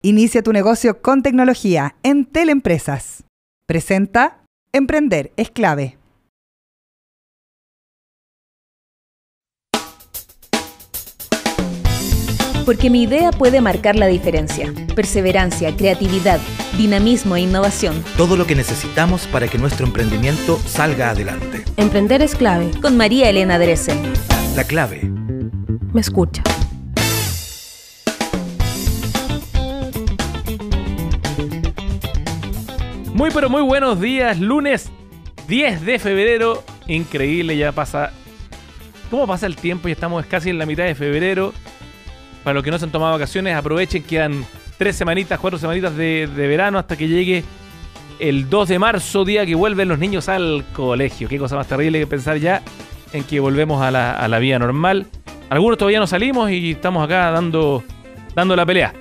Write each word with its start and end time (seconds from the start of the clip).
Inicia 0.00 0.44
tu 0.44 0.52
negocio 0.52 1.02
con 1.02 1.22
tecnología 1.24 1.96
en 2.04 2.24
Teleempresas. 2.24 3.24
Presenta 3.66 4.44
Emprender 4.72 5.32
es 5.36 5.50
clave. 5.50 5.98
Porque 12.64 12.90
mi 12.90 13.02
idea 13.02 13.32
puede 13.32 13.60
marcar 13.60 13.96
la 13.96 14.06
diferencia. 14.06 14.72
Perseverancia, 14.94 15.74
creatividad, 15.74 16.38
dinamismo 16.76 17.34
e 17.34 17.40
innovación. 17.40 18.04
Todo 18.16 18.36
lo 18.36 18.46
que 18.46 18.54
necesitamos 18.54 19.26
para 19.26 19.48
que 19.48 19.58
nuestro 19.58 19.84
emprendimiento 19.84 20.58
salga 20.58 21.10
adelante. 21.10 21.64
Emprender 21.76 22.22
es 22.22 22.36
clave. 22.36 22.70
Con 22.80 22.96
María 22.96 23.28
Elena 23.30 23.58
Dressel. 23.58 23.98
La 24.54 24.62
clave. 24.62 25.10
Me 25.92 26.00
escucha. 26.00 26.44
Muy 33.18 33.30
pero 33.32 33.50
muy 33.50 33.62
buenos 33.62 34.00
días, 34.00 34.38
lunes 34.38 34.92
10 35.48 35.84
de 35.84 35.98
febrero. 35.98 36.62
Increíble, 36.86 37.56
ya 37.56 37.72
pasa... 37.72 38.12
¿Cómo 39.10 39.26
pasa 39.26 39.46
el 39.46 39.56
tiempo? 39.56 39.88
Ya 39.88 39.94
estamos 39.94 40.24
casi 40.26 40.50
en 40.50 40.58
la 40.58 40.66
mitad 40.66 40.84
de 40.84 40.94
febrero. 40.94 41.52
Para 42.44 42.54
los 42.54 42.62
que 42.62 42.70
no 42.70 42.78
se 42.78 42.84
han 42.84 42.92
tomado 42.92 43.14
vacaciones, 43.14 43.56
aprovechen, 43.56 44.04
quedan 44.04 44.44
tres 44.78 44.94
semanitas, 44.94 45.40
cuatro 45.40 45.58
semanitas 45.58 45.96
de, 45.96 46.28
verano 46.32 46.78
hasta 46.78 46.96
que 46.96 47.08
llegue 47.08 47.42
el 48.20 48.48
2 48.48 48.68
de 48.68 48.78
marzo, 48.78 49.24
día 49.24 49.44
que 49.44 49.56
vuelven 49.56 49.88
los 49.88 49.98
niños 49.98 50.28
al 50.28 50.64
colegio. 50.72 51.28
Qué 51.28 51.38
cosa 51.38 51.56
más 51.56 51.66
terrible 51.66 51.98
que 51.98 52.06
pensar 52.06 52.36
ya 52.36 52.62
en 53.12 53.24
que 53.24 53.40
volvemos 53.40 53.82
a 53.82 53.90
la, 53.90 54.12
a 54.12 54.28
la 54.28 54.38
vida 54.38 54.60
normal. 54.60 55.08
Algunos 55.50 55.76
todavía 55.76 55.98
no 55.98 56.06
salimos 56.06 56.52
y 56.52 56.70
estamos 56.70 57.04
acá 57.04 57.32
dando, 57.32 57.82
dando 58.36 58.54
la 58.54 58.64
pelea. 58.64 58.94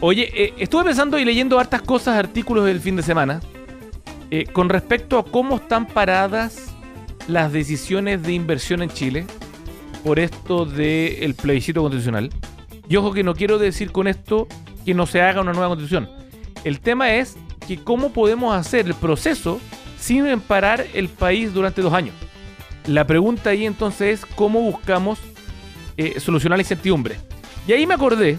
Oye, 0.00 0.30
eh, 0.34 0.52
estuve 0.58 0.84
pensando 0.84 1.18
y 1.18 1.24
leyendo 1.24 1.58
hartas 1.58 1.80
cosas, 1.80 2.18
artículos 2.18 2.66
del 2.66 2.80
fin 2.80 2.96
de 2.96 3.02
semana, 3.02 3.40
eh, 4.30 4.46
con 4.46 4.68
respecto 4.68 5.18
a 5.18 5.24
cómo 5.24 5.56
están 5.56 5.86
paradas 5.86 6.74
las 7.28 7.52
decisiones 7.52 8.22
de 8.22 8.32
inversión 8.32 8.82
en 8.82 8.90
Chile 8.90 9.26
por 10.02 10.18
esto 10.18 10.66
del 10.66 11.34
plebiscito 11.34 11.80
constitucional. 11.80 12.30
Y 12.88 12.96
ojo 12.96 13.12
que 13.12 13.22
no 13.22 13.34
quiero 13.34 13.58
decir 13.58 13.92
con 13.92 14.06
esto 14.06 14.46
que 14.84 14.94
no 14.94 15.06
se 15.06 15.22
haga 15.22 15.40
una 15.40 15.52
nueva 15.52 15.68
constitución. 15.68 16.08
El 16.64 16.80
tema 16.80 17.14
es 17.14 17.36
que 17.66 17.78
cómo 17.78 18.12
podemos 18.12 18.54
hacer 18.54 18.86
el 18.86 18.94
proceso 18.94 19.60
sin 19.98 20.40
parar 20.40 20.86
el 20.92 21.08
país 21.08 21.54
durante 21.54 21.80
dos 21.80 21.94
años. 21.94 22.14
La 22.86 23.06
pregunta 23.06 23.50
ahí 23.50 23.64
entonces 23.64 24.20
es 24.20 24.26
cómo 24.26 24.60
buscamos 24.60 25.18
eh, 25.96 26.20
solucionar 26.20 26.58
la 26.58 26.62
incertidumbre. 26.62 27.16
Y 27.66 27.72
ahí 27.72 27.86
me 27.86 27.94
acordé 27.94 28.38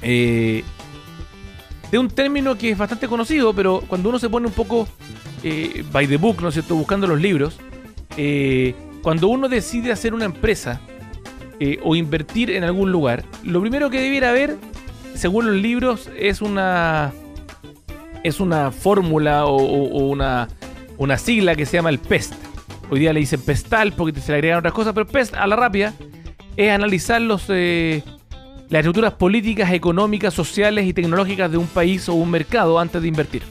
eh, 0.00 0.64
de 1.90 1.98
un 1.98 2.08
término 2.08 2.56
que 2.56 2.70
es 2.70 2.78
bastante 2.78 3.06
conocido, 3.08 3.52
pero 3.54 3.82
cuando 3.86 4.08
uno 4.08 4.18
se 4.18 4.28
pone 4.28 4.46
un 4.46 4.52
poco 4.52 4.88
eh, 5.42 5.84
by 5.92 6.06
the 6.06 6.16
book, 6.16 6.40
¿no 6.42 6.48
es 6.48 6.54
cierto?, 6.54 6.74
buscando 6.74 7.06
los 7.06 7.20
libros, 7.20 7.58
eh, 8.16 8.74
cuando 9.02 9.28
uno 9.28 9.48
decide 9.48 9.92
hacer 9.92 10.14
una 10.14 10.24
empresa 10.24 10.80
eh, 11.60 11.78
o 11.84 11.94
invertir 11.94 12.50
en 12.50 12.64
algún 12.64 12.90
lugar, 12.90 13.24
lo 13.44 13.60
primero 13.60 13.90
que 13.90 14.00
debiera 14.00 14.30
haber, 14.30 14.56
según 15.14 15.46
los 15.46 15.56
libros, 15.56 16.10
es 16.18 16.40
una 16.42 17.12
es 18.24 18.40
una 18.40 18.70
fórmula 18.70 19.44
o, 19.44 19.54
o- 19.56 20.08
una, 20.08 20.48
una 20.96 21.18
sigla 21.18 21.54
que 21.54 21.66
se 21.66 21.76
llama 21.76 21.90
el 21.90 21.98
PEST. 21.98 22.32
Hoy 22.90 23.00
día 23.00 23.12
le 23.12 23.20
dicen 23.20 23.40
PESTAL 23.42 23.92
porque 23.92 24.18
se 24.18 24.32
le 24.32 24.36
agregan 24.38 24.58
otras 24.60 24.72
cosas, 24.72 24.94
pero 24.94 25.06
PEST 25.06 25.34
a 25.34 25.46
la 25.46 25.56
rápida 25.56 25.92
es 26.56 26.70
analizar 26.70 27.20
los, 27.20 27.44
las 28.68 28.80
estructuras 28.80 29.12
políticas, 29.14 29.72
económicas, 29.72 30.34
sociales 30.34 30.86
y 30.86 30.92
tecnológicas 30.92 31.50
de 31.50 31.56
un 31.56 31.66
país 31.66 32.08
o 32.08 32.14
un 32.14 32.30
mercado 32.30 32.78
antes 32.78 33.00
de 33.00 33.08
invertir. 33.08 33.42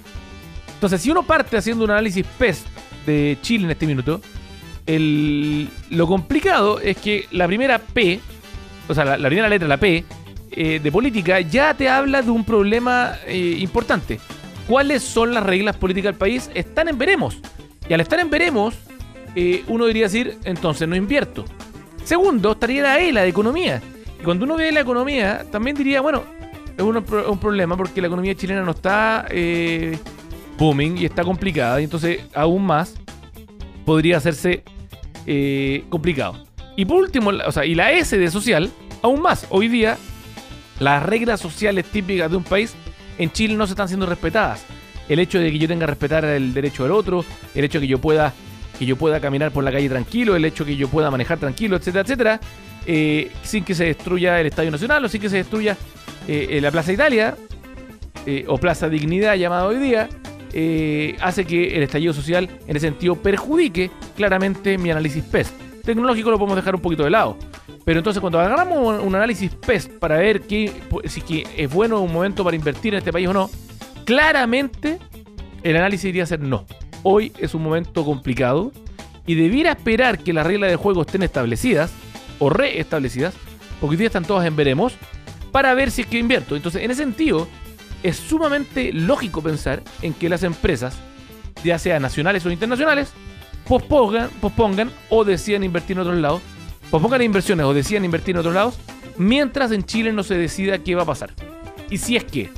Entonces, 0.73 1.01
si 1.01 1.11
uno 1.11 1.23
parte 1.23 1.57
haciendo 1.57 1.85
un 1.85 1.91
análisis 1.91 2.25
PEST 2.37 2.67
de 3.05 3.37
Chile 3.41 3.65
en 3.65 3.71
este 3.71 3.85
minuto, 3.85 4.21
lo 4.87 6.07
complicado 6.07 6.79
es 6.79 6.97
que 6.97 7.25
la 7.31 7.47
primera 7.47 7.79
P, 7.79 8.19
o 8.89 8.93
sea, 8.93 9.05
la, 9.05 9.17
la 9.17 9.29
primera 9.29 9.47
letra, 9.47 9.67
la 9.67 9.77
P, 9.77 10.03
eh, 10.55 10.79
de 10.79 10.91
política, 10.91 11.39
ya 11.39 11.73
te 11.73 11.89
habla 11.89 12.21
de 12.21 12.29
un 12.29 12.43
problema 12.43 13.15
eh, 13.25 13.57
importante. 13.59 14.19
¿Cuáles 14.67 15.01
son 15.01 15.33
las 15.33 15.43
reglas 15.43 15.77
políticas 15.77 16.11
del 16.11 16.19
país? 16.19 16.51
Están 16.53 16.89
en 16.89 16.97
veremos. 16.97 17.39
Y 17.89 17.93
al 17.93 18.01
estar 18.01 18.19
en 18.19 18.29
veremos, 18.29 18.75
eh, 19.35 19.63
uno 19.67 19.87
diría 19.87 20.03
decir, 20.03 20.37
entonces 20.43 20.87
no 20.87 20.95
invierto. 20.95 21.43
Segundo, 22.03 22.51
estaría 22.51 22.83
la 22.83 22.99
E, 22.99 23.11
la 23.11 23.21
de 23.21 23.29
economía. 23.29 23.81
Y 24.23 24.25
cuando 24.25 24.45
uno 24.45 24.55
ve 24.55 24.71
la 24.71 24.79
economía, 24.79 25.45
también 25.51 25.75
diría, 25.75 25.99
bueno, 25.99 26.23
es 26.77 26.81
un, 26.81 26.95
un 26.95 27.37
problema 27.39 27.75
porque 27.75 27.99
la 27.99 28.07
economía 28.07 28.33
chilena 28.33 28.61
no 28.61 28.71
está 28.71 29.25
eh, 29.29 29.97
booming 30.57 30.97
y 30.97 31.03
está 31.03 31.25
complicada. 31.25 31.81
Y 31.81 31.83
entonces, 31.83 32.21
aún 32.33 32.65
más, 32.65 32.95
podría 33.85 34.15
hacerse 34.15 34.63
eh, 35.25 35.83
complicado. 35.89 36.41
Y 36.77 36.85
por 36.85 36.99
último, 37.03 37.31
o 37.45 37.51
sea, 37.51 37.65
y 37.65 37.75
la 37.75 37.91
S 37.91 38.17
de 38.17 38.31
social, 38.31 38.71
aún 39.01 39.21
más. 39.21 39.45
Hoy 39.49 39.67
día, 39.67 39.97
las 40.79 41.03
reglas 41.03 41.41
sociales 41.41 41.83
típicas 41.91 42.31
de 42.31 42.37
un 42.37 42.45
país 42.45 42.75
en 43.17 43.29
Chile 43.29 43.55
no 43.55 43.67
se 43.67 43.73
están 43.73 43.89
siendo 43.89 44.05
respetadas. 44.05 44.63
El 45.09 45.19
hecho 45.19 45.37
de 45.37 45.51
que 45.51 45.59
yo 45.59 45.67
tenga 45.67 45.81
que 45.81 45.87
respetar 45.87 46.23
el 46.23 46.53
derecho 46.53 46.83
del 46.83 46.93
otro, 46.93 47.25
el 47.53 47.65
hecho 47.65 47.81
de 47.81 47.87
que 47.87 47.91
yo 47.91 47.99
pueda 47.99 48.33
que 48.79 48.85
yo 48.85 48.95
pueda 48.95 49.19
caminar 49.19 49.51
por 49.51 49.65
la 49.65 49.71
calle 49.71 49.89
tranquilo, 49.89 50.33
el 50.35 50.45
hecho 50.45 50.63
de 50.63 50.71
que 50.71 50.77
yo 50.77 50.87
pueda 50.87 51.11
manejar 51.11 51.39
tranquilo, 51.39 51.75
etcétera, 51.75 52.03
etcétera, 52.03 52.39
eh, 52.85 53.31
sin 53.43 53.63
que 53.63 53.75
se 53.75 53.85
destruya 53.85 54.39
el 54.41 54.47
Estadio 54.47 54.71
Nacional 54.71 55.03
o 55.05 55.09
sin 55.09 55.21
que 55.21 55.29
se 55.29 55.37
destruya 55.37 55.77
eh, 56.27 56.47
eh, 56.51 56.61
la 56.61 56.71
Plaza 56.71 56.91
Italia 56.91 57.35
o 58.47 58.57
Plaza 58.57 58.87
Dignidad 58.87 59.35
llamada 59.35 59.67
hoy 59.67 59.79
día, 59.79 60.07
hace 61.19 61.43
que 61.43 61.75
el 61.75 61.83
estallido 61.83 62.13
social 62.13 62.49
en 62.67 62.77
ese 62.77 62.87
sentido 62.87 63.15
perjudique 63.15 63.91
claramente 64.15 64.77
mi 64.77 64.91
análisis 64.91 65.25
PES. 65.25 65.51
Tecnológico 65.83 66.31
lo 66.31 66.37
podemos 66.37 66.55
dejar 66.55 66.73
un 66.73 66.79
poquito 66.79 67.03
de 67.03 67.09
lado. 67.09 67.37
Pero 67.83 67.99
entonces 67.99 68.21
cuando 68.21 68.39
agarramos 68.39 69.03
un, 69.03 69.13
análisis 69.13 69.51
PES 69.53 69.89
para 69.99 70.19
ver 70.19 70.41
si 71.03 71.19
que 71.19 71.45
es 71.57 71.69
bueno 71.69 71.99
un 71.99 72.13
momento 72.13 72.45
para 72.45 72.55
invertir 72.55 72.93
en 72.93 72.99
este 72.99 73.11
país 73.11 73.27
o 73.27 73.33
no, 73.33 73.49
claramente 74.05 74.99
el 75.63 75.75
análisis 75.75 76.05
iría 76.05 76.23
a 76.23 76.27
ser 76.27 76.39
no. 76.39 76.65
Hoy 77.03 77.33
es 77.39 77.53
un 77.53 77.61
momento 77.61 78.05
complicado 78.05 78.71
y 79.25 79.35
debiera 79.35 79.71
esperar 79.71 80.19
que 80.19 80.31
las 80.31 80.47
reglas 80.47 80.69
de 80.69 80.77
juego 80.77 81.01
estén 81.01 81.23
establecidas 81.23 81.91
o 82.43 82.49
reestablecidas, 82.49 83.33
porque 83.79 83.93
hoy 83.93 83.97
día 83.97 84.07
están 84.07 84.25
todas 84.25 84.45
en 84.45 84.55
veremos, 84.55 84.93
para 85.51 85.73
ver 85.73 85.91
si 85.91 86.01
es 86.01 86.07
que 86.07 86.17
invierto. 86.17 86.55
Entonces, 86.55 86.81
en 86.81 86.91
ese 86.91 87.03
sentido, 87.03 87.47
es 88.01 88.17
sumamente 88.17 88.91
lógico 88.91 89.41
pensar 89.41 89.81
en 90.01 90.13
que 90.13 90.29
las 90.29 90.43
empresas, 90.43 90.97
ya 91.63 91.79
sea 91.79 91.99
nacionales 91.99 92.45
o 92.45 92.51
internacionales, 92.51 93.13
pospongan, 93.67 94.29
pospongan 94.41 94.91
o 95.09 95.23
decidan 95.23 95.63
invertir 95.63 95.95
en 95.95 96.01
otros 96.01 96.17
lados, 96.17 96.41
pospongan 96.91 97.21
inversiones 97.21 97.65
o 97.65 97.73
decidan 97.73 98.03
invertir 98.03 98.35
en 98.35 98.39
otros 98.39 98.53
lados, 98.53 98.77
mientras 99.17 99.71
en 99.71 99.83
Chile 99.83 100.11
no 100.11 100.23
se 100.23 100.35
decida 100.35 100.79
qué 100.79 100.95
va 100.95 101.03
a 101.03 101.07
pasar. 101.07 101.33
Y 101.89 101.97
si 101.97 102.17
es 102.17 102.25
que 102.25 102.49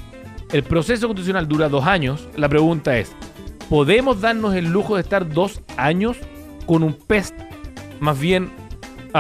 el 0.52 0.64
proceso 0.64 1.08
constitucional 1.08 1.48
dura 1.48 1.70
dos 1.70 1.86
años, 1.86 2.28
la 2.36 2.50
pregunta 2.50 2.98
es, 2.98 3.12
¿podemos 3.70 4.22
darnos 4.22 4.56
el 4.56 4.66
lujo 4.66 4.96
de 4.96 5.02
estar 5.02 5.30
dos 5.30 5.62
años 5.78 6.18
con 6.66 6.82
un 6.82 6.94
pest 6.94 7.36
más 8.00 8.20
bien 8.20 8.52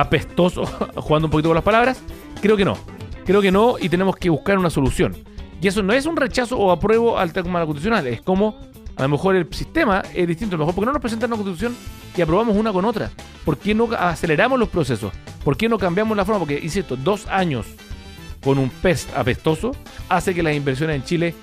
apestoso, 0.02 0.66
jugando 0.96 1.28
un 1.28 1.32
poquito 1.32 1.50
con 1.50 1.56
las 1.56 1.64
palabras? 1.64 2.02
Creo 2.42 2.58
que 2.58 2.66
no. 2.66 2.78
Creo 3.26 3.42
que 3.42 3.52
no 3.52 3.76
y 3.80 3.90
tenemos 3.90 4.16
que 4.18 4.30
buscar 4.30 4.58
una 4.58 4.70
solución. 4.70 5.16
Y 5.62 5.68
eso 5.68 5.82
no 5.82 5.94
es 5.94 6.06
un 6.06 6.16
rechazo 6.16 6.58
o 6.58 6.72
apruebo 6.72 7.18
al 7.18 7.34
tema 7.34 7.66
constitucional, 7.66 8.06
es 8.08 8.22
como 8.22 8.56
a 8.98 9.04
lo 9.04 9.10
mejor 9.10 9.36
el 9.36 9.48
sistema 9.52 10.04
es 10.14 10.28
distinto. 10.28 10.56
A 10.56 10.60
lo 10.60 10.66
mejor, 10.66 10.76
¿por 10.76 10.84
qué 10.84 10.86
no 10.86 10.94
nos 10.94 11.02
presentan 11.02 11.32
una 11.32 11.38
constitución 11.38 11.76
y 12.16 12.22
aprobamos 12.22 12.56
una 12.56 12.72
con 12.72 12.86
otra? 12.86 13.12
¿Por 13.44 13.58
qué 13.58 13.74
no 13.74 13.90
aceleramos 13.92 14.58
los 14.58 14.70
procesos? 14.70 15.12
¿Por 15.44 15.58
qué 15.58 15.68
no 15.68 15.78
cambiamos 15.78 16.16
la 16.16 16.24
forma? 16.24 16.40
Porque, 16.40 16.60
insisto, 16.62 16.96
dos 16.96 17.28
años 17.28 17.66
con 18.44 18.58
un 18.58 18.70
pest 18.70 19.10
apestoso 19.16 19.72
hace 20.08 20.34
que 20.34 20.44
las 20.44 20.56
inversiones 20.56 20.96
en 20.96 21.04
Chile 21.04 21.36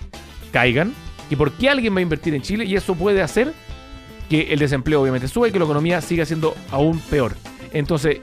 caigan. 0.50 0.94
¿Y 1.28 1.36
por 1.36 1.52
qué 1.52 1.68
alguien 1.68 1.94
va 1.94 1.98
a 1.98 2.02
invertir 2.02 2.34
en 2.34 2.42
Chile? 2.42 2.64
Y 2.64 2.74
eso 2.74 2.94
puede 2.94 3.22
hacer 3.22 3.52
que 4.30 4.52
el 4.52 4.58
desempleo 4.58 5.02
obviamente 5.02 5.28
suba 5.28 5.48
y 5.48 5.52
que 5.52 5.58
la 5.58 5.64
economía 5.64 6.00
siga 6.00 6.24
siendo 6.24 6.54
aún 6.70 7.00
peor. 7.00 7.34
Entonces, 7.72 8.20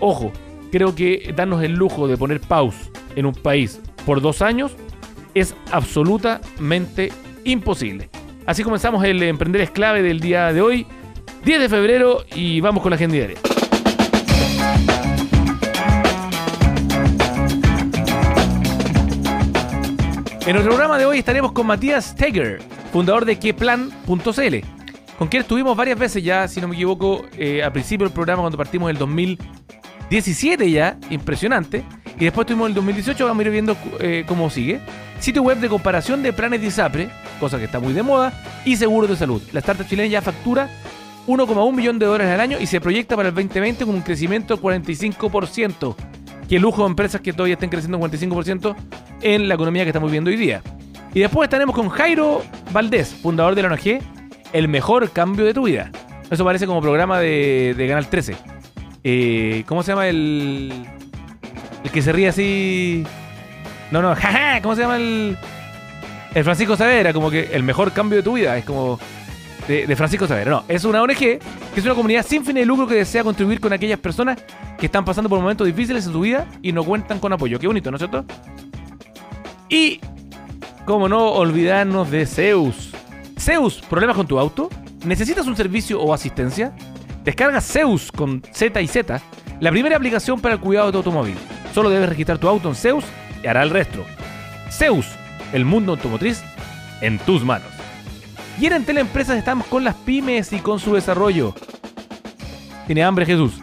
ojo, 0.00 0.32
creo 0.70 0.94
que 0.94 1.32
darnos 1.36 1.62
el 1.62 1.72
lujo 1.72 2.08
de 2.08 2.16
poner 2.16 2.40
pause 2.40 2.90
en 3.16 3.26
un 3.26 3.34
país 3.34 3.80
por 4.06 4.20
dos 4.20 4.42
años 4.42 4.72
es 5.34 5.54
absolutamente 5.70 7.12
imposible. 7.44 8.10
Así 8.46 8.62
comenzamos 8.64 9.04
el 9.04 9.22
Emprender 9.22 9.62
es 9.62 9.70
clave 9.70 10.02
del 10.02 10.20
día 10.20 10.52
de 10.52 10.60
hoy, 10.60 10.86
10 11.44 11.60
de 11.60 11.68
febrero, 11.68 12.24
y 12.34 12.60
vamos 12.60 12.82
con 12.82 12.90
la 12.90 12.96
agenda 12.96 13.16
diaria. 13.16 13.38
En 20.44 20.54
nuestro 20.54 20.72
programa 20.74 20.98
de 20.98 21.06
hoy 21.06 21.18
estaremos 21.18 21.52
con 21.52 21.68
Matías 21.68 22.04
Steger, 22.06 22.60
fundador 22.92 23.24
de 23.24 23.38
queplan.cl, 23.38 24.81
con 25.22 25.28
quien 25.28 25.42
estuvimos 25.42 25.76
varias 25.76 25.96
veces 25.96 26.24
ya, 26.24 26.48
si 26.48 26.60
no 26.60 26.66
me 26.66 26.74
equivoco, 26.74 27.24
eh, 27.38 27.62
al 27.62 27.70
principio 27.70 28.04
del 28.04 28.12
programa 28.12 28.42
cuando 28.42 28.58
partimos 28.58 28.90
el 28.90 28.98
2017 28.98 30.68
ya, 30.68 30.98
impresionante, 31.10 31.84
y 32.18 32.24
después 32.24 32.44
tuvimos 32.44 32.66
el 32.66 32.74
2018, 32.74 33.24
vamos 33.24 33.38
a 33.38 33.46
ir 33.46 33.52
viendo 33.52 33.76
eh, 34.00 34.24
cómo 34.26 34.50
sigue. 34.50 34.80
sitio 35.20 35.44
web 35.44 35.58
de 35.58 35.68
comparación 35.68 36.24
de 36.24 36.32
planes 36.32 36.60
de 36.60 36.66
ISAPRE, 36.66 37.08
cosa 37.38 37.58
que 37.58 37.66
está 37.66 37.78
muy 37.78 37.92
de 37.92 38.02
moda, 38.02 38.32
y 38.64 38.74
seguros 38.74 39.08
de 39.08 39.14
salud. 39.14 39.40
La 39.52 39.60
startup 39.60 39.86
chilena 39.86 40.08
ya 40.08 40.22
factura 40.22 40.68
1,1 41.28 41.72
millón 41.72 42.00
de 42.00 42.06
dólares 42.06 42.34
al 42.34 42.40
año 42.40 42.58
y 42.58 42.66
se 42.66 42.80
proyecta 42.80 43.14
para 43.14 43.28
el 43.28 43.34
2020 43.36 43.86
con 43.86 43.94
un 43.94 44.02
crecimiento 44.02 44.56
del 44.56 44.64
45%. 44.64 45.94
Qué 46.48 46.58
lujo 46.58 46.82
de 46.82 46.88
empresas 46.88 47.20
que 47.20 47.32
todavía 47.32 47.54
estén 47.54 47.70
creciendo 47.70 47.96
un 47.96 48.10
45% 48.10 48.74
en 49.20 49.46
la 49.46 49.54
economía 49.54 49.84
que 49.84 49.90
estamos 49.90 50.10
viviendo 50.10 50.30
hoy 50.30 50.36
día. 50.36 50.62
Y 51.14 51.20
después 51.20 51.46
estaremos 51.46 51.76
con 51.76 51.90
Jairo 51.90 52.42
Valdés, 52.72 53.14
fundador 53.14 53.54
de 53.54 53.62
la 53.62 53.68
ONG 53.68 54.21
El 54.52 54.68
Mejor 54.68 55.10
Cambio 55.10 55.44
de 55.44 55.54
tu 55.54 55.64
Vida. 55.64 55.90
Eso 56.30 56.44
parece 56.44 56.66
como 56.66 56.80
programa 56.80 57.18
de, 57.20 57.74
de 57.76 57.88
Canal 57.88 58.08
13. 58.08 58.36
Eh, 59.04 59.64
¿Cómo 59.66 59.82
se 59.82 59.92
llama 59.92 60.08
el. 60.08 60.72
El 61.84 61.90
que 61.90 62.02
se 62.02 62.12
ríe 62.12 62.28
así. 62.28 63.04
No, 63.90 64.02
no, 64.02 64.14
jaja. 64.16 64.60
¿Cómo 64.62 64.74
se 64.74 64.82
llama 64.82 64.96
el. 64.96 65.36
El 66.34 66.44
Francisco 66.44 66.76
Savera, 66.76 67.12
como 67.12 67.30
que 67.30 67.50
el 67.52 67.62
mejor 67.62 67.92
cambio 67.92 68.18
de 68.18 68.22
tu 68.22 68.34
vida. 68.34 68.56
Es 68.56 68.64
como. 68.64 68.98
De, 69.68 69.94
Francisco 69.96 70.26
Savera. 70.26 70.50
No, 70.50 70.64
es 70.68 70.84
una 70.84 71.02
ONG 71.02 71.16
que 71.16 71.40
es 71.76 71.84
una 71.84 71.94
comunidad 71.94 72.26
sin 72.26 72.44
fin 72.44 72.56
de 72.56 72.66
lucro 72.66 72.86
que 72.86 72.96
desea 72.96 73.22
contribuir 73.22 73.60
con 73.60 73.72
aquellas 73.72 73.98
personas 73.98 74.38
que 74.76 74.86
están 74.86 75.04
pasando 75.04 75.30
por 75.30 75.38
momentos 75.38 75.66
difíciles 75.66 76.04
en 76.06 76.12
su 76.12 76.20
vida 76.20 76.46
y 76.62 76.72
no 76.72 76.82
cuentan 76.82 77.20
con 77.20 77.32
apoyo. 77.32 77.60
Qué 77.60 77.68
bonito, 77.68 77.90
¿no 77.90 77.96
es 77.96 78.00
cierto? 78.00 78.24
Y. 79.68 80.00
Como 80.84 81.08
no 81.08 81.30
olvidarnos 81.30 82.10
de 82.10 82.26
Zeus. 82.26 82.90
Zeus, 83.42 83.82
¿problemas 83.90 84.14
con 84.14 84.24
tu 84.24 84.38
auto? 84.38 84.70
¿Necesitas 85.04 85.48
un 85.48 85.56
servicio 85.56 86.00
o 86.00 86.14
asistencia? 86.14 86.72
Descarga 87.24 87.60
Zeus 87.60 88.12
con 88.12 88.40
Z 88.52 88.80
y 88.80 88.86
Z, 88.86 89.20
la 89.58 89.72
primera 89.72 89.96
aplicación 89.96 90.40
para 90.40 90.54
el 90.54 90.60
cuidado 90.60 90.86
de 90.86 90.92
tu 90.92 90.98
automóvil. 90.98 91.34
Solo 91.74 91.90
debes 91.90 92.08
registrar 92.08 92.38
tu 92.38 92.46
auto 92.46 92.68
en 92.68 92.76
Zeus 92.76 93.04
y 93.42 93.48
hará 93.48 93.64
el 93.64 93.70
resto. 93.70 94.04
Zeus, 94.70 95.06
el 95.52 95.64
mundo 95.64 95.90
automotriz 95.90 96.40
en 97.00 97.18
tus 97.18 97.44
manos. 97.44 97.66
Y 98.60 98.66
en 98.66 98.84
Teleempresas 98.84 99.36
estamos 99.36 99.66
con 99.66 99.82
las 99.82 99.96
pymes 99.96 100.52
y 100.52 100.60
con 100.60 100.78
su 100.78 100.94
desarrollo. 100.94 101.52
Tiene 102.86 103.02
hambre 103.02 103.26
Jesús. 103.26 103.54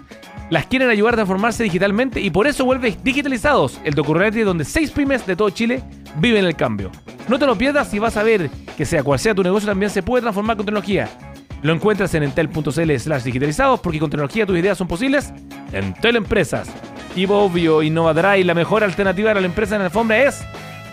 Las 0.49 0.65
quieren 0.65 0.89
ayudar 0.89 1.13
a 1.13 1.17
transformarse 1.17 1.63
digitalmente 1.63 2.19
y 2.19 2.31
por 2.31 2.47
eso 2.47 2.65
vuelves 2.65 3.01
digitalizados, 3.01 3.79
el 3.85 3.93
documento 3.93 4.43
donde 4.43 4.65
seis 4.65 4.91
pymes 4.91 5.25
de 5.25 5.37
todo 5.37 5.51
Chile 5.51 5.81
viven 6.15 6.45
el 6.45 6.55
cambio. 6.55 6.91
No 7.27 7.37
te 7.37 7.45
lo 7.45 7.57
pierdas 7.57 7.93
y 7.93 7.99
vas 7.99 8.17
a 8.17 8.23
ver 8.23 8.49
que 8.77 8.85
sea 8.85 9.03
cual 9.03 9.19
sea 9.19 9.35
tu 9.35 9.43
negocio 9.43 9.67
también 9.67 9.89
se 9.91 10.03
puede 10.03 10.21
transformar 10.21 10.57
con 10.57 10.65
tecnología. 10.65 11.09
Lo 11.61 11.73
encuentras 11.73 12.13
en 12.13 12.23
entel.cl 12.23 12.97
slash 12.97 13.23
digitalizados 13.23 13.79
porque 13.81 13.99
con 13.99 14.09
tecnología 14.09 14.45
tus 14.45 14.57
ideas 14.57 14.77
son 14.77 14.87
posibles 14.87 15.33
en 15.73 15.93
Teleempresas. 15.95 16.69
Y 17.15 17.25
obvio, 17.25 17.83
Innovadrive, 17.83 18.45
la 18.45 18.53
mejor 18.53 18.83
alternativa 18.83 19.31
para 19.31 19.41
la 19.41 19.47
empresa 19.47 19.75
en 19.75 19.79
la 19.81 19.85
alfombra 19.87 20.23
es 20.23 20.41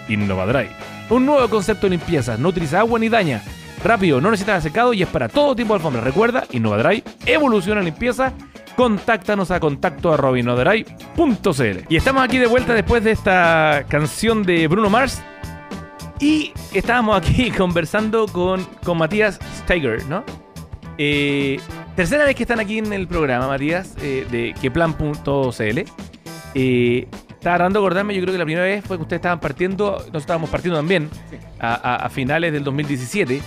Innovadrive. 0.08 0.70
Un 1.08 1.24
nuevo 1.24 1.48
concepto 1.48 1.86
de 1.86 1.90
limpieza, 1.90 2.36
no 2.36 2.48
utiliza 2.48 2.80
agua 2.80 2.98
ni 2.98 3.08
daña. 3.08 3.42
Rápido, 3.84 4.20
no 4.20 4.30
necesitas 4.30 4.62
secado 4.62 4.92
y 4.92 5.02
es 5.02 5.08
para 5.08 5.28
todo 5.28 5.54
tipo 5.54 5.72
de 5.72 5.76
alfombra. 5.76 6.02
Recuerda, 6.02 6.44
Innovadrive 6.50 7.04
evoluciona 7.26 7.80
en 7.80 7.86
limpieza. 7.86 8.32
Contáctanos 8.76 9.50
a 9.50 9.58
contacto 9.58 10.36
innovadrive.cl. 10.36 11.78
Y 11.88 11.96
estamos 11.96 12.22
aquí 12.22 12.38
de 12.38 12.46
vuelta 12.46 12.74
después 12.74 13.02
de 13.02 13.12
esta 13.12 13.84
canción 13.88 14.42
de 14.42 14.68
Bruno 14.68 14.90
Mars. 14.90 15.22
Y 16.20 16.52
estábamos 16.74 17.16
aquí 17.16 17.50
conversando 17.56 18.26
con, 18.26 18.62
con 18.84 18.98
Matías 18.98 19.38
Steiger, 19.62 20.04
¿no? 20.06 20.24
Eh, 20.98 21.58
tercera 21.94 22.24
vez 22.24 22.34
que 22.34 22.42
están 22.44 22.60
aquí 22.60 22.78
en 22.78 22.92
el 22.92 23.06
programa, 23.06 23.48
Matías, 23.48 23.94
eh, 24.02 24.26
de 24.30 24.54
queplan.cl. 24.60 25.78
Eh, 26.54 27.08
estaba 27.30 27.68
de 27.68 27.78
acordarme, 27.78 28.14
yo 28.14 28.22
creo 28.22 28.32
que 28.32 28.38
la 28.38 28.44
primera 28.44 28.64
vez 28.66 28.84
fue 28.84 28.96
que 28.96 29.02
ustedes 29.02 29.18
estaban 29.18 29.40
partiendo, 29.40 29.92
nosotros 29.92 30.22
estábamos 30.22 30.50
partiendo 30.50 30.78
también, 30.78 31.08
a, 31.60 31.74
a- 31.74 31.96
a 32.06 32.08
finales 32.10 32.52
del 32.52 32.64
2017. 32.64 33.40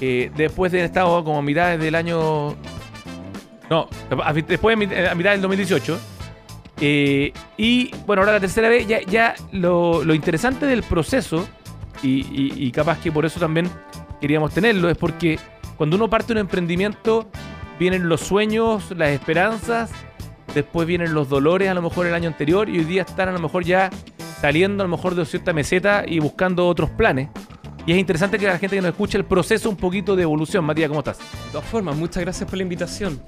eh, 0.00 0.30
después 0.36 0.72
de 0.72 0.84
estado 0.84 1.22
como 1.24 1.38
a 1.38 1.42
mitad 1.42 1.76
del 1.78 1.94
año. 1.94 2.54
No, 3.70 3.88
después 4.48 4.76
a 4.76 5.14
mitad 5.14 5.30
del 5.30 5.40
2018. 5.40 5.98
Eh, 6.82 7.32
y 7.56 7.90
bueno, 8.06 8.22
ahora 8.22 8.32
la 8.32 8.40
tercera 8.40 8.68
vez, 8.68 8.86
ya, 8.86 9.34
lo, 9.52 10.02
lo 10.04 10.14
interesante 10.14 10.66
del 10.66 10.82
proceso, 10.82 11.46
y, 12.02 12.20
y- 12.32 12.54
y 12.66 12.72
capaz 12.72 12.98
que 13.00 13.12
por 13.12 13.24
eso 13.26 13.38
también 13.38 13.68
queríamos 14.20 14.52
tenerlo, 14.52 14.88
es 14.88 14.96
porque 14.96 15.38
cuando 15.76 15.96
uno 15.96 16.08
parte 16.10 16.32
un 16.32 16.38
emprendimiento, 16.38 17.28
vienen 17.78 18.08
los 18.08 18.22
sueños, 18.22 18.90
las 18.96 19.10
esperanzas, 19.10 19.90
después 20.54 20.86
vienen 20.86 21.12
los 21.14 21.28
dolores 21.28 21.68
a 21.68 21.74
lo 21.74 21.82
mejor 21.82 22.06
el 22.06 22.14
año 22.14 22.28
anterior, 22.28 22.68
y 22.68 22.78
hoy 22.78 22.84
día 22.84 23.02
están 23.02 23.28
a 23.28 23.32
lo 23.32 23.38
mejor 23.40 23.64
ya 23.64 23.90
saliendo 24.40 24.82
a 24.82 24.86
lo 24.86 24.96
mejor 24.96 25.14
de 25.14 25.24
cierta 25.26 25.52
meseta 25.52 26.04
y 26.06 26.18
buscando 26.18 26.66
otros 26.66 26.88
planes. 26.90 27.28
Y 27.86 27.92
es 27.92 27.98
interesante 27.98 28.38
que 28.38 28.46
la 28.46 28.58
gente 28.58 28.76
que 28.76 28.82
nos 28.82 28.90
escucha 28.90 29.16
el 29.16 29.24
proceso 29.24 29.70
un 29.70 29.76
poquito 29.76 30.14
de 30.14 30.22
evolución. 30.22 30.64
Matías, 30.64 30.88
¿cómo 30.88 31.00
estás? 31.00 31.18
De 31.18 31.24
todas 31.52 31.66
formas, 31.66 31.96
muchas 31.96 32.22
gracias 32.22 32.48
por 32.48 32.56
la 32.58 32.62
invitación. 32.62 33.20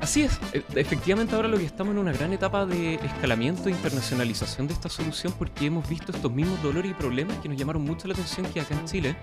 Así 0.00 0.22
es, 0.22 0.38
e- 0.52 0.62
efectivamente 0.74 1.34
ahora 1.34 1.48
lo 1.48 1.56
que 1.56 1.64
estamos 1.64 1.92
en 1.92 1.98
una 1.98 2.12
gran 2.12 2.32
etapa 2.32 2.66
de 2.66 2.94
escalamiento 2.96 3.68
e 3.68 3.72
internacionalización 3.72 4.66
de 4.66 4.74
esta 4.74 4.88
solución 4.88 5.32
porque 5.38 5.66
hemos 5.66 5.88
visto 5.88 6.12
estos 6.12 6.32
mismos 6.32 6.60
dolores 6.62 6.90
y 6.90 6.94
problemas 6.94 7.36
que 7.38 7.48
nos 7.48 7.56
llamaron 7.56 7.82
mucho 7.82 8.06
la 8.08 8.14
atención 8.14 8.46
que 8.46 8.60
acá 8.60 8.74
en 8.74 8.84
Chile, 8.84 9.16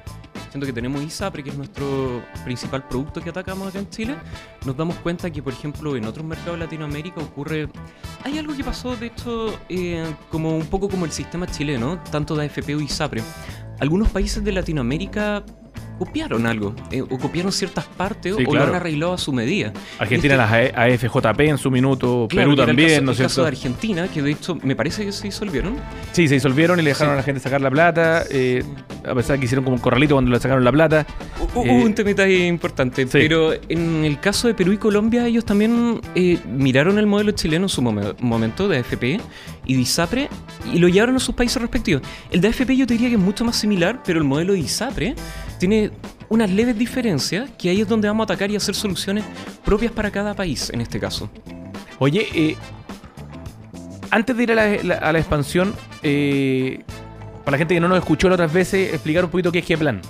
siendo 0.50 0.66
que 0.66 0.74
tenemos 0.74 1.02
ISAPRE, 1.04 1.44
que 1.44 1.50
es 1.50 1.58
nuestro 1.58 2.22
principal 2.44 2.88
producto 2.88 3.22
que 3.22 3.30
atacamos 3.30 3.68
acá 3.68 3.80
en 3.80 3.90
Chile, 3.90 4.16
nos 4.66 4.76
damos 4.76 4.96
cuenta 4.98 5.30
que, 5.30 5.44
por 5.44 5.54
ejemplo, 5.54 5.96
en 5.96 6.06
otros 6.06 6.26
mercados 6.26 6.54
de 6.54 6.66
Latinoamérica 6.66 7.22
ocurre... 7.22 7.70
Hay 8.24 8.38
algo 8.38 8.56
que 8.56 8.64
pasó, 8.64 8.96
de 8.96 9.08
hecho, 9.08 9.58
eh, 9.70 10.06
como 10.30 10.58
un 10.58 10.68
poco 10.68 10.90
como 10.90 11.06
el 11.06 11.12
sistema 11.12 11.48
chileno, 11.48 12.02
tanto 12.12 12.36
de 12.36 12.46
AFP 12.46 12.76
o 12.76 12.82
ISAPRE. 12.82 13.22
Algunos 13.80 14.10
países 14.10 14.44
de 14.44 14.52
Latinoamérica 14.52 15.44
copiaron 16.00 16.48
algo, 16.48 16.74
eh, 16.92 17.02
o 17.04 17.18
copiaron 17.20 17.52
ciertas 17.52 17.86
partes, 17.86 18.36
Sí, 18.36 18.44
o 18.44 18.50
claro. 18.50 18.66
lo 18.68 18.72
han 18.72 18.76
arreglado 18.82 19.14
a 19.14 19.18
su 19.18 19.32
medida. 19.34 19.72
Argentina, 20.00 20.36
las 20.38 20.52
AFJP 20.52 21.42
en 21.42 21.58
su 21.60 21.70
minuto, 21.70 22.28
Claro, 22.30 22.52
Perú 22.56 22.66
también, 22.66 22.90
el 22.90 22.94
caso, 22.96 23.06
¿no 23.06 23.12
el 23.12 23.16
es 23.18 23.22
caso 23.22 23.34
cierto? 23.36 23.42
de 23.44 23.48
Argentina, 23.50 24.08
que 24.08 24.22
de 24.24 24.32
hecho 24.32 24.56
me 24.64 24.76
parece 24.76 25.06
que 25.06 25.12
se 25.12 25.26
disolvieron. 25.26 25.76
Sí, 26.14 26.28
se 26.28 26.34
disolvieron 26.36 26.80
y 26.80 26.84
le 26.84 26.90
dejaron 26.90 27.12
Sí. 27.12 27.14
a 27.14 27.18
la 27.18 27.24
gente 27.24 27.40
sacar 27.42 27.62
la 27.62 27.70
plata, 27.70 28.24
eh, 28.32 28.64
a 29.08 29.14
pesar 29.14 29.36
de 29.36 29.40
que 29.42 29.46
hicieron 29.46 29.64
como 29.64 29.76
un 29.76 29.82
corralito 29.82 30.16
cuando 30.16 30.32
le 30.32 30.40
sacaron 30.40 30.64
la 30.64 30.72
plata. 30.72 31.06
Hubo 31.54 31.66
Eh, 31.66 31.72
un 31.84 31.94
temita 31.94 32.28
importante, 32.30 33.04
sí. 33.04 33.10
pero 33.12 33.52
en 33.68 34.06
el 34.06 34.20
caso 34.20 34.48
de 34.48 34.54
Perú 34.54 34.72
y 34.72 34.78
Colombia, 34.78 35.28
ellos 35.28 35.46
también 35.46 36.00
eh, 36.16 36.40
miraron 36.48 36.98
el 36.98 37.06
modelo 37.08 37.32
chileno 37.32 37.66
en 37.66 37.70
su 37.70 37.82
momen- 37.82 38.16
momento 38.20 38.68
de 38.68 38.78
AFP 38.78 39.20
y 39.66 39.76
de 39.76 39.82
ISAPRE 39.82 40.30
y 40.74 40.80
lo 40.80 40.88
llevaron 40.88 41.16
a 41.16 41.20
sus 41.20 41.36
países 41.36 41.62
respectivos. 41.62 42.02
El 42.32 42.42
de 42.42 42.48
AFP 42.48 42.76
yo 42.78 42.88
te 42.88 42.94
diría 42.94 43.10
que 43.10 43.16
es 43.16 43.22
mucho 43.22 43.44
más 43.44 43.56
similar, 43.56 44.02
pero 44.06 44.20
el 44.20 44.26
modelo 44.26 44.54
de 44.54 44.60
ISAPRE 44.60 45.16
tiene 45.60 45.89
unas 46.30 46.50
leves 46.50 46.78
diferencias 46.78 47.50
que 47.58 47.70
ahí 47.70 47.82
es 47.82 47.88
donde 47.88 48.08
vamos 48.08 48.24
a 48.24 48.26
atacar 48.34 48.50
y 48.52 48.56
hacer 48.56 48.76
soluciones 48.76 49.24
propias 49.66 49.92
para 49.92 50.12
cada 50.12 50.34
país 50.34 50.70
en 50.74 50.82
este 50.82 51.00
caso. 51.00 51.30
Oye, 52.00 52.28
eh, 52.34 52.56
antes 54.12 54.36
de 54.36 54.44
ir 54.44 54.52
a 54.52 54.56
la, 54.56 54.84
la- 54.84 54.96
a 54.96 55.12
la 55.14 55.20
expansión, 55.20 55.74
eh, 56.04 56.82
para 57.44 57.52
la 57.54 57.58
gente 57.60 57.74
que 57.76 57.80
no 57.80 57.88
nos 57.88 58.00
escuchó 58.00 58.28
las 58.30 58.36
otras 58.36 58.54
veces, 58.54 58.94
explicar 58.94 59.24
un 59.26 59.32
poquito 59.32 59.52
qué 59.52 59.60
es 59.60 59.68
G-Plan. 59.68 60.02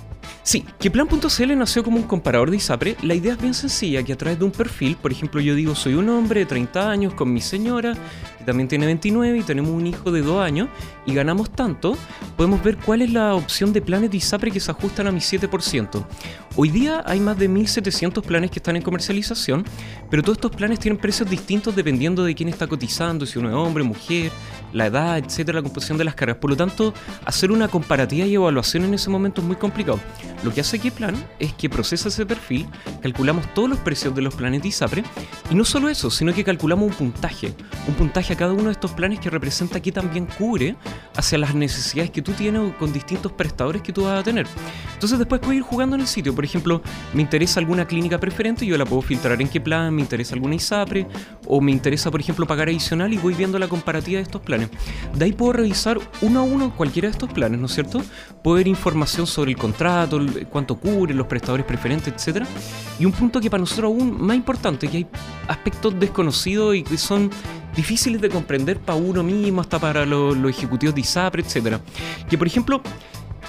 Sí, 0.42 0.64
que 0.78 0.90
Plan.cl 0.90 1.56
nació 1.58 1.84
como 1.84 1.98
un 1.98 2.04
comparador 2.04 2.50
de 2.50 2.56
ISAPRE. 2.56 2.96
La 3.02 3.14
idea 3.14 3.34
es 3.34 3.40
bien 3.40 3.52
sencilla, 3.54 4.02
que 4.02 4.14
a 4.14 4.16
través 4.16 4.38
de 4.38 4.44
un 4.46 4.50
perfil, 4.50 4.96
por 4.96 5.12
ejemplo, 5.12 5.40
yo 5.40 5.54
digo, 5.54 5.74
soy 5.74 5.94
un 5.94 6.08
hombre 6.08 6.40
de 6.40 6.46
30 6.46 6.90
años 6.90 7.12
con 7.14 7.32
mi 7.32 7.40
señora, 7.42 7.92
que 8.40 8.44
también 8.46 8.68
tiene 8.68 8.86
29 8.86 9.38
y 9.38 9.42
tenemos 9.42 9.70
un 9.70 9.86
hijo 9.86 10.10
de 10.10 10.22
2 10.22 10.42
años, 10.42 10.68
y 11.06 11.14
ganamos 11.14 11.50
tanto, 11.50 11.96
podemos 12.36 12.62
ver 12.64 12.78
cuál 12.78 13.02
es 13.02 13.12
la 13.12 13.34
opción 13.34 13.72
de 13.72 13.82
planes 13.82 14.10
de 14.10 14.16
ISAPRE 14.16 14.50
que 14.50 14.60
se 14.60 14.70
ajustan 14.70 15.06
a 15.06 15.12
mi 15.12 15.20
7%. 15.20 16.04
Hoy 16.56 16.70
día 16.70 17.02
hay 17.06 17.20
más 17.20 17.38
de 17.38 17.48
1.700 17.48 18.22
planes 18.22 18.50
que 18.50 18.58
están 18.58 18.76
en 18.76 18.82
comercialización, 18.82 19.64
pero 20.10 20.22
todos 20.22 20.38
estos 20.38 20.50
planes 20.50 20.80
tienen 20.80 20.98
precios 20.98 21.30
distintos 21.30 21.76
dependiendo 21.76 22.24
de 22.24 22.34
quién 22.34 22.48
está 22.48 22.66
cotizando, 22.66 23.26
si 23.26 23.38
uno 23.38 23.50
es 23.50 23.54
hombre, 23.54 23.84
mujer, 23.84 24.32
la 24.72 24.86
edad, 24.86 25.18
etcétera, 25.18 25.58
la 25.58 25.62
composición 25.62 25.98
de 25.98 26.04
las 26.04 26.14
cargas. 26.14 26.38
Por 26.38 26.50
lo 26.50 26.56
tanto, 26.56 26.94
hacer 27.24 27.52
una 27.52 27.68
comparativa 27.68 28.26
y 28.26 28.34
evaluación 28.34 28.84
en 28.84 28.94
ese 28.94 29.10
momento 29.10 29.40
es 29.40 29.46
muy 29.46 29.56
complicado. 29.56 30.00
Lo 30.42 30.52
que 30.52 30.62
hace 30.62 30.78
Keplan 30.78 31.14
es 31.38 31.52
que 31.52 31.68
procesa 31.68 32.08
ese 32.08 32.24
perfil, 32.24 32.66
calculamos 33.02 33.52
todos 33.54 33.68
los 33.68 33.78
precios 33.78 34.14
de 34.14 34.22
los 34.22 34.34
planes 34.34 34.62
de 34.62 34.68
ISAPRE, 34.68 35.04
y 35.50 35.54
no 35.54 35.64
solo 35.64 35.88
eso, 35.88 36.10
sino 36.10 36.32
que 36.32 36.44
calculamos 36.44 36.88
un 36.88 36.94
puntaje, 36.94 37.54
un 37.86 37.94
puntaje 37.94 38.29
cada 38.36 38.52
uno 38.52 38.64
de 38.64 38.72
estos 38.72 38.92
planes 38.92 39.20
que 39.20 39.30
representa 39.30 39.80
qué 39.80 39.92
también 39.92 40.26
cubre 40.26 40.76
hacia 41.16 41.38
las 41.38 41.54
necesidades 41.54 42.10
que 42.10 42.22
tú 42.22 42.32
tienes 42.32 42.74
con 42.78 42.92
distintos 42.92 43.32
prestadores 43.32 43.82
que 43.82 43.92
tú 43.92 44.04
vas 44.04 44.20
a 44.20 44.22
tener. 44.22 44.46
Entonces 44.94 45.18
después 45.18 45.40
puedo 45.40 45.54
ir 45.54 45.62
jugando 45.62 45.96
en 45.96 46.02
el 46.02 46.06
sitio, 46.06 46.34
por 46.34 46.44
ejemplo, 46.44 46.82
me 47.14 47.22
interesa 47.22 47.60
alguna 47.60 47.86
clínica 47.86 48.18
preferente, 48.18 48.66
yo 48.66 48.76
la 48.76 48.84
puedo 48.84 49.02
filtrar 49.02 49.40
en 49.40 49.48
qué 49.48 49.60
plan, 49.60 49.94
me 49.94 50.02
interesa 50.02 50.34
alguna 50.34 50.54
ISAPRE, 50.54 51.06
o 51.46 51.60
me 51.60 51.72
interesa, 51.72 52.10
por 52.10 52.20
ejemplo, 52.20 52.46
pagar 52.46 52.68
adicional 52.68 53.12
y 53.12 53.18
voy 53.18 53.34
viendo 53.34 53.58
la 53.58 53.68
comparativa 53.68 54.18
de 54.18 54.22
estos 54.22 54.42
planes. 54.42 54.68
De 55.14 55.24
ahí 55.24 55.32
puedo 55.32 55.54
revisar 55.54 55.98
uno 56.20 56.40
a 56.40 56.42
uno 56.42 56.74
cualquiera 56.76 57.08
de 57.08 57.12
estos 57.12 57.32
planes, 57.32 57.58
¿no 57.58 57.66
es 57.66 57.72
cierto? 57.72 58.02
Puedo 58.42 58.56
ver 58.56 58.68
información 58.68 59.26
sobre 59.26 59.52
el 59.52 59.56
contrato, 59.56 60.20
cuánto 60.50 60.76
cubre, 60.76 61.14
los 61.14 61.26
prestadores 61.26 61.66
preferentes, 61.66 62.26
etc. 62.26 62.44
Y 62.98 63.04
un 63.04 63.12
punto 63.12 63.40
que 63.40 63.50
para 63.50 63.60
nosotros 63.60 63.86
aún 63.86 64.20
más 64.20 64.36
importante, 64.36 64.88
que 64.88 64.98
hay 64.98 65.06
aspectos 65.48 65.98
desconocidos 65.98 66.76
y 66.76 66.82
que 66.82 66.98
son 66.98 67.30
difíciles 67.76 68.20
de 68.20 68.28
comprender 68.28 68.78
para 68.78 68.96
uno 68.98 69.22
mismo, 69.22 69.60
hasta 69.60 69.78
para 69.78 70.04
lo- 70.06 70.34
los 70.34 70.50
ejecutivos 70.50 70.94
de 70.94 71.00
ISAPRE, 71.02 71.42
etc. 71.42 71.78
Que 72.28 72.36
por 72.38 72.46
ejemplo, 72.46 72.80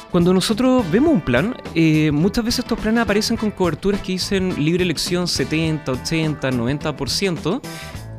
Cuando 0.10 0.34
nosotros 0.34 0.84
vemos 0.92 1.14
un 1.14 1.22
plan, 1.22 1.56
eh, 1.74 2.12
muchas 2.12 2.44
veces 2.44 2.60
estos 2.60 2.78
planes 2.78 3.02
aparecen 3.02 3.38
con 3.38 3.50
coberturas 3.50 4.02
que 4.02 4.12
dicen 4.14 4.54
libre 4.62 4.84
elección 4.84 5.26
70, 5.26 5.90
80, 5.94 6.52
90%. 6.52 7.62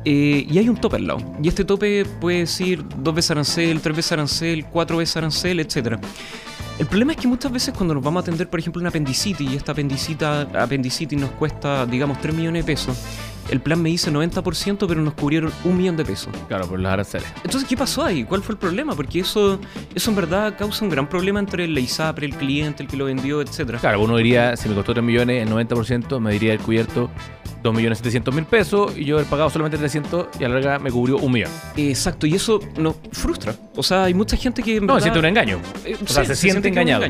eh, 0.05 0.45
y 0.49 0.57
hay 0.57 0.67
un 0.69 0.75
tope 0.75 0.95
al 0.97 1.05
lado. 1.07 1.19
Y 1.41 1.47
este 1.47 1.63
tope 1.63 2.03
puede 2.19 2.39
decir 2.39 2.83
dos 2.97 3.13
veces 3.15 3.31
arancel, 3.31 3.79
tres 3.79 3.95
veces 3.95 4.11
arancel, 4.11 4.65
cuatro 4.65 4.97
veces 4.97 5.15
arancel, 5.17 5.59
etc. 5.59 5.97
El 6.79 6.87
problema 6.87 7.11
es 7.13 7.19
que 7.19 7.27
muchas 7.27 7.51
veces 7.51 7.73
cuando 7.73 7.93
nos 7.93 8.03
vamos 8.03 8.19
a 8.19 8.23
atender, 8.23 8.49
por 8.49 8.59
ejemplo, 8.59 8.79
una 8.81 8.89
apendicitis 8.89 9.49
y 9.51 9.55
esta 9.55 9.71
apendicitis 9.71 11.19
nos 11.19 11.29
cuesta, 11.31 11.85
digamos, 11.85 12.19
3 12.19 12.33
millones 12.35 12.65
de 12.65 12.73
pesos, 12.73 12.97
el 13.49 13.59
plan 13.61 13.81
me 13.81 13.89
dice 13.89 14.11
90%, 14.11 14.85
pero 14.87 15.01
nos 15.01 15.13
cubrieron 15.13 15.51
un 15.63 15.77
millón 15.77 15.97
de 15.97 16.05
pesos. 16.05 16.33
Claro, 16.47 16.67
por 16.67 16.79
los 16.79 16.91
aranceles. 16.91 17.27
Entonces, 17.43 17.67
¿qué 17.67 17.75
pasó 17.77 18.03
ahí? 18.03 18.23
¿Cuál 18.23 18.41
fue 18.41 18.53
el 18.53 18.59
problema? 18.59 18.95
Porque 18.95 19.19
eso, 19.19 19.59
eso 19.93 20.09
en 20.09 20.15
verdad 20.15 20.55
causa 20.57 20.83
un 20.85 20.89
gran 20.91 21.07
problema 21.07 21.39
entre 21.39 21.67
la 21.67 21.79
ISAPRE, 21.79 22.25
el 22.27 22.35
cliente, 22.35 22.83
el 22.83 22.89
que 22.89 22.97
lo 22.97 23.05
vendió, 23.05 23.41
etcétera. 23.41 23.79
Claro, 23.79 24.01
uno 24.01 24.17
diría, 24.17 24.55
si 24.57 24.69
me 24.69 24.75
costó 24.75 24.93
3 24.93 25.03
millones, 25.05 25.41
el 25.47 25.53
90% 25.53 26.19
me 26.19 26.31
diría 26.33 26.53
el 26.53 26.59
cubierto 26.59 27.09
2.700.000 27.63 28.45
pesos 28.45 28.97
y 28.97 29.05
yo 29.05 29.19
he 29.19 29.23
pagado 29.23 29.49
solamente 29.49 29.77
300 29.77 30.27
y 30.39 30.43
a 30.43 30.49
la 30.49 30.55
larga 30.55 30.79
me 30.79 30.91
cubrió 30.91 31.17
un 31.17 31.31
millón. 31.31 31.49
Exacto, 31.77 32.27
y 32.27 32.35
eso 32.35 32.59
nos 32.77 32.95
frustra. 33.11 33.55
O 33.75 33.83
sea, 33.83 34.03
hay 34.05 34.13
mucha 34.13 34.35
gente 34.35 34.61
que 34.61 34.77
en 34.77 34.85
No, 34.85 34.93
verdad- 34.95 35.03
siente 35.03 35.19
un 35.19 35.25
engaño. 35.25 35.59
Eh, 35.85 35.95
O 36.03 36.07
sea, 36.07 36.23
sí, 36.23 36.29
se 36.29 36.35
siente 36.35 36.67
engañado. 36.67 37.05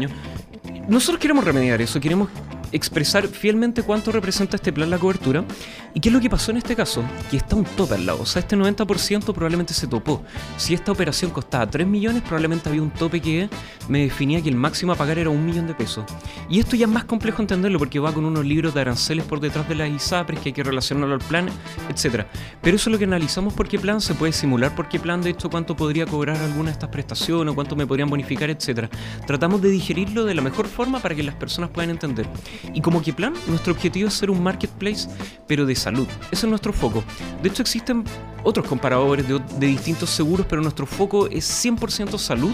Nosotros 0.87 1.19
queremos 1.19 1.43
remediar 1.43 1.81
eso, 1.81 1.99
queremos 1.99 2.29
expresar 2.73 3.27
fielmente 3.27 3.83
cuánto 3.83 4.11
representa 4.11 4.57
este 4.57 4.73
plan 4.73 4.89
la 4.89 4.97
cobertura 4.97 5.45
y 5.93 5.99
qué 5.99 6.09
es 6.09 6.13
lo 6.13 6.19
que 6.19 6.29
pasó 6.29 6.51
en 6.51 6.57
este 6.57 6.75
caso, 6.75 7.03
que 7.31 7.37
está 7.37 7.55
un 7.55 7.63
tope 7.63 7.95
al 7.95 8.05
lado, 8.05 8.21
o 8.21 8.25
sea, 8.25 8.41
este 8.41 8.57
90% 8.57 9.33
probablemente 9.33 9.73
se 9.73 9.87
topó. 9.87 10.23
Si 10.57 10.73
esta 10.73 10.91
operación 10.91 11.31
costaba 11.31 11.69
3 11.69 11.87
millones, 11.87 12.23
probablemente 12.23 12.69
había 12.69 12.81
un 12.81 12.91
tope 12.91 13.21
que 13.21 13.49
me 13.87 13.99
definía 13.99 14.41
que 14.41 14.49
el 14.49 14.55
máximo 14.55 14.91
a 14.91 14.95
pagar 14.95 15.19
era 15.19 15.29
un 15.29 15.45
millón 15.45 15.67
de 15.67 15.75
pesos. 15.75 16.05
Y 16.49 16.59
esto 16.59 16.75
ya 16.75 16.85
es 16.85 16.91
más 16.91 17.05
complejo 17.05 17.41
entenderlo 17.41 17.79
porque 17.79 17.99
va 17.99 18.13
con 18.13 18.25
unos 18.25 18.45
libros 18.45 18.73
de 18.73 18.81
aranceles 18.81 19.25
por 19.25 19.39
detrás 19.39 19.69
de 19.69 19.75
las 19.75 19.89
ISAPRES 19.89 20.39
que 20.39 20.49
hay 20.49 20.53
que 20.53 20.63
relacionarlo 20.63 21.13
al 21.13 21.21
plan, 21.21 21.47
etc. 21.89 22.25
Pero 22.61 22.75
eso 22.75 22.89
es 22.89 22.91
lo 22.91 22.97
que 22.97 23.05
analizamos 23.05 23.53
por 23.53 23.67
qué 23.67 23.79
plan, 23.79 24.01
se 24.01 24.15
puede 24.15 24.33
simular 24.33 24.75
por 24.75 24.89
qué 24.89 24.99
plan, 24.99 25.21
de 25.21 25.29
hecho, 25.29 25.49
cuánto 25.49 25.75
podría 25.75 26.05
cobrar 26.05 26.37
alguna 26.37 26.65
de 26.65 26.73
estas 26.73 26.89
prestaciones, 26.89 27.51
o 27.51 27.55
cuánto 27.55 27.75
me 27.75 27.85
podrían 27.85 28.09
bonificar, 28.09 28.49
etc. 28.49 28.89
Tratamos 29.27 29.61
de 29.61 29.69
digerirlo 29.69 30.25
de 30.25 30.33
la 30.33 30.41
mejor 30.41 30.67
forma 30.67 30.99
para 30.99 31.15
que 31.15 31.23
las 31.23 31.35
personas 31.35 31.69
puedan 31.69 31.89
entender. 31.89 32.27
Y 32.73 32.81
como 32.81 33.01
que 33.01 33.13
plan, 33.13 33.33
nuestro 33.47 33.73
objetivo 33.73 34.07
es 34.07 34.13
ser 34.13 34.29
un 34.29 34.41
marketplace, 34.41 35.09
pero 35.47 35.65
de 35.65 35.75
salud. 35.75 36.07
Ese 36.31 36.45
es 36.45 36.49
nuestro 36.49 36.73
foco. 36.73 37.03
De 37.41 37.49
hecho, 37.49 37.61
existen 37.61 38.03
otros 38.43 38.67
comparadores 38.67 39.27
de, 39.27 39.39
de 39.59 39.67
distintos 39.67 40.09
seguros, 40.09 40.45
pero 40.49 40.61
nuestro 40.61 40.85
foco 40.85 41.27
es 41.27 41.65
100% 41.65 42.17
salud. 42.17 42.53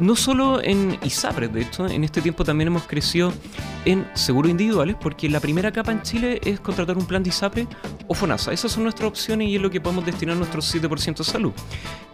No 0.00 0.14
solo 0.14 0.62
en 0.62 0.96
ISAPRES, 1.04 1.52
de 1.52 1.62
hecho, 1.62 1.86
en 1.88 2.04
este 2.04 2.20
tiempo 2.20 2.44
también 2.44 2.68
hemos 2.68 2.84
crecido 2.84 3.32
en 3.84 4.06
seguros 4.14 4.50
individuales, 4.50 4.96
porque 5.00 5.28
la 5.28 5.40
primera 5.40 5.72
capa 5.72 5.90
en 5.92 6.02
Chile 6.02 6.40
es 6.44 6.60
contratar 6.60 6.96
un 6.96 7.04
plan 7.04 7.22
de 7.22 7.30
ISAPRE 7.30 7.66
o 8.06 8.14
FONASA. 8.14 8.52
Esas 8.52 8.70
son 8.72 8.84
nuestras 8.84 9.08
opciones 9.08 9.48
y 9.48 9.56
es 9.56 9.62
lo 9.62 9.70
que 9.70 9.80
podemos 9.80 10.06
destinar 10.06 10.36
nuestro 10.36 10.60
7% 10.60 11.16
de 11.18 11.24
salud. 11.24 11.52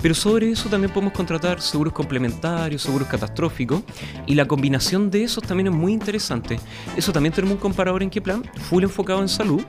Pero 0.00 0.14
sobre 0.14 0.50
eso 0.50 0.68
también 0.70 0.92
podemos 0.92 1.12
contratar 1.12 1.60
seguros 1.60 1.92
complementarios, 1.92 2.82
seguros 2.82 3.06
catastróficos, 3.08 3.82
y 4.26 4.34
la 4.34 4.46
combinación 4.46 5.10
de 5.10 5.24
esos 5.24 5.42
también 5.44 5.66
es 5.66 5.72
muy 5.74 5.92
interesante. 5.92 6.58
Eso 6.96 7.12
también 7.12 7.34
tenemos 7.34 7.56
un 7.56 7.60
comparador 7.60 8.02
en 8.02 8.10
qué 8.10 8.20
plan, 8.22 8.42
full 8.70 8.82
enfocado 8.82 9.20
en 9.20 9.28
salud. 9.28 9.62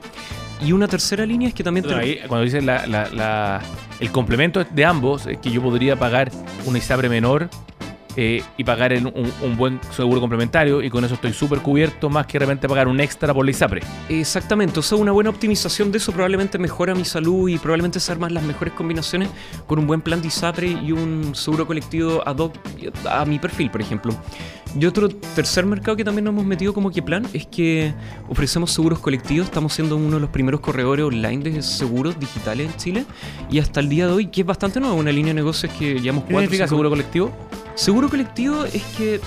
Y 0.64 0.72
una 0.72 0.88
tercera 0.88 1.26
línea 1.26 1.48
es 1.48 1.54
que 1.54 1.62
también 1.62 1.84
ahí, 1.92 2.18
cuando 2.28 2.44
dices 2.44 2.64
la, 2.64 2.86
la- 2.86 3.10
la- 3.10 3.60
el 4.00 4.10
complemento 4.10 4.64
de 4.64 4.84
ambos, 4.86 5.26
es 5.26 5.38
que 5.38 5.50
yo 5.50 5.62
podría 5.62 5.98
pagar 5.98 6.30
una 6.66 6.78
ISAPRE 6.78 7.08
menor 7.10 7.48
eh, 8.16 8.42
y 8.56 8.64
pagar 8.64 8.92
el- 8.92 9.06
un, 9.06 9.32
un 9.42 9.56
buen 9.56 9.78
seguro 9.90 10.20
complementario 10.20 10.82
y 10.82 10.90
con 10.90 11.04
eso 11.04 11.14
estoy 11.14 11.32
súper 11.32 11.60
cubierto 11.60 12.08
más 12.08 12.26
que 12.26 12.38
de 12.38 12.46
repente 12.46 12.68
pagar 12.68 12.88
un 12.88 13.00
extra 13.00 13.32
por 13.34 13.44
la 13.44 13.50
ISAPRE. 13.50 13.82
Exactamente, 14.08 14.80
o 14.80 14.82
sea, 14.82 14.98
una 14.98 15.12
buena 15.12 15.30
optimización 15.30 15.92
de 15.92 15.98
eso 15.98 16.12
probablemente 16.12 16.58
mejora 16.58 16.94
mi 16.94 17.04
salud 17.04 17.48
y 17.48 17.58
probablemente 17.58 18.00
se 18.00 18.12
arman 18.12 18.32
las 18.34 18.42
mejores 18.44 18.74
combinaciones 18.74 19.28
con 19.66 19.78
un 19.78 19.86
buen 19.86 20.00
plan 20.00 20.20
de 20.22 20.28
ISAPRE 20.28 20.68
y 20.68 20.92
un 20.92 21.34
seguro 21.34 21.66
colectivo 21.66 22.22
ad 22.26 22.36
hoc 22.38 22.54
a 23.10 23.24
mi 23.24 23.38
perfil, 23.38 23.70
por 23.70 23.80
ejemplo. 23.80 24.14
Y 24.78 24.84
otro 24.84 25.08
tercer 25.08 25.64
mercado 25.64 25.96
que 25.96 26.04
también 26.04 26.24
nos 26.26 26.32
hemos 26.32 26.44
metido 26.44 26.74
como 26.74 26.90
que 26.90 27.00
plan 27.02 27.26
es 27.32 27.46
que 27.46 27.94
ofrecemos 28.28 28.70
seguros 28.72 28.98
colectivos, 28.98 29.46
estamos 29.46 29.72
siendo 29.72 29.96
uno 29.96 30.16
de 30.16 30.20
los 30.20 30.30
primeros 30.30 30.60
corredores 30.60 31.04
online 31.06 31.42
de 31.50 31.62
seguros 31.62 32.18
digitales 32.20 32.70
en 32.70 32.76
Chile. 32.76 33.06
Y 33.50 33.58
hasta 33.58 33.80
el 33.80 33.88
día 33.88 34.06
de 34.06 34.12
hoy, 34.12 34.26
que 34.26 34.42
es 34.42 34.46
bastante 34.46 34.78
nuevo, 34.78 34.94
una 34.96 35.10
línea 35.12 35.30
de 35.30 35.34
negocios 35.40 35.72
que 35.78 35.98
llevamos 35.98 36.24
¿Qué 36.24 36.32
cuatro 36.32 36.40
significa 36.42 36.64
cinco- 36.64 36.68
seguro 36.68 36.90
colectivo? 36.90 37.32
Seguro 37.74 38.08
colectivo 38.10 38.64
es 38.66 38.82
que, 38.98 39.20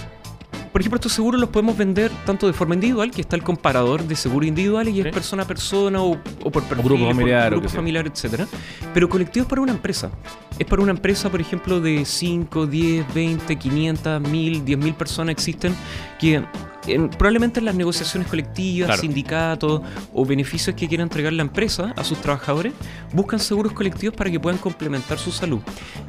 por 0.72 0.82
ejemplo, 0.82 0.98
estos 0.98 1.14
seguros 1.14 1.40
los 1.40 1.50
podemos 1.50 1.76
vender 1.78 2.12
tanto 2.26 2.48
de 2.48 2.54
forma 2.54 2.76
individual, 2.76 3.12
que 3.12 3.22
está 3.22 3.36
el 3.36 3.44
comparador 3.44 4.04
de 4.04 4.16
seguros 4.16 4.48
individuales 4.48 4.94
y 4.94 5.02
Sí. 5.02 5.08
es 5.08 5.14
persona 5.14 5.44
a 5.44 5.48
persona 5.48 6.02
o, 6.02 6.12
o 6.44 6.52
por 6.52 6.64
perfil, 6.64 6.84
grupo 6.86 7.06
por 7.06 7.14
familiar, 7.16 7.54
o 7.54 7.58
grupo 7.58 7.70
familiar, 7.70 8.08
etcétera. 8.08 8.48
Pero 8.94 9.10
colectivo 9.10 9.44
es 9.44 9.50
para 9.50 9.62
una 9.62 9.72
empresa. 9.72 10.12
Es 10.58 10.66
para 10.66 10.82
una 10.82 10.92
empresa, 10.92 11.30
por 11.30 11.42
ejemplo, 11.42 11.80
de 11.80 12.06
5, 12.06 12.68
10, 12.68 13.14
20, 13.14 13.56
500, 13.56 14.22
1000, 14.22 14.66
10.000 14.66 14.94
personas 14.96 15.32
existen 15.34 15.76
que 16.20 16.44
en- 16.88 17.10
probablemente 17.10 17.60
en 17.60 17.66
las 17.66 17.76
negociaciones 17.76 18.28
colectivas, 18.30 18.88
Claro. 18.88 19.02
sindicatos 19.02 19.82
o 20.14 20.26
beneficios 20.26 20.76
que 20.76 20.88
quiera 20.88 21.04
entregar 21.04 21.34
la 21.34 21.42
empresa 21.42 21.94
a 21.96 22.04
sus 22.04 22.20
trabajadores, 22.22 22.74
buscan 23.14 23.40
seguros 23.40 23.74
colectivos 23.74 24.16
para 24.16 24.30
que 24.32 24.40
puedan 24.40 24.60
complementar 24.60 25.18
su 25.20 25.32
salud. 25.32 25.60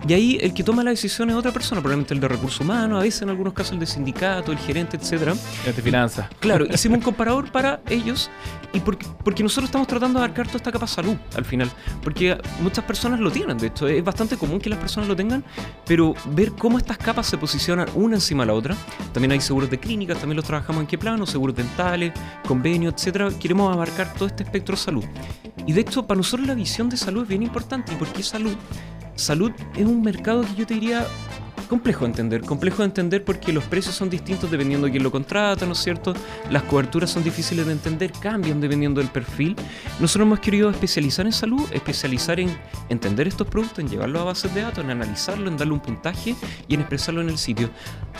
Y 0.09 0.12
ahí 0.12 0.39
el 0.41 0.55
que 0.55 0.62
toma 0.62 0.83
la 0.85 0.91
decisión 0.91 1.31
es 1.31 1.37
otra 1.37 1.53
persona, 1.53 1.81
probablemente 1.81 2.15
el 2.15 2.21
de 2.21 2.29
recursos 2.29 2.61
humanos, 2.61 2.99
a 3.00 3.03
veces 3.03 3.23
en 3.23 3.31
algunos 3.31 3.53
casos 3.53 3.73
el 3.73 3.81
de 3.81 3.87
sindicato, 3.87 4.53
el 4.53 4.59
gerente, 4.59 4.97
etcétera. 4.97 5.35
De 5.65 5.73
finanzas. 5.73 6.29
Claro, 6.41 6.65
hicimos 6.73 6.99
un 6.99 7.05
comparador 7.05 7.50
para 7.53 7.81
ellos 7.89 8.31
y 8.73 8.81
porque, 8.81 9.07
porque 9.25 9.43
nosotros 9.43 9.67
estamos 9.69 9.89
tratando 9.89 10.19
de 10.21 10.25
abarcar 10.25 10.47
toda 10.47 10.59
esta 10.59 10.71
capa 10.73 10.87
salud 10.87 11.17
al 11.37 11.45
final. 11.45 11.71
Porque 12.03 12.39
muchas 12.61 12.85
personas 12.85 13.19
lo 13.21 13.31
tienen, 13.31 13.59
de 13.59 13.67
hecho, 13.69 13.89
es 13.89 14.03
bastante 14.05 14.37
común 14.37 14.61
que 14.61 14.71
las 14.71 14.79
personas 14.79 15.09
lo 15.09 15.17
tengan, 15.17 15.45
pero 15.87 16.15
ver 16.27 16.53
cómo 16.53 16.79
estas 16.79 16.97
capas 16.99 17.27
se 17.27 17.37
posicionan 17.37 17.89
una 17.95 18.15
encima 18.17 18.45
de 18.45 18.47
la 18.49 18.55
otra. 18.55 18.77
También 19.12 19.33
hay 19.33 19.41
seguros 19.41 19.69
de 19.71 19.79
clínicas, 19.81 20.19
también 20.19 20.37
los 20.37 20.45
trabajamos 20.61 20.83
en 20.83 20.87
qué 20.87 20.99
plano, 20.99 21.26
seguros 21.26 21.57
dentales, 21.57 22.12
convenios, 22.47 22.95
etcétera. 22.95 23.31
Queremos 23.40 23.73
abarcar 23.73 24.12
todo 24.14 24.26
este 24.26 24.43
espectro 24.43 24.76
de 24.76 24.83
salud. 24.83 25.05
Y 25.67 25.73
de 25.73 25.81
hecho, 25.81 26.07
para 26.07 26.19
nosotros 26.19 26.47
la 26.47 26.55
visión 26.55 26.88
de 26.90 26.97
salud 26.97 27.23
es 27.23 27.29
bien 27.29 27.43
importante. 27.43 27.93
¿Y 27.93 27.97
por 27.97 28.09
qué 28.09 28.23
salud? 28.23 28.55
Salud 29.14 29.52
es 29.75 29.87
un 29.87 30.02
mercado 30.02 30.43
que 30.43 30.55
yo 30.55 30.67
te 30.67 30.75
diría 30.75 31.07
complejo 31.64 32.05
de 32.05 32.11
entender. 32.11 32.43
Complejo 32.43 32.79
de 32.79 32.85
entender 32.87 33.25
porque 33.25 33.52
los 33.52 33.64
precios 33.64 33.95
son 33.95 34.11
distintos 34.11 34.50
dependiendo 34.50 34.87
de 34.87 34.93
quién 34.93 35.02
lo 35.02 35.11
contrata, 35.11 35.67
¿no 35.67 35.73
es 35.73 35.79
cierto? 35.79 36.14
Las 36.50 36.62
coberturas 36.64 37.11
son 37.11 37.25
difíciles 37.25 37.67
de 37.67 37.73
entender, 37.73 38.12
cambian 38.12 38.61
dependiendo 38.61 39.00
del 39.00 39.11
perfil. 39.11 39.57
Nosotros 39.99 40.26
hemos 40.26 40.40
querido 40.40 40.71
especializar 40.71 41.26
en 41.26 41.33
salud, 41.33 41.62
especializar 41.73 42.40
en 42.40 42.57
entender 42.88 43.29
estos 43.29 43.47
productos, 43.47 43.79
en 43.79 43.88
llevarlos 43.88 44.23
a 44.23 44.25
bases 44.25 44.55
de 44.55 44.62
datos, 44.62 44.85
en 44.85 44.90
analizarlo, 44.90 45.49
en 45.49 45.57
darle 45.57 45.75
un 45.75 45.81
puntaje 45.81 46.35
y 46.69 46.75
en 46.75 46.81
expresarlo 46.81 47.21
en 47.21 47.29
el 47.29 47.38
sitio. 47.38 47.71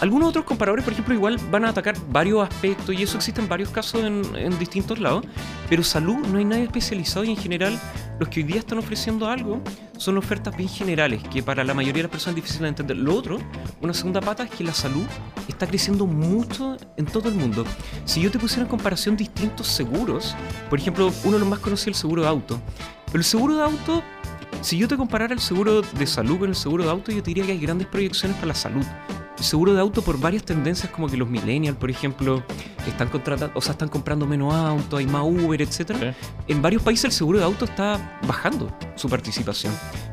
Algunos 0.01 0.31
otros 0.31 0.45
comparadores, 0.45 0.85
por 0.85 0.93
ejemplo, 0.93 1.15
igual 1.15 1.39
van 1.51 1.65
a 1.65 1.71
atacar 1.71 1.97
varios 2.11 2.47
aspectos 2.47 2.95
y 2.95 3.03
eso 3.03 3.17
existe 3.17 3.41
en 3.41 3.49
varios 3.49 3.71
casos 3.71 4.03
en, 4.03 4.23
en 4.37 4.59
distintos 4.59 4.99
lados, 4.99 5.25
pero 5.69 5.83
salud 5.83 6.17
no 6.29 6.39
hay 6.39 6.45
nadie 6.45 6.65
especializado 6.65 7.25
y 7.25 7.31
en 7.31 7.37
general 7.37 7.79
los 8.21 8.29
que 8.29 8.41
hoy 8.41 8.45
día 8.45 8.59
están 8.59 8.77
ofreciendo 8.79 9.29
algo 9.29 9.63
son 9.97 10.19
ofertas 10.19 10.55
bien 10.55 10.69
generales 10.69 11.23
que 11.33 11.43
para 11.43 11.65
la 11.65 11.73
mayoría 11.73 12.03
de 12.03 12.03
las 12.05 12.11
personas 12.11 12.37
es 12.37 12.45
difícil 12.45 12.63
de 12.63 12.69
entender. 12.69 12.97
Lo 12.99 13.15
otro, 13.15 13.39
una 13.81 13.95
segunda 13.95 14.21
pata, 14.21 14.45
es 14.45 14.51
que 14.51 14.63
la 14.63 14.75
salud 14.75 15.07
está 15.49 15.67
creciendo 15.67 16.07
mucho 16.07 16.77
en 16.99 17.07
todo 17.07 17.31
el 17.31 17.35
mundo. 17.35 17.65
Si 18.05 18.21
yo 18.21 18.31
te 18.31 18.39
pusiera 18.39 18.65
en 18.65 18.69
comparación 18.69 19.17
distintos 19.17 19.69
seguros, 19.69 20.37
por 20.69 20.79
ejemplo, 20.79 21.11
uno 21.25 21.33
de 21.33 21.39
los 21.41 21.49
más 21.49 21.61
conocidos 21.61 21.81
es 21.81 21.89
el 21.89 21.95
seguro 21.95 22.23
de 22.23 22.29
auto. 22.29 22.61
Pero 23.07 23.19
el 23.19 23.25
seguro 23.25 23.57
de 23.57 23.63
auto, 23.63 24.03
si 24.61 24.77
yo 24.77 24.89
te 24.89 24.97
comparara 24.97 25.33
el 25.33 25.41
seguro 25.41 25.83
de 25.83 26.07
salud 26.07 26.39
con 26.39 26.49
el 26.51 26.57
seguro 26.57 26.85
de 26.85 26.91
auto, 26.91 27.13
yo 27.13 27.23
te 27.23 27.31
diría 27.31 27.47
que 27.47 27.53
hay 27.53 27.59
grandes 27.59 27.87
proyecciones 27.87 28.37
para 28.37 28.49
la 28.49 28.55
salud. 28.55 28.85
El 29.39 29.45
seguro 29.45 29.73
de 29.73 29.81
auto 29.81 30.03
por 30.03 30.21
varias 30.21 30.43
tendencias 30.45 30.93
como 30.93 31.09
que 31.09 31.17
los 31.17 31.29
millennials, 31.29 31.79
por 31.79 31.91
ejemplo, 31.91 32.43
están 32.87 33.09
contratando, 33.09 33.57
o 33.57 33.61
sea, 33.63 33.73
están 33.73 33.89
comprando 33.89 34.27
menos 34.27 34.53
autos, 34.53 34.99
hay 34.99 35.07
más 35.07 35.23
Uber. 35.23 35.67
Sí. 35.67 35.85
En 36.47 36.61
varios 36.61 36.83
países 36.83 37.07
el 37.07 37.13
seguro 37.13 37.39
de 37.39 37.45
auto 37.45 37.65
está 37.65 38.19
bajando 38.27 38.77
su 38.97 39.09
participación, 39.09 39.73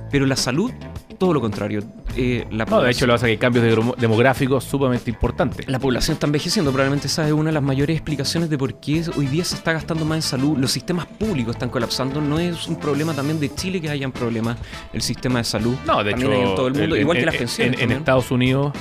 pero 0.10 0.26
la 0.26 0.38
salud 0.38 0.72
todo 1.18 1.34
lo 1.34 1.42
contrario. 1.42 1.82
Eh, 2.16 2.46
la 2.52 2.66
No, 2.66 2.82
de 2.82 2.92
hecho, 2.92 3.06
lo 3.08 3.14
hace 3.14 3.26
que 3.26 3.32
hay 3.32 3.38
cambios 3.38 3.64
de- 3.66 3.94
demográficos 3.98 4.64
sumamente 4.64 5.10
importantes. 5.10 5.68
la 5.68 5.80
población 5.80 6.14
está 6.14 6.26
envejeciendo, 6.28 6.72
probablemente 6.72 7.08
esa 7.08 7.26
es 7.28 7.34
una 7.34 7.46
de 7.50 7.54
las 7.54 7.64
mayores 7.64 7.96
explicaciones 7.96 8.50
de 8.50 8.58
por 8.58 8.76
qué 8.80 9.04
hoy 9.18 9.28
día 9.28 9.44
se 9.44 9.56
está 9.56 9.74
gastando 9.74 10.06
más 10.06 10.18
en 10.18 10.22
salud. 10.22 10.58
Los 10.58 10.72
sistemas 10.72 11.06
públicos 11.06 11.56
están 11.56 11.70
colapsando. 11.70 12.22
No 12.22 12.40
es 12.40 12.68
un 12.68 12.78
problema 12.80 13.14
también 13.14 13.40
de 13.40 13.54
Chile 13.54 13.82
que 13.82 13.90
hayan 13.90 14.12
problemas 14.12 14.58
el 14.94 15.02
sistema 15.02 15.40
de 15.40 15.46
salud. 15.46 15.76
No, 15.86 16.04
de 16.04 16.12
También 16.12 16.32
hecho, 16.32 16.42
hay 16.44 16.50
en 16.50 16.56
todo 16.56 16.68
el 16.68 16.74
mundo, 16.76 16.96
en- 16.96 17.02
igual 17.02 17.16
que 17.18 17.22
en- 17.22 17.26
las 17.26 17.36
en- 17.36 17.40
pensiones. 17.40 17.74
En, 17.74 17.80
también. 17.80 18.00
Estados 18.00 18.32
Unidos, 18.32 18.74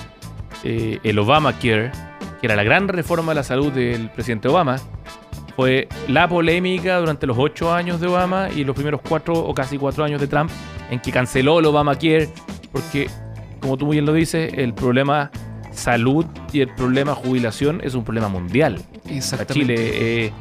eh, 0.65 0.99
el 1.03 1.19
Obamacare, 1.19 1.91
que 2.41 2.47
era 2.47 2.57
la 2.57 2.63
gran 2.65 2.89
reforma 2.89 3.33
de 3.33 3.37
la 3.37 3.43
salud 3.45 3.73
del 3.73 4.11
presidente 4.11 4.49
Obama, 4.49 4.77
fue 5.57 5.89
la 6.09 6.29
polémica 6.29 6.99
durante 6.99 7.27
los 7.27 7.37
ocho 7.39 7.73
años 7.73 8.01
de 8.01 8.07
Obama 8.09 8.49
y 8.55 8.65
los 8.65 8.75
primeros 8.75 9.01
cuatro 9.07 9.33
o 9.35 9.55
casi 9.55 9.79
cuatro 9.79 10.05
años 10.05 10.21
de 10.21 10.27
Trump, 10.27 10.51
en 10.91 11.01
que 11.01 11.13
canceló 11.13 11.59
el 11.59 11.67
Obamacare, 11.67 12.29
porque, 12.73 13.09
como 13.61 13.77
tú 13.77 13.87
muy 13.87 13.97
bien 13.97 14.07
lo 14.07 14.13
dices, 14.13 14.53
el 14.55 14.75
problema 14.75 15.31
salud 15.73 16.25
y 16.53 16.61
el 16.61 16.75
problema 16.75 17.15
jubilación 17.15 17.81
es 17.85 17.95
un 17.95 18.05
problema 18.05 18.29
mundial. 18.29 18.81
Exactamente. 19.09 19.75
Chile 19.75 20.27
eh, 20.27 20.33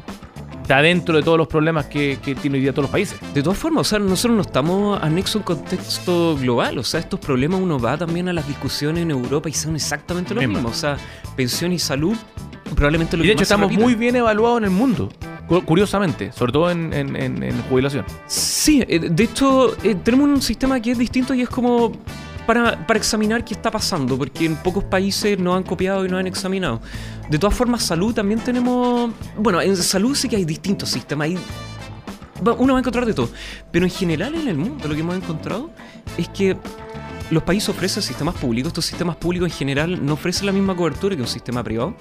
está 0.66 0.82
dentro 0.82 1.16
de 1.16 1.22
todos 1.22 1.38
los 1.38 1.46
problemas 1.46 1.86
que, 1.86 2.18
que 2.20 2.34
tiene 2.34 2.56
hoy 2.56 2.62
día 2.62 2.72
todos 2.72 2.84
los 2.84 2.90
países. 2.90 3.16
De 3.32 3.40
todas 3.40 3.56
formas, 3.56 3.82
o 3.82 3.84
sea, 3.84 4.00
nosotros 4.00 4.34
no 4.36 4.42
estamos 4.42 5.00
anexo 5.00 5.38
a 5.38 5.40
un 5.40 5.44
contexto 5.44 6.36
global. 6.36 6.76
O 6.78 6.82
sea, 6.82 6.98
estos 6.98 7.20
problemas 7.20 7.60
uno 7.60 7.78
va 7.78 7.96
también 7.96 8.28
a 8.28 8.32
las 8.32 8.48
discusiones 8.48 9.02
en 9.04 9.12
Europa 9.12 9.48
y 9.48 9.52
son 9.52 9.76
exactamente 9.76 10.34
lo 10.34 10.40
Mismo. 10.40 10.68
O 10.68 10.74
sea, 10.74 10.96
pensión 11.36 11.72
y 11.72 11.78
salud, 11.78 12.16
probablemente 12.74 13.16
lo 13.16 13.22
Y 13.22 13.28
de 13.28 13.36
que 13.36 13.42
hecho 13.44 13.56
más 13.58 13.70
estamos 13.70 13.72
muy 13.84 13.94
bien 13.94 14.16
evaluados 14.16 14.58
en 14.58 14.64
el 14.64 14.70
mundo, 14.70 15.08
cu- 15.46 15.62
curiosamente, 15.64 16.32
sobre 16.32 16.50
todo 16.52 16.68
en, 16.72 16.92
en- 16.92 17.14
en- 17.14 17.42
en 17.44 17.62
jubilación. 17.70 18.04
Sí, 18.26 18.82
eh, 18.88 18.98
de 19.08 19.22
hecho, 19.22 19.76
eh, 19.84 19.94
tenemos 19.94 20.28
un 20.28 20.42
sistema 20.42 20.80
que 20.80 20.90
es 20.90 20.98
distinto 20.98 21.32
y 21.32 21.42
es 21.42 21.48
como 21.48 21.92
para, 22.46 22.86
para 22.86 22.98
examinar 22.98 23.44
qué 23.44 23.54
está 23.54 23.70
pasando, 23.70 24.16
porque 24.16 24.46
en 24.46 24.56
pocos 24.56 24.84
países 24.84 25.38
no 25.38 25.54
han 25.54 25.62
copiado 25.62 26.04
y 26.04 26.08
no 26.08 26.16
han 26.16 26.26
examinado. 26.26 26.80
De 27.28 27.38
todas 27.38 27.56
formas, 27.56 27.82
salud 27.82 28.14
también 28.14 28.40
tenemos. 28.40 29.10
Bueno, 29.36 29.60
en 29.60 29.76
salud 29.76 30.14
sí 30.14 30.28
que 30.28 30.36
hay 30.36 30.44
distintos 30.44 30.88
sistemas. 30.88 31.26
Hay, 31.26 31.38
uno 32.58 32.72
va 32.72 32.78
a 32.78 32.80
encontrar 32.80 33.06
de 33.06 33.14
todo. 33.14 33.30
Pero 33.70 33.84
en 33.84 33.90
general 33.90 34.34
en 34.34 34.48
el 34.48 34.56
mundo 34.56 34.88
lo 34.88 34.94
que 34.94 35.00
hemos 35.00 35.16
encontrado 35.16 35.70
es 36.16 36.28
que 36.28 36.56
los 37.30 37.42
países 37.42 37.68
ofrecen 37.68 38.02
sistemas 38.02 38.36
públicos. 38.36 38.68
Estos 38.68 38.86
sistemas 38.86 39.16
públicos 39.16 39.50
en 39.50 39.56
general 39.56 40.04
no 40.04 40.12
ofrecen 40.12 40.46
la 40.46 40.52
misma 40.52 40.76
cobertura 40.76 41.16
que 41.16 41.22
un 41.22 41.28
sistema 41.28 41.64
privado. 41.64 41.96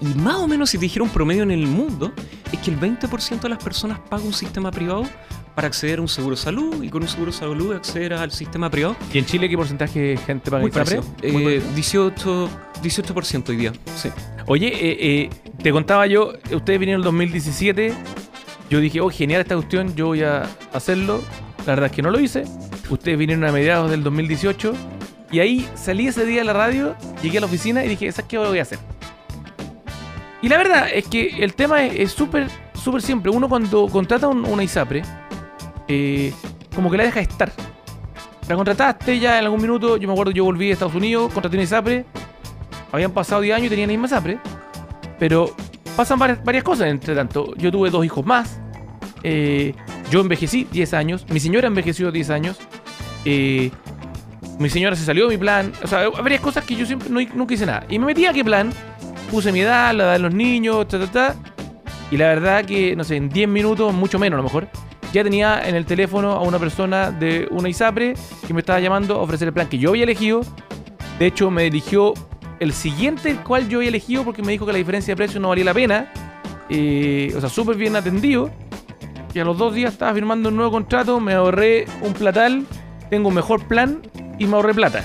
Y 0.00 0.06
más 0.18 0.36
o 0.36 0.46
menos, 0.46 0.70
si 0.70 0.78
te 0.78 0.82
dijera 0.82 1.02
un 1.02 1.10
promedio 1.10 1.42
en 1.42 1.50
el 1.50 1.66
mundo, 1.66 2.12
es 2.52 2.58
que 2.60 2.70
el 2.70 2.78
20% 2.78 3.40
de 3.40 3.48
las 3.48 3.62
personas 3.62 3.98
paga 4.08 4.22
un 4.22 4.32
sistema 4.32 4.70
privado 4.70 5.04
para 5.58 5.66
acceder 5.66 5.98
a 5.98 6.02
un 6.02 6.06
seguro 6.06 6.36
de 6.36 6.40
salud 6.40 6.84
y 6.84 6.88
con 6.88 7.02
un 7.02 7.08
seguro 7.08 7.32
de 7.32 7.36
salud 7.36 7.74
acceder 7.74 8.14
al 8.14 8.30
sistema 8.30 8.70
privado. 8.70 8.94
¿Y 9.12 9.18
en 9.18 9.26
Chile 9.26 9.48
qué 9.48 9.56
porcentaje 9.56 9.98
de 9.98 10.16
gente 10.16 10.52
paga 10.52 10.64
ISAPRE? 10.68 10.98
Eh, 11.20 11.32
parecido. 11.32 11.74
18, 11.74 12.48
18% 12.80 13.48
hoy 13.48 13.56
día. 13.56 13.72
Sí. 13.96 14.08
Oye, 14.46 14.68
eh, 14.68 14.96
eh, 15.00 15.30
te 15.60 15.72
contaba 15.72 16.06
yo, 16.06 16.32
ustedes 16.52 16.78
vinieron 16.78 17.00
en 17.00 17.02
el 17.02 17.02
2017. 17.06 17.92
Yo 18.70 18.78
dije, 18.78 19.00
oh, 19.00 19.10
genial 19.10 19.40
esta 19.40 19.56
cuestión, 19.56 19.96
yo 19.96 20.06
voy 20.06 20.22
a 20.22 20.48
hacerlo. 20.72 21.20
La 21.66 21.72
verdad 21.72 21.86
es 21.86 21.92
que 21.96 22.02
no 22.02 22.12
lo 22.12 22.20
hice. 22.20 22.44
Ustedes 22.88 23.18
vinieron 23.18 23.44
a 23.44 23.50
mediados 23.50 23.90
del 23.90 24.04
2018. 24.04 24.72
Y 25.32 25.40
ahí 25.40 25.68
salí 25.74 26.06
ese 26.06 26.24
día 26.24 26.42
a 26.42 26.44
la 26.44 26.52
radio, 26.52 26.94
llegué 27.20 27.38
a 27.38 27.40
la 27.40 27.48
oficina 27.48 27.84
y 27.84 27.88
dije, 27.88 28.12
¿sabes 28.12 28.28
qué 28.28 28.38
voy 28.38 28.60
a 28.60 28.62
hacer? 28.62 28.78
Y 30.40 30.48
la 30.48 30.56
verdad 30.56 30.86
es 30.94 31.04
que 31.08 31.30
el 31.42 31.54
tema 31.54 31.84
es 31.84 31.94
es 31.98 32.12
súper, 32.12 32.46
súper 32.80 33.02
simple. 33.02 33.32
Uno 33.32 33.48
cuando 33.48 33.88
contrata 33.88 34.28
un- 34.28 34.44
una 34.44 34.62
ISAPRE, 34.62 35.02
eh, 35.88 36.32
como 36.74 36.90
que 36.90 36.96
la 36.96 37.04
deja 37.04 37.20
estar. 37.20 37.52
La 38.48 38.54
contrataste 38.54 39.18
ya 39.18 39.38
en 39.38 39.44
algún 39.44 39.60
minuto, 39.60 39.96
yo 39.96 40.08
me 40.08 40.14
acuerdo, 40.14 40.32
yo 40.32 40.44
volví 40.44 40.66
de 40.66 40.72
Estados 40.72 40.94
Unidos, 40.94 41.32
contraté 41.32 41.56
una 41.56 41.64
ISAPRE, 41.64 42.06
habían 42.92 43.12
pasado 43.12 43.42
10 43.42 43.56
años 43.56 43.66
y 43.66 43.70
tenía 43.70 43.86
la 43.86 43.92
misma 43.92 44.06
ISAPRE, 44.06 44.38
pero 45.18 45.54
pasan 45.96 46.18
varias, 46.18 46.64
cosas 46.64 46.88
entre 46.88 47.14
tanto. 47.14 47.54
Yo 47.56 47.70
tuve 47.70 47.90
dos 47.90 48.04
hijos 48.04 48.24
más, 48.24 48.58
eh, 49.22 49.74
yo 50.10 50.20
envejecí 50.20 50.66
10 50.70 50.94
años, 50.94 51.26
mi 51.28 51.40
señora 51.40 51.66
envejeció 51.66 52.10
10 52.10 52.30
años, 52.30 52.58
eh, 53.26 53.70
mi 54.58 54.70
señora 54.70 54.96
se 54.96 55.04
salió 55.04 55.24
de 55.28 55.36
mi 55.36 55.38
plan, 55.38 55.72
o 55.82 55.86
sea, 55.86 56.08
varias 56.08 56.40
cosas 56.40 56.64
que 56.64 56.74
yo 56.74 56.86
siempre 56.86 57.10
no, 57.10 57.20
nunca 57.34 57.52
hice 57.52 57.66
nada. 57.66 57.84
Y 57.90 57.98
me 57.98 58.06
metí 58.06 58.24
a 58.24 58.32
qué 58.32 58.44
plan, 58.44 58.72
puse 59.30 59.52
mi 59.52 59.60
edad, 59.60 59.92
la 59.94 60.04
edad 60.04 60.12
de 60.14 60.18
los 60.20 60.32
niños, 60.32 60.88
ta, 60.88 60.98
ta, 60.98 61.10
ta, 61.10 61.34
y 62.10 62.16
la 62.16 62.28
verdad 62.28 62.64
que, 62.64 62.96
no 62.96 63.04
sé, 63.04 63.16
en 63.16 63.28
10 63.28 63.48
minutos, 63.48 63.92
mucho 63.92 64.18
menos 64.18 64.38
a 64.38 64.38
lo 64.38 64.44
mejor, 64.44 64.68
ya 65.12 65.22
tenía 65.22 65.66
en 65.66 65.74
el 65.74 65.86
teléfono 65.86 66.32
a 66.32 66.42
una 66.42 66.58
persona 66.58 67.10
de 67.10 67.48
una 67.50 67.68
ISAPRE 67.68 68.14
que 68.46 68.54
me 68.54 68.60
estaba 68.60 68.80
llamando 68.80 69.16
a 69.16 69.18
ofrecer 69.18 69.48
el 69.48 69.54
plan 69.54 69.68
que 69.68 69.78
yo 69.78 69.90
había 69.90 70.04
elegido. 70.04 70.42
De 71.18 71.26
hecho, 71.26 71.50
me 71.50 71.66
eligió 71.66 72.14
el 72.60 72.72
siguiente, 72.72 73.30
el 73.30 73.38
cual 73.38 73.68
yo 73.68 73.78
había 73.78 73.88
elegido, 73.88 74.24
porque 74.24 74.42
me 74.42 74.52
dijo 74.52 74.66
que 74.66 74.72
la 74.72 74.78
diferencia 74.78 75.12
de 75.12 75.16
precio 75.16 75.40
no 75.40 75.48
valía 75.48 75.64
la 75.64 75.74
pena. 75.74 76.12
Eh, 76.68 77.32
o 77.36 77.40
sea, 77.40 77.48
súper 77.48 77.76
bien 77.76 77.96
atendido. 77.96 78.50
Y 79.34 79.38
a 79.38 79.44
los 79.44 79.58
dos 79.58 79.74
días 79.74 79.92
estaba 79.92 80.12
firmando 80.14 80.48
un 80.48 80.56
nuevo 80.56 80.70
contrato, 80.70 81.20
me 81.20 81.34
ahorré 81.34 81.86
un 82.02 82.12
platal, 82.12 82.66
tengo 83.10 83.28
un 83.28 83.34
mejor 83.34 83.66
plan 83.66 84.00
y 84.38 84.46
me 84.46 84.56
ahorré 84.56 84.74
plata. 84.74 85.04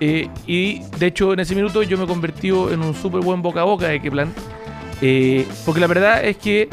Eh, 0.00 0.28
y 0.46 0.80
de 0.98 1.06
hecho, 1.06 1.32
en 1.32 1.40
ese 1.40 1.54
minuto 1.54 1.82
yo 1.82 1.98
me 1.98 2.06
convertí 2.06 2.48
en 2.48 2.82
un 2.82 2.94
súper 2.94 3.20
buen 3.20 3.42
boca 3.42 3.60
a 3.60 3.64
boca 3.64 3.88
de 3.88 4.00
qué 4.00 4.10
plan. 4.10 4.32
Eh, 5.02 5.46
porque 5.64 5.80
la 5.80 5.86
verdad 5.86 6.24
es 6.24 6.36
que, 6.36 6.68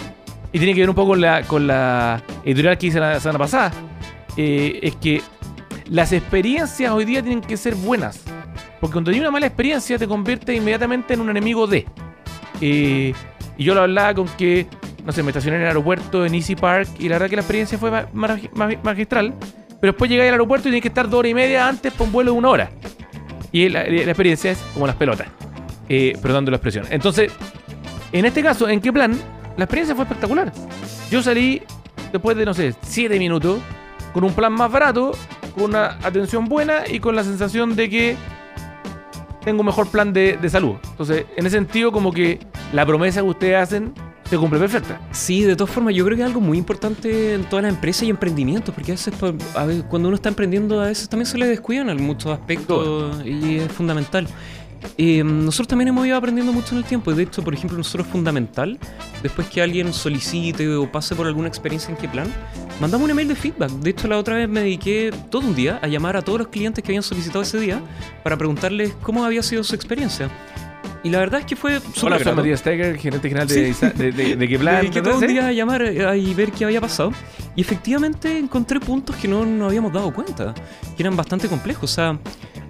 y 0.58 0.60
tiene 0.60 0.74
que 0.74 0.80
ver 0.80 0.90
un 0.90 0.96
poco 0.96 1.10
con 1.48 1.68
la, 1.68 2.24
editorial 2.44 2.78
que 2.80 2.88
hice 2.88 3.00
la 3.00 3.20
semana 3.20 3.38
pasada, 3.38 3.72
eh, 4.36 4.80
es 4.82 4.96
que 4.96 5.22
las 5.88 6.12
experiencias 6.14 6.92
hoy 6.92 7.06
día 7.06 7.22
tienen 7.22 7.42
que 7.42 7.56
ser 7.58 7.76
buenas. 7.76 8.24
Porque 8.82 8.94
cuando 8.94 9.12
hay 9.12 9.20
una 9.20 9.30
mala 9.30 9.46
experiencia 9.46 10.00
te 10.00 10.08
convierte 10.08 10.56
inmediatamente 10.56 11.14
en 11.14 11.22
un 11.22 11.30
enemigo 11.30 11.68
de. 11.68 11.86
Eh, 12.60 13.14
y 13.56 13.64
yo 13.64 13.76
lo 13.76 13.82
hablaba 13.82 14.16
con 14.16 14.28
que, 14.30 14.66
no 15.06 15.12
sé, 15.12 15.22
me 15.22 15.30
estacioné 15.30 15.58
en 15.58 15.62
el 15.62 15.68
aeropuerto 15.68 16.26
en 16.26 16.34
Easy 16.34 16.56
Park 16.56 16.88
y 16.98 17.08
la 17.08 17.16
verdad 17.16 17.30
que 17.30 17.36
la 17.36 17.42
experiencia 17.44 17.78
fue 17.78 17.92
ma- 17.92 18.08
magi- 18.14 18.50
magi- 18.52 18.80
magistral. 18.82 19.36
Pero 19.80 19.94
después 19.94 20.10
llegué 20.10 20.24
al 20.24 20.34
aeropuerto 20.34 20.70
y 20.70 20.72
tenía 20.72 20.82
que 20.82 20.88
estar 20.88 21.08
dos 21.08 21.20
horas 21.20 21.30
y 21.30 21.36
media 21.36 21.68
antes 21.68 21.94
para 21.94 22.06
un 22.06 22.12
vuelo 22.12 22.32
de 22.32 22.38
una 22.40 22.50
hora. 22.50 22.70
Y 23.52 23.70
la, 23.70 23.84
la 23.84 24.02
experiencia 24.02 24.50
es 24.52 24.58
como 24.74 24.88
las 24.88 24.96
pelotas. 24.96 25.28
Eh, 25.88 26.18
perdón 26.20 26.46
de 26.46 26.52
la 26.52 26.58
expresión. 26.58 26.86
Entonces, 26.90 27.32
en 28.12 28.26
este 28.26 28.42
caso, 28.42 28.68
¿en 28.68 28.82
qué 28.82 28.92
plan? 28.92 29.16
La 29.58 29.66
experiencia 29.66 29.96
fue 29.96 30.04
espectacular. 30.04 30.52
Yo 31.10 31.22
salí 31.22 31.64
después 32.12 32.38
de, 32.38 32.46
no 32.46 32.54
sé, 32.54 32.76
7 32.82 33.18
minutos 33.20 33.60
con 34.14 34.24
un 34.24 34.34
plan 34.34 34.54
más 34.54 34.72
barato, 34.72 35.12
con 35.56 35.66
una 35.66 35.98
atención 36.04 36.46
buena 36.46 36.88
y 36.88 37.00
con 37.00 37.16
la 37.16 37.24
sensación 37.24 37.76
de 37.76 37.90
que 37.90 38.16
tengo 39.44 39.62
un 39.62 39.66
mejor 39.66 39.90
plan 39.90 40.14
de, 40.14 40.38
de 40.38 40.50
salud. 40.50 40.76
Entonces, 40.92 41.26
en 41.36 41.46
ese 41.46 41.58
sentido, 41.58 41.92
como 41.92 42.12
que 42.12 42.40
la 42.72 42.86
promesa 42.86 43.22
que 43.22 43.28
ustedes 43.28 43.56
hacen 43.58 43.94
se 44.30 44.38
cumple 44.38 44.60
perfecta. 44.60 45.00
Sí, 45.12 45.44
de 45.44 45.56
todas 45.56 45.74
formas, 45.74 45.96
yo 45.96 46.04
creo 46.04 46.18
que 46.18 46.24
es 46.24 46.28
algo 46.28 46.42
muy 46.42 46.58
importante 46.58 47.34
en 47.34 47.46
todas 47.46 47.64
las 47.64 47.74
empresas 47.74 48.04
y 48.04 48.10
emprendimientos, 48.10 48.76
porque 48.76 48.92
a 48.92 48.96
veces, 48.96 49.14
a 49.56 49.66
veces 49.66 49.86
cuando 49.90 50.10
uno 50.10 50.16
está 50.16 50.30
emprendiendo, 50.30 50.82
a 50.82 50.88
veces 50.88 51.08
también 51.08 51.28
se 51.28 51.38
le 51.38 51.48
descuidan 51.48 51.90
en 51.90 52.04
muchos 52.04 52.32
aspectos 52.32 53.26
y 53.26 53.58
es 53.58 53.72
fundamental. 53.72 54.28
Eh, 54.98 55.24
nosotros 55.24 55.68
también 55.68 55.90
hemos 55.90 56.06
ido 56.08 56.18
aprendiendo 56.18 56.52
mucho 56.54 56.74
en 56.74 56.80
el 56.80 56.84
tiempo. 56.86 57.14
De 57.14 57.24
hecho, 57.24 57.44
por 57.44 57.54
ejemplo, 57.54 57.78
nosotros 57.78 58.08
es 58.08 58.12
fundamental, 58.12 58.80
después 59.22 59.48
que 59.48 59.62
alguien 59.62 59.94
solicite 59.94 60.68
o 60.76 60.92
pase 60.92 61.16
por 61.16 61.28
alguna 61.28 61.48
experiencia 61.48 61.92
en 61.92 61.98
qué 61.98 62.08
plan, 62.08 62.28
mandamos 62.80 63.06
un 63.06 63.12
email 63.12 63.28
de 63.28 63.36
feedback. 63.36 63.70
De 63.72 63.90
hecho, 63.92 64.08
la 64.08 64.18
otra 64.18 64.36
vez 64.36 64.50
me 64.50 64.62
dediqué 64.62 65.12
todo 65.30 65.48
un 65.48 65.56
día 65.56 65.80
a 65.82 65.88
llamar 65.88 66.18
a 66.18 66.22
todos 66.22 66.40
los 66.40 66.48
clientes 66.48 66.84
que 66.84 66.92
habían 66.92 67.04
solicitado 67.04 67.42
ese 67.42 67.60
día 67.60 67.82
para 68.24 68.38
preguntarles 68.38 68.94
cómo 69.02 69.24
había 69.24 69.44
sido 69.44 69.64
su 69.64 69.76
experiencia. 69.76 70.30
Y 71.04 71.10
la 71.10 71.20
verdad 71.20 71.42
es 71.42 71.46
que 71.46 71.56
fue 71.56 71.80
súper 71.80 72.14
Hola, 72.14 72.20
soy. 72.24 72.34
Matías 72.36 72.60
Steiger, 72.60 72.98
gerente 72.98 73.30
general 73.30 73.48
de, 73.48 73.74
Sí. 73.74 73.86
De, 73.96 74.12
de, 74.12 74.36
de 74.36 74.60
plan. 74.60 74.92
todo 74.92 75.20
un 75.20 75.28
día 75.28 75.48
a 75.48 75.52
llamar 75.52 75.84
eh, 75.84 76.18
y 76.18 76.34
ver 76.34 76.52
qué 76.52 76.66
había 76.66 76.82
pasado. 76.82 77.12
Y 77.56 77.62
efectivamente 77.62 78.38
encontré 78.38 78.80
puntos 78.80 79.16
que 79.16 79.28
no 79.28 79.46
nos 79.46 79.70
habíamos 79.70 79.94
dado 79.94 80.14
cuenta, 80.14 80.54
que 80.96 81.04
eran 81.04 81.16
bastante 81.16 81.48
complejos. 81.48 81.92
O 81.92 81.94
sea, 81.94 82.20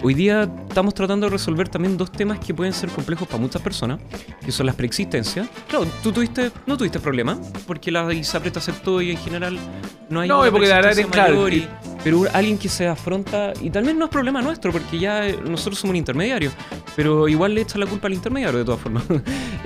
hoy 0.03 0.13
día 0.13 0.49
estamos 0.67 0.93
tratando 0.93 1.25
de 1.27 1.31
resolver 1.31 1.69
también 1.69 1.97
dos 1.97 2.11
temas 2.11 2.39
que 2.39 2.53
pueden 2.53 2.73
ser 2.73 2.89
complejos 2.89 3.27
para 3.27 3.39
muchas 3.39 3.61
personas, 3.61 3.99
que 4.43 4.51
son 4.51 4.65
las 4.65 4.75
preexistencias. 4.75 5.47
Claro, 5.67 5.85
tú 6.03 6.11
tuviste, 6.11 6.51
no 6.65 6.77
tuviste 6.77 6.99
problema, 6.99 7.37
porque 7.65 7.91
la 7.91 8.11
ISAPRE 8.13 8.51
te 8.51 8.59
aceptó 8.59 9.01
y 9.01 9.11
en 9.11 9.17
general 9.17 9.57
no 10.09 10.19
hay 10.21 10.29
No, 10.29 10.41
porque 10.51 10.67
la 10.67 10.75
verdad 10.75 10.97
es 10.97 11.05
claro, 11.07 11.49
y- 11.49 11.67
pero 12.03 12.23
alguien 12.33 12.57
que 12.57 12.69
se 12.69 12.87
afronta, 12.87 13.53
y 13.61 13.69
tal 13.69 13.83
vez 13.83 13.95
no 13.95 14.05
es 14.05 14.11
problema 14.11 14.41
nuestro, 14.41 14.71
porque 14.71 14.99
ya 14.99 15.27
eh, 15.27 15.37
nosotros 15.45 15.79
somos 15.79 15.91
un 15.91 15.97
intermediario, 15.97 16.51
pero 16.95 17.27
igual 17.27 17.53
le 17.55 17.61
echa 17.61 17.77
la 17.77 17.85
culpa 17.85 18.07
al 18.07 18.13
intermediario 18.13 18.59
de 18.59 18.65
todas 18.65 18.79
formas. 18.81 19.03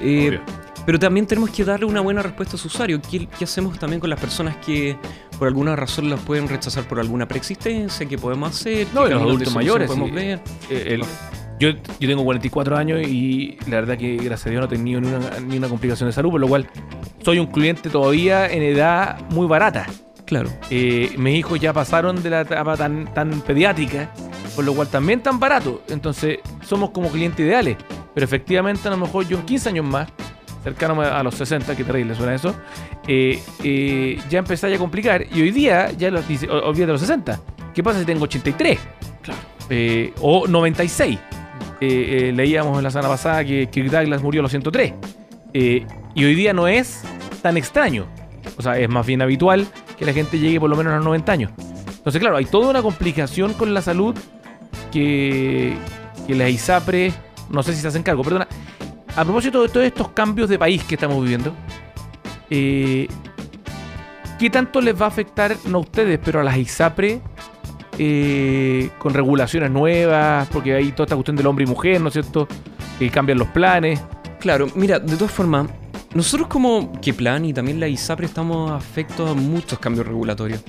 Eh. 0.04 0.40
Pero 0.86 0.98
también 1.00 1.26
tenemos 1.28 1.50
que 1.50 1.64
darle 1.64 1.86
una 1.86 2.02
buena 2.02 2.22
respuesta 2.24 2.56
a 2.56 2.60
su 2.60 2.68
usuario. 2.68 3.02
¿Qué, 3.02 3.28
qué 3.28 3.44
hacemos 3.46 3.78
también 3.80 4.00
con 4.00 4.10
las 4.10 4.20
personas 4.20 4.56
que 4.58 4.98
por 5.38 5.48
alguna 5.48 5.76
razón 5.76 6.10
las 6.10 6.20
pueden 6.22 6.48
rechazar 6.48 6.84
por 6.86 7.00
alguna 7.00 7.28
preexistencia? 7.28 8.06
¿Qué 8.08 8.18
podemos 8.18 8.50
hacer? 8.52 8.88
No, 8.94 9.04
¿Qué 9.04 9.10
y 9.10 9.14
los 9.14 9.22
adultos 9.24 9.54
mayores, 9.56 9.88
podemos 9.88 10.12
ver? 10.12 10.40
Eh, 10.70 10.86
el- 10.96 11.04
yo, 11.60 11.70
yo 12.00 12.10
tengo 12.10 12.24
44 12.24 12.76
años 12.76 13.08
y 13.08 13.56
la 13.68 13.76
verdad 13.82 13.96
que 13.96 14.16
gracias 14.16 14.48
a 14.48 14.50
Dios 14.50 14.62
no 14.62 14.66
he 14.66 14.70
tenido 14.70 15.00
ni 15.00 15.08
una, 15.10 15.20
ni 15.42 15.58
una 15.58 15.70
complicación 15.70 16.10
de 16.10 16.14
salud, 16.14 16.32
por 16.32 16.40
lo 16.42 16.48
cual 16.48 16.68
soy 17.24 17.38
un 17.38 17.46
cliente 17.48 17.90
todavía 17.92 18.48
en 18.48 18.64
edad 18.64 19.22
muy 19.30 19.46
barata. 19.46 19.86
Claro. 20.26 20.50
Eh, 20.72 21.14
mis 21.20 21.36
hijos 21.38 21.60
ya 21.60 21.72
pasaron 21.72 22.24
de 22.24 22.32
la 22.32 22.42
etapa 22.42 22.76
tan, 22.78 23.14
tan 23.14 23.42
pediátrica, 23.42 24.12
por 24.56 24.66
lo 24.66 24.74
cual 24.74 24.88
también 24.88 25.22
tan 25.22 25.40
barato. 25.40 25.84
Entonces 25.90 26.40
somos 26.66 26.90
como 26.90 27.10
clientes 27.10 27.46
ideales. 27.46 27.78
Pero 28.16 28.24
efectivamente 28.26 28.88
a 28.88 28.92
lo 28.92 28.98
mejor 28.98 29.28
yo 29.28 29.38
en 29.38 29.46
15 29.46 29.70
años 29.70 29.86
más, 29.86 30.08
cercano 30.64 31.02
a 31.02 31.24
los 31.24 31.36
60, 31.36 31.76
que 31.76 31.84
terrible 31.84 32.14
suena 32.16 32.36
eso, 32.36 32.54
eh, 33.08 33.42
eh, 33.64 34.20
ya 34.30 34.40
empecé 34.40 34.74
a 34.74 34.78
complicar. 34.78 35.26
Y 35.34 35.42
hoy 35.42 35.52
día 35.52 35.92
ya 35.92 36.12
los 36.12 36.28
dice, 36.28 36.48
o- 36.50 36.54
olvídate 36.70 36.88
de 36.88 36.92
los 36.94 37.02
60. 37.02 37.40
¿Qué 37.74 37.82
pasa 37.84 38.00
si 38.00 38.06
tengo 38.06 38.24
83? 38.24 38.80
Claro. 39.22 39.40
Eh, 39.70 40.14
o 40.22 40.48
96. 40.48 41.18
Eh, 41.80 42.28
eh, 42.30 42.32
leíamos 42.36 42.78
en 42.78 42.84
la 42.84 42.92
semana 42.92 43.10
pasada 43.10 43.44
que 43.44 43.68
Kirk 43.72 43.90
Douglas 43.90 44.22
murió 44.22 44.42
a 44.42 44.44
los 44.44 44.52
103. 44.52 44.94
Eh, 45.54 45.86
y 46.14 46.24
hoy 46.26 46.36
día 46.36 46.54
no 46.54 46.68
es 46.68 47.04
tan 47.42 47.58
extraño. 47.58 48.06
O 48.58 48.62
sea, 48.62 48.78
es 48.78 48.88
más 48.90 49.06
bien 49.06 49.22
habitual 49.22 49.66
que 49.98 50.06
la 50.06 50.14
gente 50.14 50.38
llegue 50.38 50.60
por 50.60 50.70
lo 50.70 50.76
menos 50.76 50.94
a 50.94 50.98
los 50.98 51.06
90 51.06 51.32
años. 51.32 51.52
Entonces, 51.98 52.20
claro, 52.20 52.38
hay 52.38 52.46
toda 52.46 52.70
una 52.70 52.82
complicación 52.82 53.54
con 53.54 53.74
la 53.74 53.82
salud 53.82 54.16
que, 54.92 55.74
que 56.28 56.36
las 56.36 56.50
ISAPRE 56.50 57.14
no 57.50 57.64
sé 57.64 57.74
si 57.74 57.82
se 57.82 57.88
hacen 57.90 58.02
cargo, 58.04 58.24
perdona. 58.24 58.48
A 59.16 59.26
propósito 59.26 59.62
de 59.62 59.68
todos 59.68 59.86
estos 59.86 60.10
cambios 60.12 60.48
de 60.50 60.58
país 60.58 60.84
que 60.86 60.96
estamos 60.96 61.22
viviendo, 61.22 61.54
eh, 62.50 63.08
¿qué 64.40 64.50
tanto 64.50 64.80
les 64.80 65.00
va 65.00 65.06
a 65.06 65.10
afectar, 65.10 65.56
no 65.66 65.80
a 65.80 65.82
ustedes, 65.82 66.18
pero 66.24 66.40
a 66.40 66.44
las 66.44 66.56
ISAPRE 66.56 67.22
eh, 68.00 68.90
con 68.98 69.14
regulaciones 69.14 69.70
nuevas? 69.70 70.48
Porque 70.48 70.76
hay 70.76 70.94
toda 70.94 71.06
esta 71.06 71.16
cuestión 71.16 71.36
del 71.36 71.46
hombre 71.48 71.66
y 71.66 71.68
mujer, 71.68 72.00
¿no 72.00 72.08
es 72.08 72.14
cierto? 72.14 72.48
Que 72.98 73.10
cambian 73.10 73.38
los 73.38 73.50
planes. 73.50 74.02
Claro, 74.40 74.68
mira, 74.76 74.98
de 74.98 75.18
todas 75.18 75.34
formas, 75.34 75.68
nosotros 76.14 76.48
como 76.48 76.94
Keplan 77.02 77.44
y 77.44 77.54
también 77.54 77.82
la 77.82 77.90
ISAPRE 77.90 78.28
estamos 78.28 78.72
afectos 78.72 79.30
a 79.30 79.34
muchos 79.34 79.78
cambios 79.78 80.08
regulatorios. 80.08 80.64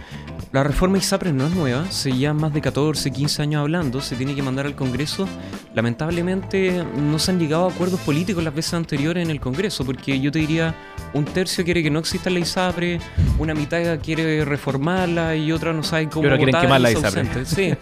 La 0.52 0.62
reforma 0.62 0.98
ISAPRE 0.98 1.32
no 1.32 1.46
es 1.46 1.54
nueva, 1.54 1.90
se 1.90 2.12
lleva 2.12 2.34
más 2.34 2.52
de 2.52 2.60
14, 2.60 3.10
15 3.10 3.40
años 3.40 3.60
hablando, 3.62 4.02
se 4.02 4.16
tiene 4.16 4.34
que 4.34 4.42
mandar 4.42 4.66
al 4.66 4.74
Congreso. 4.74 5.26
Lamentablemente 5.74 6.84
no 6.94 7.18
se 7.18 7.30
han 7.30 7.38
llegado 7.38 7.64
a 7.66 7.70
acuerdos 7.70 7.98
políticos 8.00 8.44
las 8.44 8.54
veces 8.54 8.74
anteriores 8.74 9.24
en 9.24 9.30
el 9.30 9.40
Congreso, 9.40 9.82
porque 9.82 10.20
yo 10.20 10.30
te 10.30 10.40
diría, 10.40 10.74
un 11.14 11.24
tercio 11.24 11.64
quiere 11.64 11.82
que 11.82 11.90
no 11.90 12.00
exista 12.00 12.28
la 12.28 12.38
ISAPRE, 12.38 13.00
una 13.38 13.54
mitad 13.54 13.98
quiere 14.00 14.44
reformarla 14.44 15.34
y 15.36 15.52
otra 15.52 15.72
no 15.72 15.82
sabe 15.82 16.10
cómo 16.10 16.28
ahora 16.28 16.36
quieren 16.36 16.60
quemar 16.60 16.82
la 16.82 16.92
ISAPRE. 16.92 17.46
Sí. 17.46 17.72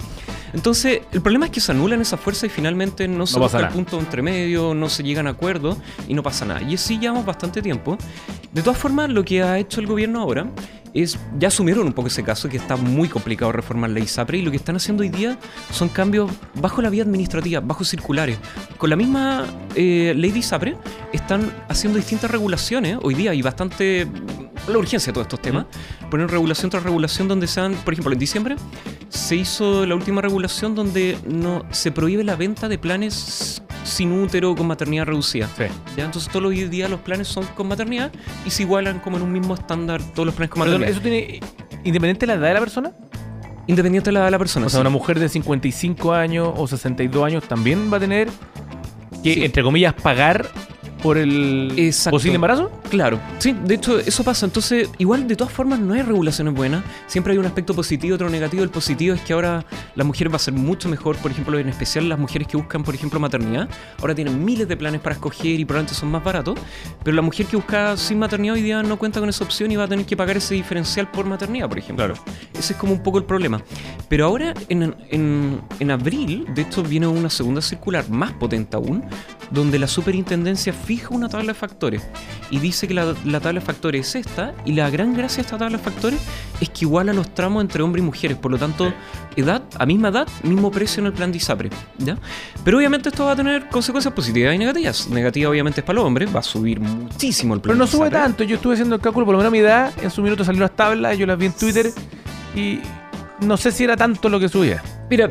Entonces, 0.53 1.03
el 1.13 1.23
problema 1.23 1.47
es 1.47 1.53
que 1.53 1.61
se 1.61 1.73
anulan 1.73 2.01
esas 2.01 2.21
fuerzas 2.21 2.45
y 2.45 2.49
finalmente 2.49 3.07
no 3.09 3.27
se 3.27 3.35
No 3.37 3.43
busca 3.43 3.59
el 3.59 3.69
punto 3.69 3.99
entre 3.99 4.23
medio, 4.23 4.75
no 4.75 4.89
se 4.89 5.03
llegan 5.03 5.27
a 5.27 5.31
acuerdos 5.31 5.77
y 6.07 6.15
no 6.15 6.23
pasa 6.23 6.45
nada. 6.45 6.63
Y 6.63 6.75
así 6.75 6.99
llevamos 6.99 7.25
bastante 7.25 7.63
tiempo. 7.63 7.99
De 8.53 8.63
todas 8.63 8.79
formas, 8.79 9.11
lo 9.11 9.25
que 9.25 9.43
ha 9.43 9.59
hecho 9.59 9.81
el 9.81 9.87
gobierno 9.87 10.21
ahora 10.21 10.47
es, 10.95 11.19
ya 11.39 11.49
asumieron 11.49 11.87
un 11.87 11.93
poco 11.93 12.09
ese 12.09 12.23
caso, 12.23 12.49
que 12.49 12.57
está 12.57 12.77
muy 12.77 13.09
complicado 13.09 13.53
reformar 13.53 13.91
la 13.91 14.01
ISAPRE 14.01 14.39
y 14.39 14.43
lo 14.43 14.51
que 14.51 14.57
están 14.57 14.77
haciendo 14.77 15.03
hoy 15.03 15.09
día 15.09 15.39
son 15.71 15.89
cambios 15.89 16.31
bajo 16.55 16.83
la 16.83 16.91
vía 16.91 17.03
administrativa, 17.03 17.61
bajo 17.61 17.85
circulares. 17.85 18.39
Con 18.79 18.91
la 18.91 18.97
misma 18.97 19.47
eh, 19.75 20.13
ley 20.17 20.31
de 20.31 20.39
ISAPRE 20.39 20.77
están 21.13 21.53
haciendo 21.69 21.99
distintas 21.99 22.31
regulaciones 22.31 22.99
hoy 23.03 23.15
día 23.15 23.35
y 23.35 23.43
bastante 23.43 24.07
la 24.69 24.79
urgencia 24.79 25.11
de 25.11 25.15
todos 25.15 25.27
estos 25.27 25.43
temas. 25.43 25.67
Poner 26.11 26.31
regulación 26.31 26.71
tras 26.71 26.83
regulación 26.83 27.29
donde 27.29 27.47
sean, 27.47 27.75
por 27.85 27.95
ejemplo, 27.95 28.13
en 28.13 28.19
diciembre 28.19 28.57
se 29.09 29.37
hizo 29.37 29.87
la 29.87 29.95
última 29.95 30.21
regulación 30.21 30.75
donde 30.75 31.19
no 31.27 31.65
se 31.71 31.93
prohíbe 31.93 32.25
la 32.25 32.37
venta 32.37 32.69
de 32.69 32.79
planes 32.79 33.63
sin 33.85 34.13
útero 34.13 34.55
con 34.55 34.67
maternidad 34.67 35.07
reducida. 35.07 35.49
Sí. 35.57 35.65
¿ya? 35.97 36.05
Entonces 36.05 36.31
todos 36.31 36.43
los 36.43 36.71
días 36.71 36.91
los 36.91 37.01
planes 37.01 37.29
son 37.29 37.45
con 37.55 37.69
maternidad 37.69 38.11
y 38.47 38.51
se 38.51 38.63
igualan 38.63 39.01
como 39.01 39.17
en 39.17 39.23
un 39.23 39.33
mismo 39.33 39.55
estándar 39.55 40.03
todos 40.15 40.27
los 40.27 40.35
planes 40.35 40.51
con 40.51 40.63
Perdón, 40.63 40.81
maternidad. 40.81 40.91
¿Eso 40.91 41.01
tiene 41.03 41.41
independiente 41.85 42.27
de 42.27 42.27
la 42.29 42.35
edad 42.35 42.49
de 42.49 42.55
la 42.55 42.61
persona? 42.61 42.93
Independiente 43.67 44.09
de 44.09 44.13
la 44.13 44.21
edad 44.21 44.27
de 44.27 44.31
la 44.33 44.39
persona. 44.39 44.67
O 44.67 44.69
sea, 44.69 44.79
sí. 44.79 44.81
una 44.81 44.91
mujer 44.91 45.19
de 45.19 45.29
55 45.29 46.13
años 46.13 46.53
o 46.57 46.67
62 46.67 47.25
años 47.25 47.45
también 47.45 47.93
va 47.93 47.99
a 47.99 48.01
tener 48.01 48.29
que, 49.23 49.35
Sí. 49.35 49.45
entre 49.45 49.63
comillas, 49.63 49.95
pagar 49.95 50.49
por 51.03 51.19
el 51.19 51.73
Exacto. 51.77 52.17
posible 52.17 52.35
embarazo. 52.37 52.71
Claro, 52.91 53.19
sí, 53.39 53.55
de 53.65 53.75
hecho 53.75 53.99
eso 53.99 54.25
pasa. 54.25 54.47
Entonces, 54.47 54.89
igual 54.99 55.27
de 55.29 55.37
todas 55.37 55.53
formas 55.53 55.79
no 55.79 55.95
hay 55.95 56.03
regulaciones 56.03 56.55
buenas. 56.55 56.83
Siempre 57.07 57.33
hay 57.33 57.39
un 57.39 57.47
aspecto 57.47 57.75
positivo, 57.75 58.15
otro 58.15 58.29
negativo. 58.31 58.63
El 58.63 58.71
positivo 58.71 59.15
es 59.15 59.21
que 59.23 59.33
ahora 59.33 59.65
la 59.95 60.05
mujer 60.05 60.31
va 60.33 60.37
a 60.37 60.41
ser 60.41 60.55
mucho 60.55 60.89
mejor, 60.89 61.17
por 61.17 61.31
ejemplo, 61.31 61.59
en 61.59 61.69
especial 61.69 62.09
las 62.09 62.19
mujeres 62.19 62.49
que 62.49 62.57
buscan, 62.57 62.83
por 62.83 62.95
ejemplo, 62.95 63.19
maternidad. 63.21 63.69
Ahora 64.01 64.15
tienen 64.15 64.45
miles 64.45 64.69
de 64.69 64.77
planes 64.77 65.01
para 65.01 65.15
escoger 65.15 65.59
y 65.61 65.65
probablemente 65.65 65.95
son 65.95 66.11
más 66.11 66.23
baratos. 66.25 66.59
Pero 67.05 67.15
la 67.15 67.23
mujer 67.23 67.47
que 67.47 67.57
busca 67.57 67.97
sin 67.97 68.19
maternidad 68.19 68.55
hoy 68.55 68.63
día 68.63 68.83
no 68.83 68.99
cuenta 68.99 69.21
con 69.21 69.29
esa 69.29 69.45
opción 69.45 69.71
y 69.73 69.77
va 69.77 69.85
a 69.85 69.89
tener 69.89 70.05
que 70.07 70.17
pagar 70.17 70.37
ese 70.37 70.55
diferencial 70.55 71.11
por 71.11 71.25
maternidad, 71.27 71.69
por 71.69 71.79
ejemplo. 71.79 72.05
Claro. 72.07 72.21
Ese 72.59 72.73
es 72.73 72.79
como 72.79 72.93
un 72.93 73.03
poco 73.03 73.19
el 73.19 73.25
problema. 73.25 73.63
Pero 74.09 74.27
ahora, 74.27 74.55
en, 74.69 74.95
en- 75.11 75.61
en 75.79 75.91
abril, 75.91 76.47
de 76.55 76.63
hecho, 76.63 76.83
viene 76.83 77.07
una 77.07 77.31
segunda 77.31 77.63
circular 77.63 78.09
más 78.11 78.33
potente 78.33 78.77
aún, 78.77 79.05
donde 79.51 79.79
la 79.79 79.87
superintendencia 79.87 80.73
fija 80.91 81.15
una 81.15 81.29
tabla 81.29 81.53
de 81.53 81.55
factores 81.55 82.03
y 82.51 82.59
dice 82.59 82.89
que 82.89 82.95
la, 82.95 83.15
la 83.25 83.39
tabla 83.39 83.61
de 83.61 83.67
factores 83.67 84.09
es 84.09 84.27
esta, 84.27 84.53
y 84.65 84.73
la 84.73 84.91
gran 84.91 85.15
gracia 85.15 85.37
de 85.37 85.43
esta 85.43 85.57
tabla 85.57 85.79
de 85.79 85.85
factores 85.85 86.21
es 86.61 86.69
que 86.69 86.81
iguala 86.85 87.13
los 87.13 87.33
tramos 87.33 87.63
entre 87.63 87.81
hombres 87.81 88.03
y 88.03 88.07
mujeres. 88.07 88.37
Por 88.37 88.51
lo 88.51 88.59
tanto, 88.59 88.93
edad, 89.37 89.63
a 89.79 89.87
misma 89.87 90.09
edad, 90.09 90.27
mismo 90.43 90.69
precio 90.73 91.01
en 91.01 91.07
el 91.07 91.13
plan 91.13 91.31
de 91.31 91.37
ISAPRE. 91.37 91.71
¿ya? 91.99 92.19
Pero 92.65 92.79
obviamente 92.79 93.09
esto 93.11 93.25
va 93.25 93.33
a 93.33 93.37
tener 93.37 93.69
consecuencias 93.69 94.13
positivas 94.13 94.53
y 94.53 94.59
negativas. 94.59 95.09
Negativa, 95.11 95.49
obviamente, 95.49 95.81
es 95.81 95.87
para 95.87 95.99
los 95.99 96.07
hombres, 96.07 96.35
va 96.35 96.41
a 96.41 96.43
subir 96.43 96.81
muchísimo 96.81 97.55
el 97.55 97.61
plan 97.61 97.75
Pero 97.75 97.79
no 97.79 97.85
de 97.85 97.91
sube 97.93 98.09
ISAPRE. 98.09 98.19
tanto. 98.19 98.43
Yo 98.43 98.57
estuve 98.57 98.73
haciendo 98.75 98.97
el 98.97 99.01
cálculo, 99.01 99.25
por 99.27 99.35
lo 99.35 99.39
menos 99.39 99.51
a 99.51 99.53
mi 99.53 99.59
edad, 99.61 99.93
en 100.03 100.11
su 100.11 100.23
minuto 100.23 100.45
salieron 100.45 100.63
las 100.63 100.77
tablas, 100.77 101.17
yo 101.17 101.25
las 101.25 101.39
vi 101.39 101.47
en 101.47 101.53
Twitter 101.53 101.93
y 102.57 102.81
no 103.43 103.57
sé 103.57 103.71
si 103.71 103.85
era 103.85 103.97
tanto 103.97 104.29
lo 104.29 104.41
que 104.41 104.49
subía. 104.49 104.83
Mira, 105.09 105.31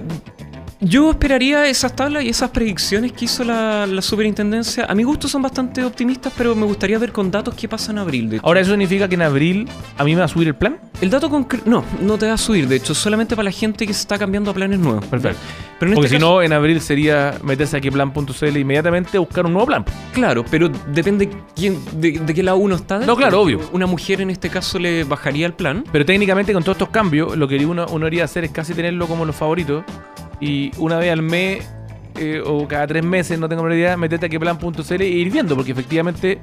yo 0.82 1.12
esperaría 1.12 1.68
esas 1.68 1.96
tablas 1.96 2.24
y 2.24 2.30
esas 2.30 2.52
predicciones 2.52 3.12
que 3.12 3.26
hizo 3.26 3.44
la, 3.44 3.86
la 3.86 4.02
superintendencia. 4.02 4.86
A 4.86 4.96
mi 4.96 5.04
gusto 5.04 5.28
son 5.28 5.42
bastante 5.42 5.84
optimistas, 5.84 6.32
pero 6.38 6.56
me 6.56 6.66
gustaría 6.66 6.98
ver 6.98 7.12
con 7.12 7.30
datos 7.30 7.54
qué 7.56 7.68
pasa 7.68 7.92
en 7.92 7.98
abril. 7.98 8.40
Ahora, 8.44 8.62
¿eso 8.62 8.72
significa 8.72 9.08
que 9.08 9.16
en 9.16 9.22
abril 9.24 9.68
a 9.98 10.04
mí 10.04 10.14
me 10.14 10.20
va 10.20 10.26
a 10.26 10.30
subir 10.30 10.48
el 10.48 10.56
plan? 10.56 10.78
el 11.02 11.10
dato 11.10 11.30
concreto. 11.30 11.64
No, 11.70 11.84
no 12.02 12.18
te 12.18 12.28
va 12.28 12.34
a 12.34 12.38
subir, 12.38 12.68
de 12.68 12.76
hecho, 12.76 12.94
solamente 12.94 13.34
para 13.34 13.46
la 13.46 13.52
gente 13.52 13.88
que 13.88 13.94
se 13.94 14.02
está 14.02 14.18
cambiando 14.18 14.52
a 14.52 14.54
planes 14.54 14.80
nuevos. 14.80 15.06
Perfecto. 15.06 15.38
Pero 15.80 15.94
Porque 15.94 16.08
este 16.08 16.18
si 16.18 16.22
caso- 16.22 16.34
no, 16.36 16.42
en 16.42 16.52
abril 16.52 16.82
sería 16.82 17.36
meterse 17.42 17.78
aquí 17.78 17.90
plan.cl 17.90 18.58
inmediatamente 18.58 19.16
a 19.16 19.22
buscar 19.22 19.46
un 19.46 19.54
nuevo 19.54 19.66
plan. 19.68 19.86
Claro, 20.14 20.44
pero 20.52 20.70
depende 20.94 21.30
quién, 21.56 21.80
de, 21.94 22.20
de 22.20 22.34
qué 22.34 22.44
lado 22.44 22.58
uno 22.58 22.76
está. 22.76 23.00
No, 23.00 23.16
claro, 23.16 23.42
obvio. 23.42 23.62
Una 23.72 23.86
mujer 23.86 24.20
en 24.20 24.30
este 24.30 24.50
caso 24.50 24.78
le 24.78 25.06
bajaría 25.06 25.46
el 25.46 25.54
plan. 25.54 25.86
Pero 25.90 26.06
técnicamente 26.06 26.52
con 26.52 26.64
todos 26.64 26.76
estos 26.76 26.90
cambios, 26.90 27.38
lo 27.38 27.48
que 27.48 27.66
uno, 27.66 27.86
uno 27.92 28.08
iría 28.08 28.24
a 28.24 28.26
hacer 28.26 28.44
es 28.44 28.52
casi 28.52 28.74
tenerlo 28.74 29.08
como 29.08 29.24
los 29.24 29.38
favoritos. 29.38 29.86
Y 30.42 30.72
una 30.78 30.98
vez 30.98 31.12
al 31.12 31.22
mes 31.22 31.66
eh, 32.16 32.42
o 32.46 32.68
cada 32.68 32.88
tres 32.88 33.04
meses, 33.04 33.38
no 33.40 33.48
tengo 33.50 33.68
la 33.68 33.76
idea, 33.76 33.96
meterte 33.98 34.26
a 34.26 34.30
queplan.cl 34.30 35.02
e 35.02 35.08
ir 35.08 35.32
viendo, 35.32 35.56
porque 35.56 35.72
efectivamente, 35.72 36.40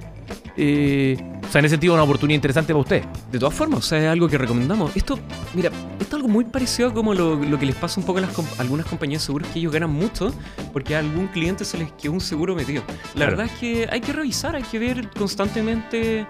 eh, 0.56 1.16
o 1.46 1.52
sea, 1.52 1.58
en 1.58 1.64
ese 1.66 1.74
sentido 1.74 1.92
es 1.92 1.96
una 1.96 2.04
oportunidad 2.04 2.36
interesante 2.36 2.72
para 2.72 2.80
usted. 2.80 3.04
De 3.30 3.38
todas 3.38 3.54
formas, 3.54 3.80
o 3.80 3.82
sea, 3.82 3.98
es 3.98 4.06
algo 4.08 4.28
que 4.28 4.38
recomendamos. 4.38 4.96
Esto, 4.96 5.18
mira, 5.54 5.70
esto 6.00 6.04
es 6.08 6.14
algo 6.14 6.28
muy 6.28 6.44
parecido 6.44 6.88
a 6.90 6.94
como 6.94 7.12
lo, 7.14 7.36
lo 7.36 7.58
que 7.58 7.66
les 7.66 7.74
pasa 7.74 8.00
un 8.00 8.06
poco 8.06 8.18
a 8.18 8.22
las 8.22 8.30
com- 8.30 8.46
algunas 8.58 8.86
compañías 8.86 9.22
de 9.22 9.26
seguros 9.26 9.48
que 9.48 9.58
ellos 9.58 9.72
ganan 9.72 9.90
mucho 9.90 10.32
porque 10.72 10.94
a 10.96 11.00
algún 11.00 11.26
cliente 11.28 11.64
se 11.64 11.76
les 11.78 11.92
quedó 11.92 12.12
un 12.12 12.20
seguro 12.20 12.54
metido. 12.54 12.82
La 12.88 13.12
Claro. 13.26 13.30
verdad 13.36 13.46
es 13.46 13.52
que 13.60 13.88
hay 13.90 14.00
que 14.00 14.12
revisar, 14.12 14.56
hay 14.56 14.62
que 14.62 14.78
ver 14.78 15.10
constantemente. 15.10 16.20
eh, 16.20 16.26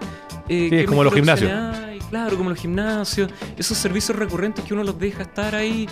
Sí, 0.49 0.69
qué 0.69 0.81
es 0.81 0.87
como 0.87 1.03
los 1.03 1.13
gimnasios. 1.13 1.51
hay. 1.51 1.99
Claro, 2.09 2.37
como 2.37 2.49
los 2.49 2.59
gimnasios, 2.59 3.29
esos 3.57 3.77
servicios 3.77 4.17
recurrentes 4.17 4.63
que 4.63 4.73
uno 4.73 4.83
los 4.83 4.97
deja 4.97 5.23
estar 5.23 5.53
ahí. 5.55 5.87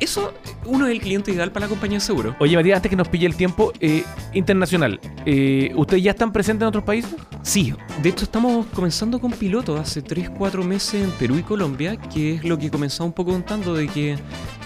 Eso, 0.00 0.32
uno 0.64 0.86
es 0.86 0.92
el 0.92 1.00
cliente 1.00 1.32
ideal 1.32 1.50
para 1.50 1.66
la 1.66 1.70
compañía 1.70 1.98
de 1.98 2.04
seguro. 2.04 2.36
Oye, 2.38 2.56
Matías, 2.56 2.76
antes 2.76 2.90
que 2.90 2.96
nos 2.96 3.08
pille 3.08 3.26
el 3.26 3.34
tiempo, 3.34 3.72
eh, 3.80 4.04
internacional, 4.32 5.00
eh, 5.26 5.72
¿ustedes 5.74 6.02
ya 6.04 6.12
están 6.12 6.32
presentes 6.32 6.62
en 6.62 6.68
otros 6.68 6.84
países? 6.84 7.14
Sí, 7.42 7.74
de 8.02 8.08
hecho 8.08 8.24
estamos 8.24 8.66
comenzando 8.66 9.20
con 9.20 9.32
pilotos 9.32 9.80
hace 9.80 10.02
3-4 10.02 10.62
meses 10.64 11.02
en 11.02 11.10
Perú 11.12 11.36
y 11.38 11.42
Colombia, 11.42 11.96
que 11.96 12.34
es 12.34 12.44
lo 12.44 12.58
que 12.58 12.70
comenzaba 12.70 13.06
un 13.06 13.12
poco 13.12 13.32
contando 13.32 13.74
de 13.74 13.88
que 13.88 14.16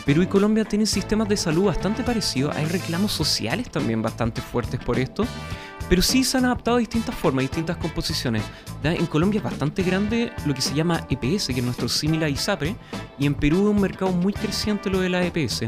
Perú 0.05 0.23
y 0.23 0.27
Colombia 0.27 0.65
tienen 0.65 0.87
sistemas 0.87 1.29
de 1.29 1.37
salud 1.37 1.65
bastante 1.67 2.03
parecidos, 2.03 2.55
hay 2.57 2.67
reclamos 2.67 3.13
sociales 3.13 3.71
también 3.71 4.03
bastante 4.03 4.41
fuertes 4.41 4.81
por 4.81 4.99
esto, 4.99 5.25
pero 5.93 6.01
sí 6.01 6.25
se 6.25 6.39
han 6.39 6.47
adaptado 6.47 6.79
a 6.79 6.81
distintas 6.81 7.15
formas, 7.15 7.43
distintas 7.43 7.77
composiciones. 7.77 8.43
En 8.83 9.05
Colombia 9.05 9.37
es 9.37 9.45
bastante 9.45 9.83
grande 9.83 10.33
lo 10.47 10.55
que 10.55 10.63
se 10.63 10.73
llama 10.75 11.07
EPS, 11.11 11.49
que 11.49 11.59
es 11.61 11.63
nuestro 11.63 11.87
símil 11.87 12.23
a 12.25 12.31
ISAPRE, 12.31 12.75
y 13.19 13.27
en 13.27 13.35
Perú 13.35 13.69
es 13.69 13.75
un 13.77 13.81
mercado 13.83 14.11
muy 14.11 14.33
creciente 14.33 14.89
lo 14.89 15.01
de 15.01 15.11
la 15.11 15.23
EPS. 15.23 15.65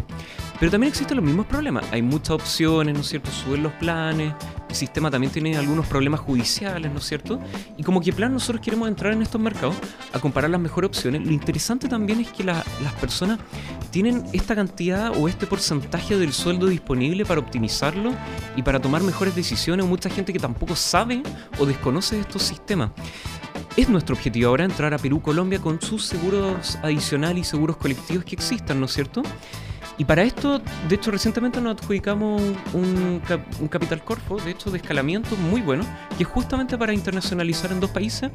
Pero 0.58 0.70
también 0.72 0.88
existen 0.88 1.18
los 1.18 1.26
mismos 1.26 1.44
problemas. 1.44 1.84
Hay 1.92 2.00
muchas 2.00 2.30
opciones, 2.30 2.94
¿no 2.94 3.00
es 3.00 3.06
cierto? 3.08 3.30
Suben 3.30 3.64
los 3.64 3.72
planes. 3.74 4.32
El 4.66 4.74
sistema 4.74 5.10
también 5.10 5.30
tiene 5.30 5.58
algunos 5.58 5.86
problemas 5.86 6.20
judiciales, 6.20 6.90
¿no 6.90 7.00
es 7.00 7.04
cierto? 7.04 7.38
Y 7.76 7.82
como 7.82 8.00
que 8.00 8.10
plan 8.10 8.32
nosotros 8.32 8.64
queremos 8.64 8.88
entrar 8.88 9.12
en 9.12 9.20
estos 9.20 9.38
mercados 9.38 9.76
a 10.14 10.18
comparar 10.20 10.48
las 10.48 10.60
mejores 10.60 10.88
opciones. 10.88 11.22
Lo 11.22 11.32
interesante 11.32 11.86
también 11.86 12.20
es 12.20 12.28
que 12.28 12.44
la- 12.44 12.64
las 12.82 12.94
personas 12.94 13.40
tienen 13.94 14.24
esta 14.32 14.56
cantidad 14.56 15.12
o 15.16 15.28
este 15.28 15.46
porcentaje 15.46 16.18
del 16.18 16.32
sueldo 16.32 16.66
disponible 16.66 17.24
para 17.24 17.38
optimizarlo 17.38 18.12
y 18.56 18.62
para 18.64 18.80
tomar 18.80 19.04
mejores 19.04 19.36
decisiones. 19.36 19.86
Mucha 19.86 20.10
gente 20.10 20.32
que 20.32 20.40
tampoco 20.40 20.74
sabe 20.74 21.22
o 21.60 21.64
desconoce 21.64 22.18
estos 22.18 22.42
sistemas. 22.42 22.90
Es 23.76 23.88
nuestro 23.88 24.16
objetivo 24.16 24.48
ahora 24.48 24.64
entrar 24.64 24.92
a 24.94 24.98
Perú, 24.98 25.22
Colombia 25.22 25.60
con 25.60 25.80
sus 25.80 26.06
seguros 26.06 26.76
adicionales 26.82 27.46
y 27.46 27.50
seguros 27.50 27.76
colectivos 27.76 28.24
que 28.24 28.34
existan, 28.34 28.80
¿no 28.80 28.86
es 28.86 28.94
cierto? 28.94 29.22
Y 29.96 30.04
para 30.04 30.22
esto, 30.22 30.60
de 30.88 30.94
hecho, 30.96 31.10
recientemente 31.10 31.60
nos 31.60 31.80
adjudicamos 31.80 32.42
un, 32.72 33.20
cap- 33.26 33.46
un 33.60 33.68
capital 33.68 34.02
corfo, 34.02 34.36
de 34.38 34.50
hecho, 34.50 34.70
de 34.70 34.78
escalamiento 34.78 35.36
muy 35.36 35.60
bueno, 35.60 35.84
que 36.16 36.24
es 36.24 36.28
justamente 36.28 36.76
para 36.76 36.92
internacionalizar 36.92 37.70
en 37.70 37.78
dos 37.80 37.90
países. 37.90 38.30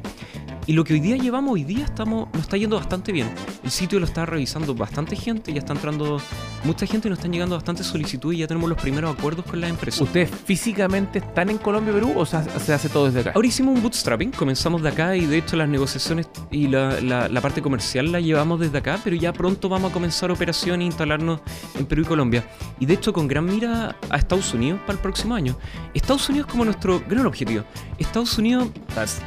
Y 0.66 0.72
lo 0.72 0.84
que 0.84 0.94
hoy 0.94 1.00
día 1.00 1.16
llevamos, 1.16 1.52
hoy 1.54 1.64
día 1.64 1.84
estamos, 1.84 2.28
nos 2.32 2.42
está 2.42 2.56
yendo 2.56 2.76
bastante 2.76 3.12
bien. 3.12 3.28
El 3.64 3.70
sitio 3.70 3.98
lo 3.98 4.06
está 4.06 4.24
revisando 4.24 4.74
bastante 4.74 5.16
gente, 5.16 5.52
ya 5.52 5.58
está 5.58 5.72
entrando 5.72 6.20
mucha 6.62 6.84
gente 6.86 7.08
nos 7.08 7.18
están 7.18 7.32
llegando 7.32 7.54
bastantes 7.56 7.86
solicitudes 7.86 8.36
y 8.36 8.40
ya 8.40 8.46
tenemos 8.46 8.68
los 8.68 8.78
primeros 8.78 9.16
acuerdos 9.16 9.46
con 9.46 9.60
las 9.62 9.70
empresas. 9.70 10.00
¿Ustedes 10.02 10.28
físicamente 10.44 11.20
están 11.20 11.48
en 11.48 11.56
Colombia, 11.56 11.92
Perú 11.94 12.12
o 12.16 12.26
se 12.26 12.36
hace 12.36 12.88
todo 12.90 13.06
desde 13.06 13.20
acá? 13.20 13.32
Ahora 13.34 13.48
hicimos 13.48 13.74
un 13.74 13.82
bootstrapping, 13.82 14.30
comenzamos 14.32 14.82
de 14.82 14.90
acá 14.90 15.16
y 15.16 15.24
de 15.24 15.38
hecho 15.38 15.56
las 15.56 15.68
negociaciones 15.70 16.28
y 16.50 16.68
la, 16.68 17.00
la- 17.00 17.28
la 17.28 17.40
parte 17.40 17.62
comercial 17.62 18.12
la 18.12 18.20
llevamos 18.20 18.60
desde 18.60 18.76
acá, 18.76 19.00
pero 19.02 19.16
ya 19.16 19.32
pronto 19.32 19.70
vamos 19.70 19.90
a 19.90 19.94
comenzar 19.94 20.30
operación 20.30 20.82
e 20.82 20.84
instalarnos 20.84 21.40
en 21.78 21.86
Perú 21.86 22.02
y 22.02 22.04
Colombia. 22.04 22.44
Y 22.78 22.86
de 22.86 22.94
hecho 22.94 23.12
con 23.12 23.28
gran 23.28 23.44
mira 23.46 23.96
a 24.08 24.16
Estados 24.16 24.52
Unidos 24.54 24.80
para 24.86 24.94
el 24.94 24.98
próximo 25.00 25.34
año. 25.34 25.56
Estados 25.94 26.28
Unidos 26.28 26.48
como 26.50 26.64
nuestro 26.64 27.02
gran 27.08 27.26
objetivo. 27.26 27.64
Estados 27.98 28.36
Unidos... 28.38 28.68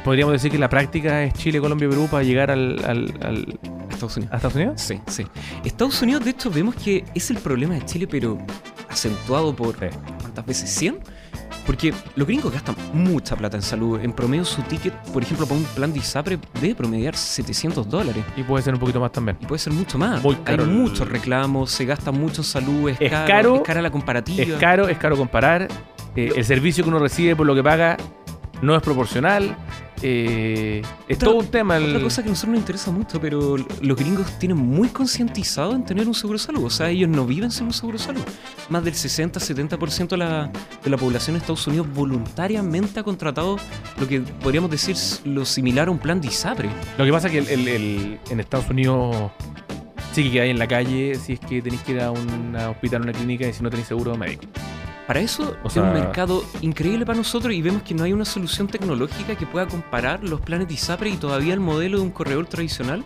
Podríamos 0.04 0.32
decir 0.32 0.50
que 0.50 0.58
la 0.58 0.68
práctica 0.68 1.22
es 1.24 1.34
Chile, 1.34 1.60
Colombia, 1.60 1.88
Perú 1.88 2.08
para 2.10 2.22
llegar 2.22 2.50
al, 2.50 2.84
al- 2.84 3.14
al- 3.22 3.58
Estados 3.90 4.16
Unidos. 4.16 4.32
a 4.32 4.36
Estados 4.36 4.56
Unidos. 4.56 4.80
Sí, 4.80 5.00
sí. 5.08 5.26
Estados 5.64 6.00
Unidos, 6.02 6.24
de 6.24 6.30
hecho, 6.30 6.50
vemos 6.50 6.74
que 6.74 7.04
es 7.14 7.30
el 7.30 7.38
problema 7.38 7.74
de 7.74 7.84
Chile, 7.84 8.06
pero 8.08 8.38
acentuado 8.88 9.54
por 9.54 9.74
Sí. 9.78 9.86
¿cuántas 10.20 10.46
veces? 10.46 10.82
¿100? 10.82 10.96
Porque 11.66 11.94
los 12.16 12.26
gringos 12.26 12.52
gastan 12.52 12.76
mucha 12.92 13.36
plata 13.36 13.56
en 13.56 13.62
salud. 13.62 13.98
En 14.00 14.12
promedio, 14.12 14.44
su 14.44 14.60
ticket, 14.62 14.92
por 15.12 15.22
ejemplo, 15.22 15.46
para 15.46 15.58
un 15.60 15.66
plan 15.66 15.92
de 15.92 15.98
ISAPRE, 16.00 16.38
debe 16.60 16.74
promediar 16.74 17.16
700 17.16 17.88
dólares. 17.88 18.24
Y 18.36 18.42
puede 18.42 18.62
ser 18.62 18.74
un 18.74 18.80
poquito 18.80 19.00
más 19.00 19.12
también. 19.12 19.38
Y 19.40 19.46
puede 19.46 19.58
ser 19.58 19.72
mucho 19.72 19.96
más. 19.98 20.22
Muy 20.22 20.34
caro 20.36 20.64
Hay 20.64 20.68
el- 20.70 20.74
muchos 20.76 21.08
reclamos, 21.08 21.70
se 21.70 21.84
gasta 21.86 22.12
mucho 22.12 22.42
en 22.42 22.44
salud, 22.44 22.90
es, 22.90 23.00
Es 23.00 23.10
caro, 23.10 23.26
caro, 23.26 23.54
es 23.56 23.62
cara 23.62 23.82
la 23.82 23.90
comparativa. 23.90 24.42
Es 24.42 24.52
caro, 24.60 24.88
es 24.88 24.98
caro 24.98 25.16
comparar. 25.16 25.68
eh, 26.16 26.32
el 26.36 26.44
servicio 26.44 26.84
que 26.84 26.90
uno 26.90 26.98
recibe 27.00 27.34
por 27.34 27.44
lo 27.46 27.54
que 27.56 27.62
paga 27.64 27.96
no 28.62 28.74
es 28.76 28.82
proporcional. 28.82 29.56
eh, 30.06 30.82
es 31.08 31.16
Otra- 31.16 31.28
todo 31.28 31.38
un 31.38 31.46
tema. 31.46 31.76
el- 31.78 31.90
Otra 31.90 32.02
cosa 32.02 32.22
que 32.22 32.28
a 32.28 32.32
nosotros 32.32 32.50
nos 32.50 32.60
interesa 32.60 32.90
mucho, 32.90 33.18
pero 33.20 33.56
los 33.56 33.96
gringos 33.96 34.38
tienen 34.38 34.58
muy 34.58 34.88
concientizado 34.88 35.72
en 35.74 35.82
tener 35.84 36.06
un 36.06 36.12
seguro 36.14 36.38
de 36.38 36.44
salud. 36.44 36.64
O 36.64 36.68
sea, 36.68 36.90
ellos 36.90 37.08
no 37.08 37.24
viven 37.24 37.50
sin 37.50 37.66
un 37.66 37.72
seguro 37.72 37.96
de 37.96 38.04
salud. 38.04 38.20
Más 38.68 38.84
del 38.84 38.92
60-70% 38.94 40.08
de 40.08 40.16
la, 40.18 40.50
de 40.82 40.90
la 40.90 40.96
población 40.98 41.34
de 41.34 41.38
Estados 41.38 41.66
Unidos 41.68 41.86
voluntariamente 41.94 43.00
ha 43.00 43.02
contratado 43.02 43.56
lo 43.98 44.06
que 44.06 44.20
podríamos 44.20 44.70
decir 44.70 44.94
lo 45.24 45.44
similar 45.46 45.88
a 45.88 45.90
un 45.92 45.98
plan 45.98 46.20
de 46.20 46.28
ISAPRE. 46.28 46.68
Lo 46.98 47.04
que 47.06 47.12
pasa 47.12 47.28
es 47.28 47.32
que 47.32 47.38
el- 47.38 47.48
el- 47.60 47.68
el- 47.68 48.18
en 48.28 48.40
Estados 48.40 48.68
Unidos 48.68 49.30
sí 50.12 50.28
que 50.30 50.40
hay 50.42 50.50
en 50.50 50.58
la 50.58 50.66
calle 50.66 51.14
si 51.14 51.34
es 51.34 51.40
que 51.40 51.62
tenéis 51.62 51.80
que 51.82 51.92
ir 51.92 52.00
a 52.02 52.10
un 52.10 52.54
hospital 52.56 53.00
o 53.00 53.04
una 53.04 53.12
clínica 53.12 53.48
y 53.48 53.52
si 53.54 53.62
no 53.62 53.70
tenéis 53.70 53.88
seguro 53.88 54.16
médico. 54.18 54.42
Para 55.06 55.20
eso 55.20 55.56
O 55.62 55.68
es 55.68 55.76
un 55.76 55.92
mercado 55.92 56.42
increíble 56.62 57.04
para 57.04 57.18
nosotros 57.18 57.52
y 57.52 57.60
vemos 57.60 57.82
que 57.82 57.94
no 57.94 58.04
hay 58.04 58.12
una 58.12 58.24
solución 58.24 58.68
tecnológica 58.68 59.36
que 59.36 59.46
pueda 59.46 59.66
comparar 59.66 60.24
los 60.24 60.40
planes 60.40 60.66
de 60.66 60.74
ISAPRE 60.74 61.10
y 61.10 61.16
todavía 61.16 61.52
el 61.52 61.60
modelo 61.60 61.98
de 61.98 62.04
un 62.04 62.10
corredor 62.10 62.46
tradicional. 62.46 63.04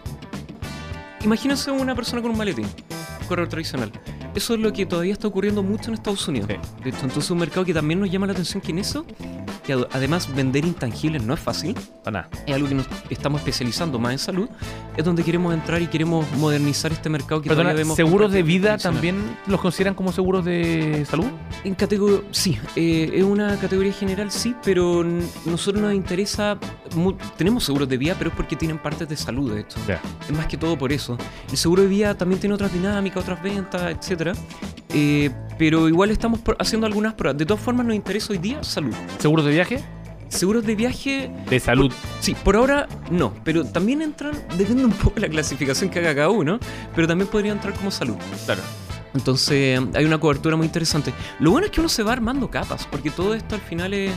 Imagínense 1.24 1.72
una 1.72 1.96
persona 1.96 2.22
con 2.22 2.30
un 2.30 2.38
maletín, 2.38 2.66
un 3.20 3.26
corredor 3.26 3.48
tradicional. 3.48 3.90
Eso 4.38 4.54
es 4.54 4.60
lo 4.60 4.72
que 4.72 4.86
todavía 4.86 5.12
está 5.12 5.26
ocurriendo 5.26 5.62
mucho 5.64 5.88
en 5.90 5.94
Estados 5.94 6.26
Unidos. 6.28 6.48
Sí. 6.48 6.56
De 6.84 6.90
hecho, 6.90 7.00
entonces 7.02 7.24
es 7.24 7.30
un 7.32 7.38
mercado 7.38 7.64
que 7.66 7.74
también 7.74 7.98
nos 7.98 8.08
llama 8.10 8.26
la 8.26 8.32
atención 8.34 8.60
que 8.60 8.70
en 8.70 8.78
eso, 8.78 9.04
que 9.66 9.72
ad- 9.72 9.88
además 9.92 10.32
vender 10.32 10.64
intangibles 10.64 11.22
no 11.24 11.34
es 11.34 11.40
fácil, 11.40 11.74
Para 12.04 12.22
nada. 12.22 12.30
es 12.46 12.54
algo 12.54 12.68
que 12.68 12.74
nos 12.76 12.86
estamos 13.10 13.40
especializando 13.40 13.98
más 13.98 14.12
en 14.12 14.18
salud, 14.20 14.48
es 14.96 15.04
donde 15.04 15.24
queremos 15.24 15.52
entrar 15.52 15.82
y 15.82 15.88
queremos 15.88 16.24
modernizar 16.36 16.92
este 16.92 17.08
mercado 17.08 17.42
que 17.42 17.48
Perdona, 17.48 17.70
todavía 17.70 17.82
vemos 17.84 17.96
¿seguros 17.96 18.30
de 18.32 18.42
vida 18.44 18.78
también 18.78 19.16
los 19.48 19.60
consideran 19.60 19.94
como 19.94 20.12
seguros 20.12 20.44
de 20.44 21.04
salud? 21.10 21.26
En 21.64 21.74
categoría, 21.74 22.20
sí, 22.30 22.58
eh, 22.76 23.10
es 23.14 23.24
una 23.24 23.56
categoría 23.58 23.92
general, 23.92 24.30
sí, 24.30 24.54
pero 24.64 25.04
nosotros 25.46 25.82
nos 25.82 25.94
interesa, 25.94 26.56
tenemos 27.36 27.64
seguros 27.64 27.88
de 27.88 27.96
vida, 27.98 28.14
pero 28.16 28.30
es 28.30 28.36
porque 28.36 28.54
tienen 28.56 28.78
partes 28.78 29.08
de 29.08 29.16
salud, 29.16 29.52
de 29.52 29.62
hecho. 29.62 29.78
Es 30.28 30.36
más 30.36 30.46
que 30.46 30.56
todo 30.56 30.78
por 30.78 30.92
eso. 30.92 31.18
El 31.50 31.56
seguro 31.56 31.82
de 31.82 31.88
vida 31.88 32.14
también 32.16 32.40
tiene 32.40 32.54
otras 32.54 32.72
dinámicas, 32.72 33.22
otras 33.22 33.42
ventas, 33.42 33.82
etcétera. 33.90 34.27
Eh, 34.94 35.30
pero 35.58 35.88
igual 35.88 36.10
estamos 36.10 36.40
haciendo 36.58 36.86
algunas 36.86 37.14
pruebas. 37.14 37.38
De 37.38 37.44
todas 37.46 37.62
formas, 37.62 37.86
nos 37.86 37.94
interesa 37.96 38.32
hoy 38.32 38.38
día 38.38 38.62
salud. 38.62 38.94
¿Seguros 39.18 39.44
de 39.44 39.52
viaje? 39.52 39.84
Seguros 40.28 40.64
de 40.66 40.74
viaje, 40.74 41.30
De 41.48 41.58
salud. 41.58 41.90
sí, 42.20 42.34
por 42.44 42.54
ahora 42.56 42.86
no, 43.10 43.32
pero 43.44 43.64
también 43.64 44.02
entran, 44.02 44.32
depende 44.58 44.84
un 44.84 44.92
poco 44.92 45.14
de 45.16 45.22
la 45.22 45.28
clasificación 45.28 45.88
que 45.88 46.00
haga 46.00 46.14
cada 46.14 46.28
uno, 46.30 46.58
pero 46.94 47.06
también 47.08 47.28
podría 47.30 47.52
entrar 47.52 47.72
como 47.74 47.90
salud. 47.90 48.16
Claro. 48.44 48.60
Entonces 49.14 49.80
hay 49.94 50.04
una 50.04 50.18
cobertura 50.18 50.54
muy 50.54 50.66
interesante. 50.66 51.14
Lo 51.40 51.50
bueno 51.50 51.66
es 51.66 51.72
que 51.72 51.80
uno 51.80 51.88
se 51.88 52.02
va 52.02 52.12
armando 52.12 52.50
capas, 52.50 52.86
porque 52.90 53.10
todo 53.10 53.34
esto 53.34 53.54
al 53.54 53.62
final 53.62 53.94
es, 53.94 54.12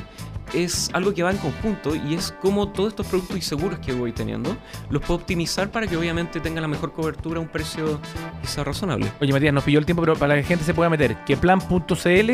es 0.54 0.90
algo 0.94 1.14
que 1.14 1.24
va 1.24 1.32
en 1.32 1.38
conjunto 1.38 1.96
y 1.96 2.16
es 2.16 2.34
como 2.42 2.70
todos 2.70 2.90
estos 2.90 3.08
productos 3.08 3.38
y 3.38 3.42
seguros 3.42 3.80
que 3.80 3.94
voy 3.94 4.12
teniendo 4.12 4.56
los 4.90 5.02
puedo 5.02 5.16
optimizar 5.16 5.72
para 5.72 5.88
que 5.88 5.98
obviamente 5.98 6.40
tengan 6.40 6.62
la 6.64 6.68
mejor 6.68 6.94
cobertura 6.94 7.40
a 7.40 7.42
un 7.42 7.48
precio 7.48 8.00
quizá 8.42 8.64
razonable. 8.64 9.12
Oye, 9.20 9.32
Matías, 9.32 9.54
nos 9.54 9.64
pilló 9.64 9.80
el 9.80 9.86
tiempo, 9.86 10.02
pero 10.02 10.16
para 10.16 10.36
que 10.36 10.42
la 10.42 10.48
gente 10.48 10.66
se 10.66 10.74
pueda 10.74 10.90
meter, 10.90 11.18
que 11.26 11.38
plan.cl, 11.38 12.32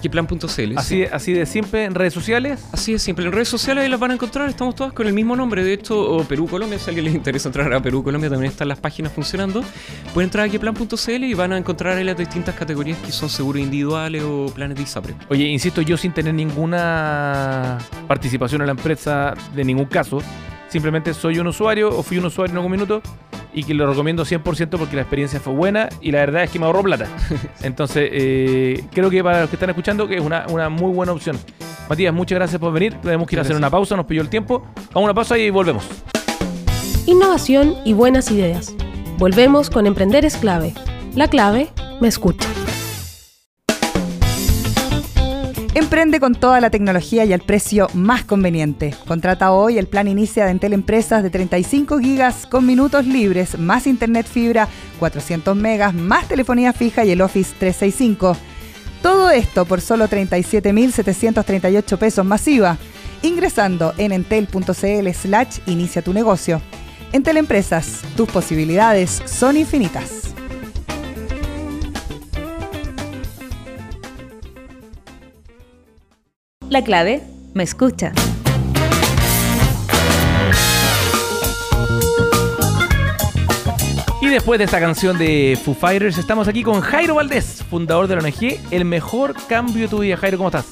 Queplan.cl. 0.00 0.44
así, 0.76 0.88
sí. 0.88 0.98
de- 1.00 1.08
así 1.12 1.32
de 1.32 1.46
siempre 1.46 1.84
en 1.84 1.94
redes 1.94 2.12
sociales. 2.14 2.60
Así 2.72 2.94
es 2.94 3.02
simple. 3.02 3.26
En 3.26 3.32
redes 3.32 3.48
sociales 3.48 3.84
ahí 3.84 3.90
las 3.90 4.00
van 4.00 4.10
a 4.10 4.14
encontrar. 4.14 4.48
Estamos 4.48 4.74
todas 4.74 4.92
con 4.92 5.06
el 5.06 5.12
mismo 5.12 5.36
nombre. 5.36 5.62
De 5.64 5.72
hecho, 5.72 5.98
o 6.00 6.24
Perú 6.24 6.46
Colombia. 6.48 6.78
Si 6.78 6.86
a 6.86 6.88
alguien 6.88 7.04
les 7.06 7.14
interesa 7.14 7.48
entrar 7.48 7.72
a 7.72 7.80
Perú 7.82 8.02
Colombia, 8.02 8.30
también 8.30 8.50
están 8.50 8.68
las 8.68 8.80
páginas 8.80 9.12
funcionando. 9.12 9.62
Pueden 10.14 10.28
entrar 10.28 10.46
a 10.46 10.48
queplan.cl 10.48 11.24
y 11.24 11.34
van 11.34 11.52
a 11.52 11.58
encontrar 11.58 11.96
ahí 11.96 12.04
las 12.04 12.16
distintas 12.16 12.54
categorías 12.54 12.98
que 12.98 13.12
son 13.12 13.28
seguros 13.28 13.62
individuales 13.62 14.22
o 14.24 14.46
planes 14.54 14.76
de 14.76 14.82
ISAPRE. 14.82 15.14
Oye, 15.28 15.44
insisto, 15.44 15.82
yo 15.82 15.96
sin 15.96 16.12
tener 16.12 16.34
ninguna 16.34 17.78
participación 18.08 18.62
en 18.62 18.66
la 18.66 18.72
empresa 18.72 19.34
de 19.54 19.64
ningún 19.64 19.86
caso, 19.86 20.22
simplemente 20.68 21.14
soy 21.14 21.38
un 21.38 21.46
usuario 21.46 21.88
o 21.88 22.02
fui 22.02 22.18
un 22.18 22.24
usuario 22.26 22.52
en 22.52 22.56
algún 22.58 22.72
minuto 22.72 23.02
y 23.52 23.64
que 23.64 23.74
lo 23.74 23.86
recomiendo 23.86 24.24
100% 24.24 24.78
porque 24.78 24.96
la 24.96 25.02
experiencia 25.02 25.40
fue 25.40 25.52
buena 25.52 25.88
y 26.00 26.12
la 26.12 26.20
verdad 26.20 26.44
es 26.44 26.50
que 26.50 26.58
me 26.58 26.66
ahorró 26.66 26.82
plata. 26.82 27.06
Entonces, 27.62 28.08
eh, 28.12 28.84
creo 28.92 29.10
que 29.10 29.22
para 29.22 29.42
los 29.42 29.50
que 29.50 29.56
están 29.56 29.70
escuchando 29.70 30.06
que 30.06 30.16
es 30.16 30.22
una, 30.22 30.46
una 30.48 30.68
muy 30.68 30.92
buena 30.92 31.12
opción. 31.12 31.38
Matías, 31.88 32.14
muchas 32.14 32.36
gracias 32.36 32.60
por 32.60 32.72
venir. 32.72 32.94
Tenemos 33.02 33.26
que 33.26 33.34
ir 33.34 33.40
a 33.40 33.42
hacer 33.42 33.56
una 33.56 33.70
pausa, 33.70 33.96
nos 33.96 34.06
pilló 34.06 34.22
el 34.22 34.28
tiempo. 34.28 34.62
Vamos 34.76 34.94
a 34.94 34.98
una 35.00 35.14
pausa 35.14 35.36
y 35.38 35.50
volvemos. 35.50 35.84
Innovación 37.06 37.74
y 37.84 37.92
buenas 37.92 38.30
ideas. 38.30 38.74
Volvemos 39.18 39.70
con 39.70 39.86
Emprender 39.86 40.24
es 40.24 40.36
clave. 40.36 40.74
La 41.14 41.28
clave 41.28 41.68
me 42.00 42.08
escucha. 42.08 42.46
Emprende 45.72 46.18
con 46.18 46.34
toda 46.34 46.60
la 46.60 46.70
tecnología 46.70 47.24
y 47.24 47.32
al 47.32 47.42
precio 47.42 47.86
más 47.94 48.24
conveniente. 48.24 48.92
Contrata 49.06 49.52
hoy 49.52 49.78
el 49.78 49.86
plan 49.86 50.08
Inicia 50.08 50.44
de 50.44 50.50
Entel 50.50 50.72
Empresas 50.72 51.22
de 51.22 51.30
35 51.30 52.00
gigas 52.00 52.46
con 52.46 52.66
minutos 52.66 53.06
libres, 53.06 53.56
más 53.56 53.86
internet 53.86 54.26
fibra, 54.26 54.66
400 54.98 55.54
megas, 55.54 55.94
más 55.94 56.26
telefonía 56.26 56.72
fija 56.72 57.04
y 57.04 57.12
el 57.12 57.20
Office 57.20 57.54
365. 57.56 58.36
Todo 59.00 59.30
esto 59.30 59.64
por 59.64 59.80
solo 59.80 60.08
37.738 60.08 61.98
pesos 61.98 62.26
masiva, 62.26 62.76
ingresando 63.22 63.94
en 63.96 64.10
entel.cl 64.10 65.08
slash 65.12 65.58
inicia 65.66 66.02
tu 66.02 66.12
negocio. 66.12 66.60
Entel 67.12 67.36
Empresas, 67.36 68.00
tus 68.16 68.28
posibilidades 68.28 69.22
son 69.24 69.56
infinitas. 69.56 70.29
La 76.70 76.82
clave 76.82 77.22
me 77.54 77.62
escucha. 77.64 78.12
Y 84.20 84.26
después 84.28 84.58
de 84.58 84.64
esta 84.64 84.80
canción 84.80 85.18
de 85.18 85.58
Foo 85.62 85.74
Fighters, 85.74 86.18
estamos 86.18 86.46
aquí 86.46 86.62
con 86.62 86.80
Jairo 86.80 87.14
Valdés, 87.14 87.64
fundador 87.68 88.06
de 88.06 88.16
la 88.16 88.22
ONG 88.22 88.58
El 88.70 88.84
Mejor 88.84 89.34
Cambio 89.48 89.82
de 89.84 89.88
tu 89.88 89.98
Vida. 90.00 90.16
Jairo, 90.16 90.36
¿cómo 90.36 90.48
estás? 90.50 90.66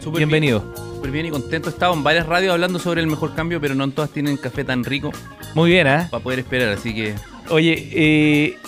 Súper 0.00 0.18
Bienvenido. 0.18 0.60
bien, 0.60 0.76
Súper 0.96 1.10
bien 1.10 1.26
y 1.26 1.30
contento. 1.30 1.68
He 1.70 1.72
estado 1.72 1.94
en 1.94 2.02
varias 2.04 2.26
radios 2.26 2.52
hablando 2.52 2.78
sobre 2.78 3.00
el 3.00 3.06
mejor 3.06 3.34
cambio, 3.34 3.60
pero 3.60 3.74
no 3.74 3.84
en 3.84 3.92
todas 3.92 4.10
tienen 4.10 4.36
café 4.36 4.62
tan 4.64 4.84
rico 4.84 5.10
Muy 5.54 5.70
bien, 5.70 5.86
¿eh? 5.86 6.06
para 6.10 6.22
poder 6.22 6.40
esperar. 6.40 6.68
Así 6.68 6.94
que 6.94 7.14
Oye, 7.48 7.88
eh, 7.92 8.58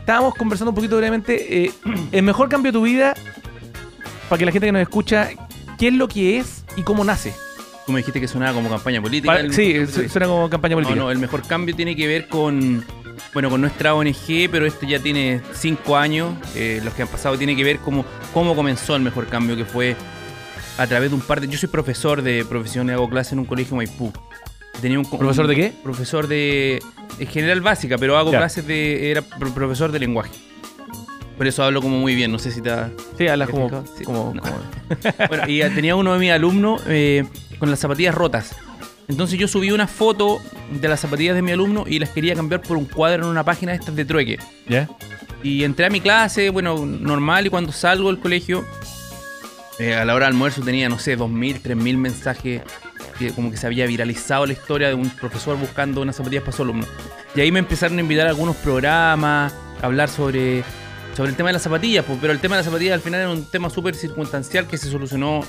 estábamos 0.00 0.34
conversando 0.34 0.70
un 0.72 0.74
poquito 0.74 0.96
brevemente. 0.96 1.64
eh, 1.66 1.72
el 2.12 2.22
mejor 2.24 2.48
cambio 2.48 2.72
de 2.72 2.78
tu 2.78 2.82
vida, 2.84 3.14
para 4.32 4.38
que 4.38 4.46
la 4.46 4.52
gente 4.52 4.66
que 4.68 4.72
nos 4.72 4.80
escucha, 4.80 5.28
¿qué 5.78 5.88
es 5.88 5.92
lo 5.94 6.08
que 6.08 6.38
es 6.38 6.64
y 6.74 6.82
cómo 6.82 7.04
nace? 7.04 7.34
tú 7.84 7.92
me 7.92 7.98
dijiste 7.98 8.18
que 8.18 8.28
sonaba 8.28 8.54
como 8.54 8.70
campaña 8.70 9.02
política. 9.02 9.34
Para- 9.34 9.52
sí, 9.52 9.86
su- 9.88 10.08
suena 10.08 10.26
como 10.26 10.48
campaña 10.48 10.74
No, 10.74 10.82
política. 10.82 10.98
no, 11.04 11.10
el 11.10 11.18
mejor 11.18 11.42
cambio 11.46 11.76
tiene 11.76 11.94
que 11.94 12.06
ver 12.06 12.28
con, 12.28 12.82
bueno, 13.34 13.50
con 13.50 13.60
nuestra 13.60 13.94
ONG, 13.94 14.48
pero 14.50 14.64
esto 14.64 14.86
ya 14.86 15.00
tiene 15.00 15.42
cinco 15.52 15.98
años. 15.98 16.32
eh, 16.54 16.80
los 16.82 16.94
que 16.94 17.02
han 17.02 17.08
pasado 17.08 17.36
tiene 17.36 17.54
que 17.54 17.62
ver 17.62 17.78
como 17.80 18.06
cómo 18.32 18.54
comenzó 18.56 18.96
el 18.96 19.02
mejor 19.02 19.26
cambio, 19.26 19.54
que 19.54 19.66
fue 19.66 19.96
a 20.78 20.86
través 20.86 21.10
de 21.10 21.16
un 21.16 21.20
par 21.20 21.42
de. 21.42 21.48
Yo 21.48 21.58
soy 21.58 21.68
profesor 21.68 22.22
de 22.22 22.46
profesión 22.46 22.88
y 22.88 22.92
hago 22.92 23.10
clase 23.10 23.34
en 23.34 23.40
un 23.40 23.44
colegio 23.44 23.72
en 23.72 23.76
Maipú. 23.78 24.12
Tenía 24.80 24.98
un, 24.98 25.04
¿Profesor 25.04 25.46
de 25.46 25.54
qué? 25.56 25.72
Profesor 25.82 26.26
de, 26.28 26.80
en 27.18 27.26
general 27.26 27.60
básica, 27.60 27.98
pero 27.98 28.16
hago 28.16 28.32
Ya. 28.32 28.38
clases 28.38 28.66
de. 28.66 29.10
Era 29.10 29.20
pro- 29.20 29.52
profesor 29.52 29.92
de 29.92 29.98
lenguaje. 29.98 30.30
Por 31.42 31.48
eso 31.48 31.64
hablo 31.64 31.82
como 31.82 31.98
muy 31.98 32.14
bien, 32.14 32.30
no 32.30 32.38
sé 32.38 32.52
si 32.52 32.60
te 32.62 32.70
ha- 32.70 32.92
Sí, 33.18 33.26
hablas 33.26 33.48
¿Te 33.48 33.52
como, 33.52 33.68
fijas? 33.68 33.90
Sí. 33.98 34.04
como- 34.04 34.32
No. 34.32 34.42
como- 34.42 34.58
Bueno, 35.28 35.42
y 35.48 35.58
tenía 35.74 35.96
uno 35.96 36.12
de 36.12 36.20
mis 36.20 36.30
alumnos 36.30 36.80
eh, 36.86 37.24
con 37.58 37.68
las 37.68 37.80
zapatillas 37.80 38.14
rotas. 38.14 38.54
Entonces 39.08 39.40
yo 39.40 39.48
subí 39.48 39.72
una 39.72 39.88
foto 39.88 40.40
de 40.70 40.86
las 40.86 41.00
zapatillas 41.00 41.34
de 41.34 41.42
mi 41.42 41.50
alumno 41.50 41.82
y 41.88 41.98
las 41.98 42.10
quería 42.10 42.36
cambiar 42.36 42.62
por 42.62 42.76
un 42.76 42.84
cuadro 42.84 43.24
en 43.24 43.28
una 43.28 43.42
página 43.42 43.72
de 43.72 43.78
estas 43.78 43.96
de 43.96 44.04
trueque. 44.04 44.38
¿Ya? 44.68 44.88
Y 45.42 45.64
entré 45.64 45.86
a 45.86 45.90
mi 45.90 46.00
clase, 46.00 46.48
bueno, 46.50 46.86
normal, 46.86 47.44
y 47.44 47.50
cuando 47.50 47.72
salgo 47.72 48.06
del 48.12 48.20
colegio, 48.20 48.64
eh, 49.80 49.96
a 49.96 50.04
la 50.04 50.14
hora 50.14 50.26
del 50.26 50.34
almuerzo 50.34 50.62
tenía, 50.62 50.88
no 50.88 51.00
sé, 51.00 51.18
2.000, 51.18 51.60
3.000 51.60 51.96
mensajes, 51.96 52.62
que 53.18 53.32
como 53.32 53.50
que 53.50 53.56
se 53.56 53.66
había 53.66 53.84
viralizado 53.86 54.46
la 54.46 54.52
historia 54.52 54.86
de 54.86 54.94
un 54.94 55.10
profesor 55.10 55.56
buscando 55.58 56.02
unas 56.02 56.14
zapatillas 56.14 56.44
para 56.44 56.56
su 56.56 56.62
alumno. 56.62 56.86
Y 57.34 57.40
ahí 57.40 57.50
me 57.50 57.58
empezaron 57.58 57.98
a 57.98 58.00
invitar 58.00 58.28
a 58.28 58.30
algunos 58.30 58.54
programas, 58.54 59.52
a 59.82 59.86
hablar 59.86 60.08
sobre, 60.08 60.62
sobre 61.16 61.30
el 61.30 61.36
tema 61.36 61.48
de 61.48 61.54
las 61.54 61.62
zapatillas, 61.62 62.04
pues, 62.04 62.18
pero 62.20 62.32
el 62.32 62.38
tema 62.40 62.56
de 62.56 62.60
las 62.60 62.66
zapatillas 62.66 62.94
al 62.94 63.00
final 63.00 63.20
era 63.20 63.30
un 63.30 63.44
tema 63.50 63.68
súper 63.70 63.94
circunstancial 63.94 64.66
que 64.66 64.78
se 64.78 64.90
solucionó 64.90 65.44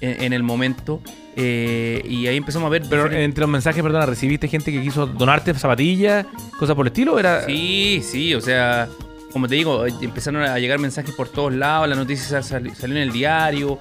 en, 0.00 0.22
en 0.22 0.32
el 0.32 0.42
momento. 0.42 1.00
eh, 1.36 2.02
y 2.08 2.26
ahí 2.26 2.36
empezamos 2.36 2.66
a 2.66 2.70
ver... 2.70 2.82
Pero 2.88 3.04
diferentes- 3.04 3.24
entre 3.24 3.40
los 3.42 3.50
mensajes, 3.50 3.82
perdona, 3.82 4.06
¿recibiste 4.06 4.48
gente 4.48 4.70
que 4.72 4.80
quiso 4.82 5.06
donarte 5.06 5.54
zapatillas, 5.54 6.26
cosas 6.58 6.74
por 6.76 6.86
el 6.86 6.92
estilo? 6.92 7.14
¿o 7.14 7.18
Era... 7.18 7.44
Sí, 7.46 8.02
sí, 8.02 8.34
o 8.34 8.40
sea, 8.40 8.88
como 9.32 9.48
te 9.48 9.54
digo, 9.54 9.86
eh, 9.86 9.92
empezaron 10.02 10.42
a 10.42 10.58
llegar 10.58 10.78
mensajes 10.78 11.14
por 11.14 11.28
todos 11.28 11.52
lados, 11.54 11.88
la 11.88 11.94
noticia 11.94 12.42
sal- 12.42 12.74
salió 12.76 12.96
en 12.96 13.02
el 13.02 13.12
diario, 13.12 13.78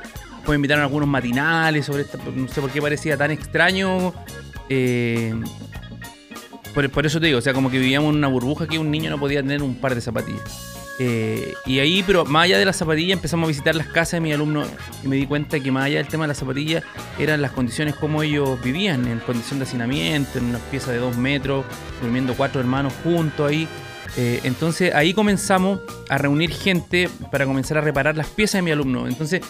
me 0.47 0.56
invitaron 0.56 0.82
a 0.82 0.86
algunos 0.86 1.08
matinales 1.08 1.86
sobre 1.86 2.04
esta, 2.04 2.17
no 2.36 2.47
sé 2.47 2.62
por 2.62 2.69
qué 2.71 2.82
parecía 2.82 3.15
tan 3.17 3.32
extraño. 3.32 4.13
eh, 4.69 5.34
por, 6.73 6.89
por 6.89 7.06
eso 7.06 7.19
te 7.19 7.25
digo, 7.27 7.39
o 7.39 7.41
sea, 7.41 7.54
como 7.54 7.69
que 7.69 7.77
vivíamos 7.80 8.12
en 8.12 8.17
una 8.17 8.27
burbuja 8.30 8.65
que 8.65 8.80
un 8.80 8.89
niño 8.89 9.10
no 9.10 9.19
podía 9.19 9.41
tener 9.41 9.62
un 9.62 9.75
par 9.75 9.93
de 9.93 9.99
zapatillas. 10.01 10.70
Eh, 11.04 11.56
y 11.66 11.80
ahí, 11.80 12.04
pero 12.06 12.26
más 12.26 12.44
allá 12.44 12.60
de 12.60 12.66
las 12.66 12.76
zapatillas, 12.76 13.14
empezamos 13.14 13.46
a 13.46 13.48
visitar 13.48 13.74
las 13.74 13.88
casas 13.88 14.12
de 14.12 14.22
mis 14.22 14.36
alumnos 14.36 14.68
y 15.04 15.08
me 15.08 15.16
di 15.16 15.26
cuenta 15.26 15.60
que 15.60 15.72
más 15.72 15.86
allá 15.86 15.98
del 15.98 16.08
tema 16.08 16.26
de 16.26 16.28
las 16.28 16.38
zapatillas, 16.38 16.84
eran 17.18 17.42
las 17.42 17.54
condiciones 17.54 17.96
como 17.96 18.22
ellos 18.22 18.62
vivían, 18.62 19.08
en 19.08 19.18
condición 19.18 19.58
de 19.58 19.66
hacinamiento, 19.66 20.38
en 20.38 20.46
una 20.46 20.60
pieza 20.60 20.92
de 20.92 21.00
dos 21.00 21.18
metros, 21.18 21.66
durmiendo 22.04 22.36
cuatro 22.36 22.62
hermanos 22.62 22.94
juntos 23.04 23.50
ahí. 23.50 23.68
Eh, 24.16 24.42
entonces 24.44 24.94
ahí 24.94 25.16
comenzamos 25.16 25.80
a 26.08 26.20
reunir 26.20 26.52
gente 26.52 27.10
para 27.32 27.48
comenzar 27.48 27.80
a 27.80 27.82
reparar 27.82 28.16
las 28.16 28.28
piezas 28.28 28.60
de 28.60 28.62
mi 28.62 28.70
alumno. 28.70 29.08
Entonces, 29.08 29.42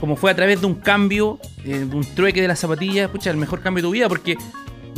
como 0.00 0.16
fue 0.16 0.32
a 0.32 0.34
través 0.34 0.60
de 0.60 0.66
un 0.66 0.74
cambio, 0.74 1.38
eh, 1.64 1.86
de 1.88 1.96
un 1.96 2.04
trueque 2.16 2.42
de 2.42 2.48
las 2.48 2.58
zapatillas, 2.58 3.08
pucha, 3.08 3.30
el 3.30 3.36
mejor 3.36 3.60
cambio 3.60 3.82
de 3.82 3.86
tu 3.86 3.92
vida, 3.92 4.08
porque 4.08 4.36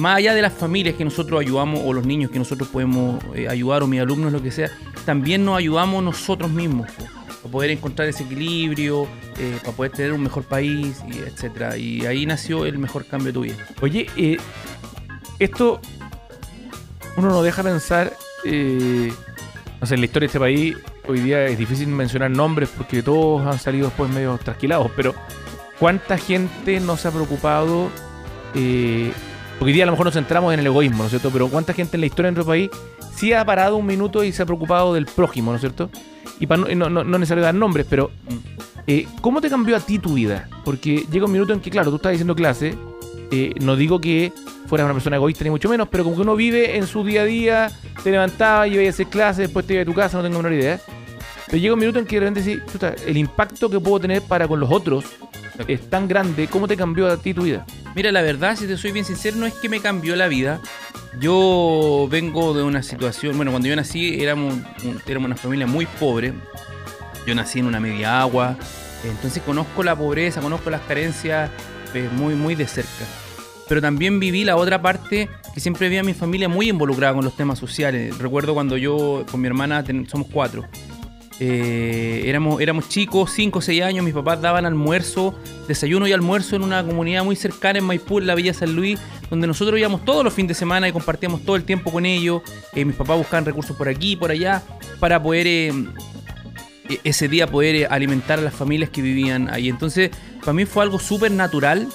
más 0.00 0.16
allá 0.16 0.34
de 0.34 0.42
las 0.42 0.52
familias 0.52 0.96
que 0.96 1.04
nosotros 1.04 1.40
ayudamos 1.40 1.80
o 1.84 1.92
los 1.92 2.04
niños 2.04 2.30
que 2.30 2.38
nosotros 2.38 2.68
podemos 2.68 3.22
eh, 3.34 3.48
ayudar 3.48 3.82
o 3.82 3.86
mis 3.86 4.00
alumnos, 4.00 4.32
lo 4.32 4.42
que 4.42 4.50
sea, 4.50 4.70
también 5.04 5.44
nos 5.44 5.58
ayudamos 5.58 6.02
nosotros 6.02 6.50
mismos 6.50 6.90
para 6.90 7.52
poder 7.52 7.70
encontrar 7.70 8.08
ese 8.08 8.24
equilibrio, 8.24 9.06
eh, 9.38 9.58
para 9.62 9.76
poder 9.76 9.92
tener 9.92 10.12
un 10.12 10.22
mejor 10.22 10.44
país, 10.44 11.02
y 11.08 11.18
etcétera. 11.18 11.76
Y 11.76 12.06
ahí 12.06 12.26
nació 12.26 12.66
el 12.66 12.78
mejor 12.78 13.06
cambio 13.06 13.28
de 13.28 13.32
tu 13.32 13.40
vida. 13.42 13.54
Oye, 13.80 14.06
eh, 14.16 14.38
esto 15.38 15.80
uno 17.16 17.28
no 17.28 17.42
deja 17.42 17.62
pensar, 17.62 18.12
no 18.44 19.86
sé, 19.86 19.94
en 19.94 20.00
la 20.00 20.06
historia 20.06 20.20
de 20.20 20.26
este 20.26 20.40
país, 20.40 20.76
hoy 21.06 21.20
día 21.20 21.44
es 21.46 21.58
difícil 21.58 21.88
mencionar 21.88 22.30
nombres 22.30 22.70
porque 22.76 23.02
todos 23.02 23.46
han 23.46 23.58
salido 23.58 23.86
después 23.86 24.10
medio 24.10 24.38
trasquilados, 24.38 24.90
pero 24.96 25.14
¿cuánta 25.78 26.16
gente 26.16 26.80
no 26.80 26.96
se 26.96 27.08
ha 27.08 27.10
preocupado? 27.10 27.90
Porque 29.60 29.72
hoy 29.72 29.74
día 29.74 29.82
a 29.82 29.86
lo 29.86 29.92
mejor 29.92 30.06
nos 30.06 30.14
centramos 30.14 30.54
en 30.54 30.60
el 30.60 30.66
egoísmo, 30.66 31.00
¿no 31.00 31.04
es 31.04 31.10
cierto? 31.10 31.28
Pero 31.30 31.48
¿cuánta 31.48 31.74
gente 31.74 31.98
en 31.98 32.00
la 32.00 32.06
historia 32.06 32.30
de 32.30 32.36
nuestro 32.36 32.50
país 32.50 32.70
sí 33.14 33.34
ha 33.34 33.44
parado 33.44 33.76
un 33.76 33.84
minuto 33.84 34.24
y 34.24 34.32
se 34.32 34.42
ha 34.42 34.46
preocupado 34.46 34.94
del 34.94 35.04
prójimo, 35.04 35.50
¿no 35.50 35.56
es 35.56 35.60
cierto? 35.60 35.90
Y 36.38 36.46
para 36.46 36.62
no, 36.62 36.88
no, 36.88 37.04
no, 37.04 37.18
necesario 37.18 37.44
dar 37.44 37.54
nombres, 37.54 37.84
pero 37.88 38.10
eh, 38.86 39.06
¿cómo 39.20 39.42
te 39.42 39.50
cambió 39.50 39.76
a 39.76 39.80
ti 39.80 39.98
tu 39.98 40.14
vida? 40.14 40.48
Porque 40.64 41.04
llega 41.12 41.26
un 41.26 41.32
minuto 41.32 41.52
en 41.52 41.60
que, 41.60 41.68
claro, 41.68 41.90
tú 41.90 41.96
estás 41.96 42.12
diciendo 42.12 42.34
clase, 42.34 42.74
eh, 43.30 43.52
no 43.60 43.76
digo 43.76 44.00
que 44.00 44.32
fueras 44.66 44.86
una 44.86 44.94
persona 44.94 45.16
egoísta 45.16 45.44
ni 45.44 45.50
mucho 45.50 45.68
menos, 45.68 45.88
pero 45.90 46.04
como 46.04 46.16
que 46.16 46.22
uno 46.22 46.36
vive 46.36 46.78
en 46.78 46.86
su 46.86 47.04
día 47.04 47.20
a 47.20 47.24
día, 47.26 47.70
te 48.02 48.10
levantaba 48.10 48.66
y 48.66 48.76
ibas 48.76 48.86
a 48.86 48.88
hacer 48.88 49.08
clase, 49.08 49.42
después 49.42 49.66
te 49.66 49.74
ibas 49.74 49.82
a 49.82 49.90
tu 49.90 49.94
casa, 49.94 50.16
no 50.16 50.22
tengo 50.22 50.38
menor 50.38 50.54
idea. 50.54 50.80
Pero 51.44 51.58
llega 51.58 51.74
un 51.74 51.80
minuto 51.80 51.98
en 51.98 52.06
que 52.06 52.16
de 52.16 52.20
repente 52.20 52.40
decís, 52.40 52.62
"Chuta, 52.72 52.94
el 53.06 53.18
impacto 53.18 53.68
que 53.68 53.78
puedo 53.78 54.00
tener 54.00 54.22
para 54.22 54.48
con 54.48 54.58
los 54.58 54.70
otros 54.70 55.04
es 55.68 55.88
tan 55.88 56.08
grande, 56.08 56.48
¿cómo 56.48 56.68
te 56.68 56.76
cambió 56.76 57.08
a 57.08 57.16
ti 57.16 57.34
tu 57.34 57.42
vida? 57.42 57.66
Mira, 57.94 58.12
la 58.12 58.22
verdad, 58.22 58.56
si 58.56 58.66
te 58.66 58.76
soy 58.76 58.92
bien 58.92 59.04
sincero, 59.04 59.36
no 59.36 59.46
es 59.46 59.54
que 59.54 59.68
me 59.68 59.80
cambió 59.80 60.16
la 60.16 60.28
vida. 60.28 60.60
Yo 61.18 62.06
vengo 62.10 62.54
de 62.54 62.62
una 62.62 62.82
situación, 62.82 63.36
bueno, 63.36 63.50
cuando 63.50 63.68
yo 63.68 63.76
nací 63.76 64.22
éramos, 64.22 64.54
éramos 65.06 65.26
una 65.26 65.36
familia 65.36 65.66
muy 65.66 65.86
pobre. 65.86 66.32
Yo 67.26 67.34
nací 67.34 67.58
en 67.58 67.66
una 67.66 67.80
media 67.80 68.20
agua, 68.20 68.56
entonces 69.04 69.42
conozco 69.42 69.82
la 69.82 69.96
pobreza, 69.96 70.40
conozco 70.40 70.70
las 70.70 70.80
carencias 70.82 71.50
eh, 71.94 72.08
muy, 72.12 72.34
muy 72.34 72.54
de 72.54 72.66
cerca. 72.66 73.04
Pero 73.68 73.80
también 73.80 74.18
viví 74.18 74.44
la 74.44 74.56
otra 74.56 74.80
parte 74.82 75.28
que 75.54 75.60
siempre 75.60 75.88
vi 75.88 75.98
a 75.98 76.02
mi 76.02 76.14
familia 76.14 76.48
muy 76.48 76.68
involucrada 76.68 77.14
con 77.14 77.24
los 77.24 77.36
temas 77.36 77.58
sociales. 77.58 78.18
Recuerdo 78.18 78.54
cuando 78.54 78.76
yo 78.76 79.24
con 79.30 79.40
mi 79.40 79.46
hermana, 79.46 79.84
somos 80.08 80.28
cuatro, 80.32 80.64
eh, 81.40 82.24
éramos, 82.26 82.60
éramos 82.60 82.88
chicos, 82.90 83.32
5 83.32 83.58
o 83.58 83.62
6 83.62 83.82
años, 83.82 84.04
mis 84.04 84.12
papás 84.12 84.42
daban 84.42 84.66
almuerzo, 84.66 85.34
desayuno 85.66 86.06
y 86.06 86.12
almuerzo 86.12 86.54
en 86.56 86.62
una 86.62 86.84
comunidad 86.84 87.24
muy 87.24 87.34
cercana 87.34 87.78
en 87.78 87.84
Maipú, 87.86 88.18
en 88.18 88.26
la 88.26 88.34
Villa 88.34 88.52
San 88.52 88.76
Luis, 88.76 89.00
donde 89.30 89.46
nosotros 89.46 89.80
íbamos 89.80 90.04
todos 90.04 90.22
los 90.22 90.34
fines 90.34 90.48
de 90.48 90.54
semana 90.54 90.86
y 90.86 90.92
compartíamos 90.92 91.42
todo 91.42 91.56
el 91.56 91.64
tiempo 91.64 91.90
con 91.90 92.04
ellos. 92.04 92.42
Eh, 92.74 92.84
mis 92.84 92.94
papás 92.94 93.16
buscaban 93.16 93.46
recursos 93.46 93.74
por 93.74 93.88
aquí 93.88 94.12
y 94.12 94.16
por 94.16 94.30
allá 94.30 94.62
para 94.98 95.22
poder 95.22 95.46
eh, 95.46 95.72
e- 96.90 97.00
ese 97.04 97.26
día 97.28 97.46
poder 97.46 97.74
eh, 97.74 97.86
alimentar 97.86 98.38
a 98.38 98.42
las 98.42 98.54
familias 98.54 98.90
que 98.90 99.00
vivían 99.00 99.48
ahí. 99.50 99.70
Entonces, 99.70 100.10
para 100.40 100.52
mí 100.52 100.66
fue 100.66 100.82
algo 100.82 100.98
súper 100.98 101.32
natural, 101.32 101.88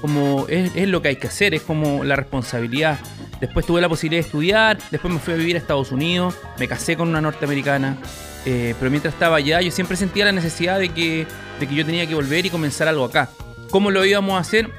como 0.00 0.46
es, 0.48 0.72
es 0.74 0.88
lo 0.88 1.02
que 1.02 1.08
hay 1.08 1.16
que 1.16 1.28
hacer, 1.28 1.54
es 1.54 1.62
como 1.62 2.02
la 2.02 2.16
responsabilidad. 2.16 2.98
Después 3.40 3.64
tuve 3.66 3.80
la 3.80 3.88
posibilidad 3.88 4.22
de 4.22 4.26
estudiar, 4.26 4.78
después 4.90 5.12
me 5.12 5.20
fui 5.20 5.34
a 5.34 5.36
vivir 5.36 5.56
a 5.56 5.58
Estados 5.58 5.92
Unidos, 5.92 6.34
me 6.58 6.66
casé 6.66 6.96
con 6.96 7.08
una 7.08 7.20
norteamericana, 7.20 7.96
eh, 8.44 8.74
pero 8.78 8.90
mientras 8.90 9.14
estaba 9.14 9.36
allá 9.36 9.60
yo 9.60 9.70
siempre 9.70 9.96
sentía 9.96 10.24
la 10.24 10.32
necesidad 10.32 10.78
de 10.78 10.88
que, 10.88 11.26
de 11.60 11.66
que 11.66 11.74
yo 11.74 11.86
tenía 11.86 12.06
que 12.06 12.14
volver 12.14 12.46
y 12.46 12.50
comenzar 12.50 12.88
algo 12.88 13.04
acá. 13.04 13.30
¿Cómo 13.70 13.90
lo 13.90 14.04
íbamos 14.04 14.34
a 14.34 14.38
hacer? 14.38 14.70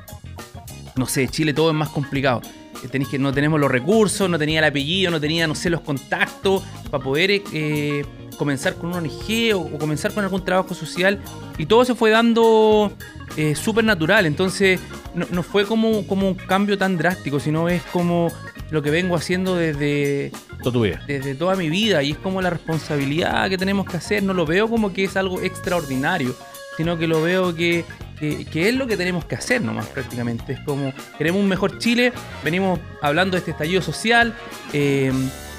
No 0.95 1.06
sé, 1.06 1.28
Chile 1.28 1.54
todo 1.54 1.69
es 1.69 1.76
más 1.76 1.89
complicado. 1.89 2.41
Eh, 2.84 2.88
Tenéis 2.88 3.10
que 3.10 3.19
no 3.19 3.34
tenemos 3.34 3.60
los 3.60 3.72
recursos, 3.72 4.30
no 4.30 4.38
tenía 4.38 4.60
el 4.60 4.65
apellido, 4.65 5.12
no 5.12 5.19
tenía, 5.19 5.48
no 5.48 5.56
sé, 5.56 5.69
los 5.69 5.82
contactos 5.82 6.63
para 6.89 7.04
poder 7.04 7.41
eh, 7.54 8.06
comenzar 8.38 8.76
con 8.76 8.89
una 8.89 8.98
ONG 8.98 9.54
o, 9.56 9.78
comenzar 9.78 10.13
con 10.13 10.24
algún 10.24 10.43
trabajo 10.43 10.74
social. 10.74 11.19
Y 11.58 11.65
todo 11.65 11.86
se 11.86 11.95
fue 11.95 12.10
dando 12.10 12.91
eh, 13.38 13.56
súper 13.56 13.84
natural. 13.84 14.26
Entonces, 14.26 14.80
no, 15.15 15.26
no 15.32 15.43
fue 15.43 15.65
como, 15.65 16.06
como 16.08 16.28
un 16.28 16.36
cambio 16.36 16.78
tan 16.78 16.98
drástico, 16.98 17.39
sino 17.39 17.69
es 17.69 17.82
como 17.91 18.32
lo 18.72 18.82
que 18.82 18.91
vengo 18.91 19.15
haciendo 19.15 19.56
desde, 19.56 20.32
Toda 20.63 20.74
tu 20.74 20.82
vida. 20.82 21.02
desde 21.08 21.34
toda 21.36 21.56
mi 21.56 21.69
vida 21.69 22.04
y 22.04 22.12
es 22.12 22.17
como 22.17 22.41
la 22.41 22.50
responsabilidad 22.50 23.50
que 23.50 23.58
tenemos 23.58 23.86
que 23.89 23.98
hacer. 23.98 24.24
No 24.24 24.34
lo 24.34 24.45
veo 24.45 24.69
como 24.69 24.93
que 24.93 25.04
es 25.06 25.17
algo 25.17 25.41
extraordinario, 25.41 26.36
sino 26.78 26.98
que 26.98 27.08
lo 27.08 27.22
veo 27.22 27.56
que, 27.56 27.84
que, 28.19 28.45
que 28.45 28.69
es 28.69 28.76
lo 28.76 28.86
que 28.88 28.95
tenemos 28.98 29.26
que 29.26 29.36
hacer 29.36 29.62
nomás 29.62 29.88
prácticamente. 29.88 30.54
Es 30.54 30.60
como 30.62 30.93
queremos 31.17 31.41
un 31.41 31.48
mejor 31.48 31.78
Chile, 31.80 32.13
venimos 32.43 32.80
hablando 33.02 33.34
de 33.36 33.39
este 33.39 33.52
estallido 33.52 33.82
social. 33.82 34.34
eh, 34.74 35.12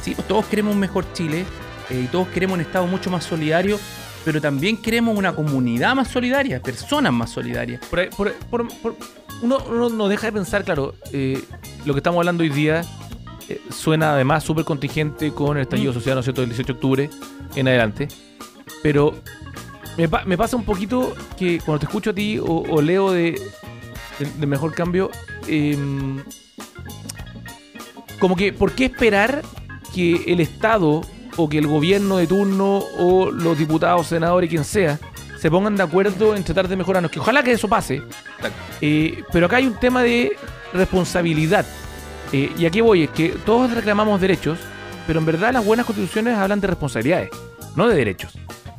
sí, 0.02 0.14
pues 0.14 0.26
todos 0.28 0.46
queremos 0.46 0.72
un 0.74 0.80
mejor 0.80 1.12
Chile 1.12 1.44
eh, 1.90 2.02
y 2.04 2.06
todos 2.06 2.28
queremos 2.28 2.54
un 2.54 2.60
Estado 2.62 2.86
mucho 2.86 3.10
más 3.10 3.24
solidario. 3.24 3.78
Pero 4.22 4.38
también 4.38 4.76
queremos 4.76 5.16
una 5.16 5.34
comunidad 5.34 5.94
más 5.94 6.08
solidaria, 6.08 6.60
personas 6.60 7.10
más 7.10 7.30
solidarias. 7.30 7.80
Por, 7.88 8.00
ahí- 8.00 8.10
por- 8.14 8.34
por- 8.50 8.68
por- 8.82 8.96
uno, 9.42 9.58
uno 9.68 9.88
no 9.88 10.08
deja 10.08 10.26
de 10.26 10.32
pensar, 10.32 10.64
claro, 10.64 10.94
eh, 11.12 11.42
lo 11.84 11.94
que 11.94 11.98
estamos 12.00 12.18
hablando 12.18 12.42
hoy 12.42 12.50
día 12.50 12.82
eh, 13.48 13.60
suena 13.70 14.12
además 14.14 14.44
súper 14.44 14.64
contingente 14.64 15.32
con 15.32 15.56
el 15.56 15.62
estallido 15.62 15.92
social, 15.92 16.14
¿no 16.14 16.20
es 16.20 16.24
cierto?, 16.26 16.40
del 16.42 16.50
18 16.50 16.66
de 16.66 16.76
octubre 16.76 17.10
en 17.56 17.68
adelante. 17.68 18.08
Pero 18.82 19.14
me, 19.96 20.08
pa- 20.08 20.24
me 20.24 20.36
pasa 20.38 20.56
un 20.56 20.64
poquito 20.64 21.14
que 21.36 21.58
cuando 21.64 21.80
te 21.80 21.86
escucho 21.86 22.10
a 22.10 22.14
ti 22.14 22.38
o, 22.38 22.44
o 22.68 22.80
leo 22.82 23.12
de, 23.12 23.32
de, 24.18 24.26
de 24.38 24.46
Mejor 24.46 24.74
Cambio, 24.74 25.10
em, 25.46 26.22
como 28.18 28.36
que, 28.36 28.52
¿por 28.52 28.72
qué 28.72 28.86
esperar 28.86 29.42
que 29.94 30.24
el 30.26 30.40
Estado 30.40 31.00
o 31.36 31.48
que 31.48 31.58
el 31.58 31.66
gobierno 31.66 32.18
de 32.18 32.26
turno 32.26 32.82
o 32.98 33.30
los 33.30 33.56
diputados, 33.58 34.06
senadores, 34.08 34.50
quien 34.50 34.64
sea, 34.64 34.98
se 35.40 35.50
pongan 35.50 35.74
de 35.74 35.82
acuerdo 35.82 36.36
en 36.36 36.44
tratar 36.44 36.68
de 36.68 36.76
mejorarnos? 36.76 37.10
Que 37.10 37.18
ojalá 37.18 37.42
que 37.42 37.52
eso 37.52 37.66
pase. 37.66 38.02
Eh, 38.82 39.24
pero 39.32 39.46
acá 39.46 39.56
hay 39.56 39.66
un 39.66 39.74
tema 39.80 40.02
de 40.02 40.36
responsabilidad. 40.74 41.64
Eh, 42.32 42.52
y 42.58 42.66
aquí 42.66 42.82
voy, 42.82 43.04
es 43.04 43.10
que 43.10 43.30
todos 43.46 43.72
reclamamos 43.72 44.20
derechos, 44.20 44.58
pero 45.06 45.18
en 45.18 45.24
verdad 45.24 45.54
las 45.54 45.64
buenas 45.64 45.86
constituciones 45.86 46.36
hablan 46.36 46.60
de 46.60 46.66
responsabilidades, 46.66 47.30
no 47.74 47.88
de 47.88 47.96
derechos. 47.96 48.38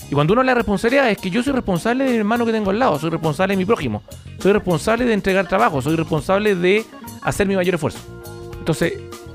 Y 0.09 0.13
cuando 0.13 0.33
uno 0.33 0.41
habla 0.41 0.51
de 0.51 0.59
responsabilidad 0.59 1.09
es 1.09 1.17
que 1.17 1.31
yo 1.31 1.41
soy 1.41 1.53
responsable 1.53 2.03
de 2.03 2.11
mi 2.11 2.17
hermano 2.17 2.45
que 2.45 2.51
tengo 2.51 2.69
al 2.69 2.77
lado, 2.77 2.99
soy 2.99 3.09
responsable 3.09 3.53
de 3.53 3.57
mi 3.57 3.65
prójimo, 3.65 4.03
soy 4.37 4.53
responsable 4.53 5.05
de 5.05 5.13
entregar 5.13 5.47
trabajo, 5.47 5.81
soy 5.81 5.95
responsable 5.95 6.53
de 6.53 6.85
hacer 7.23 7.47
mi 7.47 7.55
mayor 7.55 7.75
esfuerzo. 7.75 7.99
Entonces, 8.59 8.93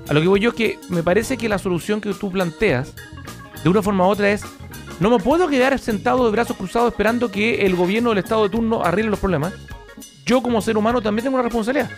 a 0.09 0.13
lo 0.13 0.21
que 0.21 0.29
voy 0.29 0.39
yo 0.39 0.51
es 0.51 0.55
que 0.55 0.79
me 0.91 1.03
parece 1.03 1.37
que 1.37 1.49
la 1.49 1.59
solución 1.59 2.01
que 2.01 2.15
tú 2.15 2.31
planteas, 2.31 2.95
de 3.65 3.69
una 3.69 3.83
forma 3.83 4.07
u 4.07 4.11
otra, 4.11 4.31
es 4.31 4.45
no 5.01 5.11
me 5.11 5.19
puedo 5.19 5.49
quedar 5.49 5.79
sentado 5.79 6.25
de 6.25 6.31
brazos 6.31 6.57
cruzados 6.57 6.93
esperando 6.93 7.31
que 7.31 7.67
el 7.67 7.75
gobierno 7.77 8.11
del 8.11 8.19
estado 8.19 8.45
de 8.45 8.51
turno 8.51 8.83
arregle 8.85 9.11
los 9.11 9.19
problemas. 9.21 9.53
Yo 10.25 10.43
como 10.43 10.61
ser 10.61 10.77
humano 10.77 11.01
también 11.01 11.25
tengo 11.25 11.37
una 11.37 11.45
responsabilidad. 11.45 11.91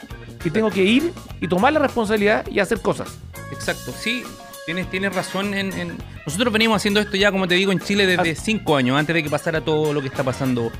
y 0.45 0.51
tengo 0.51 0.71
que 0.71 0.83
ir 0.85 1.13
y 1.41 1.49
tomar 1.49 1.73
la 1.73 1.81
responsabilidad 1.81 2.47
y 2.49 2.61
hacer 2.61 2.81
cosas. 2.81 3.09
Exacto, 3.51 3.93
sí, 3.99 4.23
tienes, 4.67 4.89
tienes 4.91 5.15
razón. 5.15 5.53
En, 5.55 5.73
en- 5.73 5.97
Nosotros 6.27 6.53
venimos 6.53 6.77
haciendo 6.77 7.01
esto 7.01 7.17
ya, 7.17 7.33
como 7.33 7.49
te 7.49 7.55
digo, 7.57 7.73
en 7.73 7.81
Chile 7.81 8.07
desde 8.07 8.35
cinco 8.37 8.77
años, 8.77 8.97
antes 8.99 9.15
de 9.15 9.23
que 9.25 9.31
pasara 9.31 9.61
todo 9.63 9.93
lo 9.93 10.01
que 10.01 10.07
está 10.09 10.23
pasando, 10.23 10.71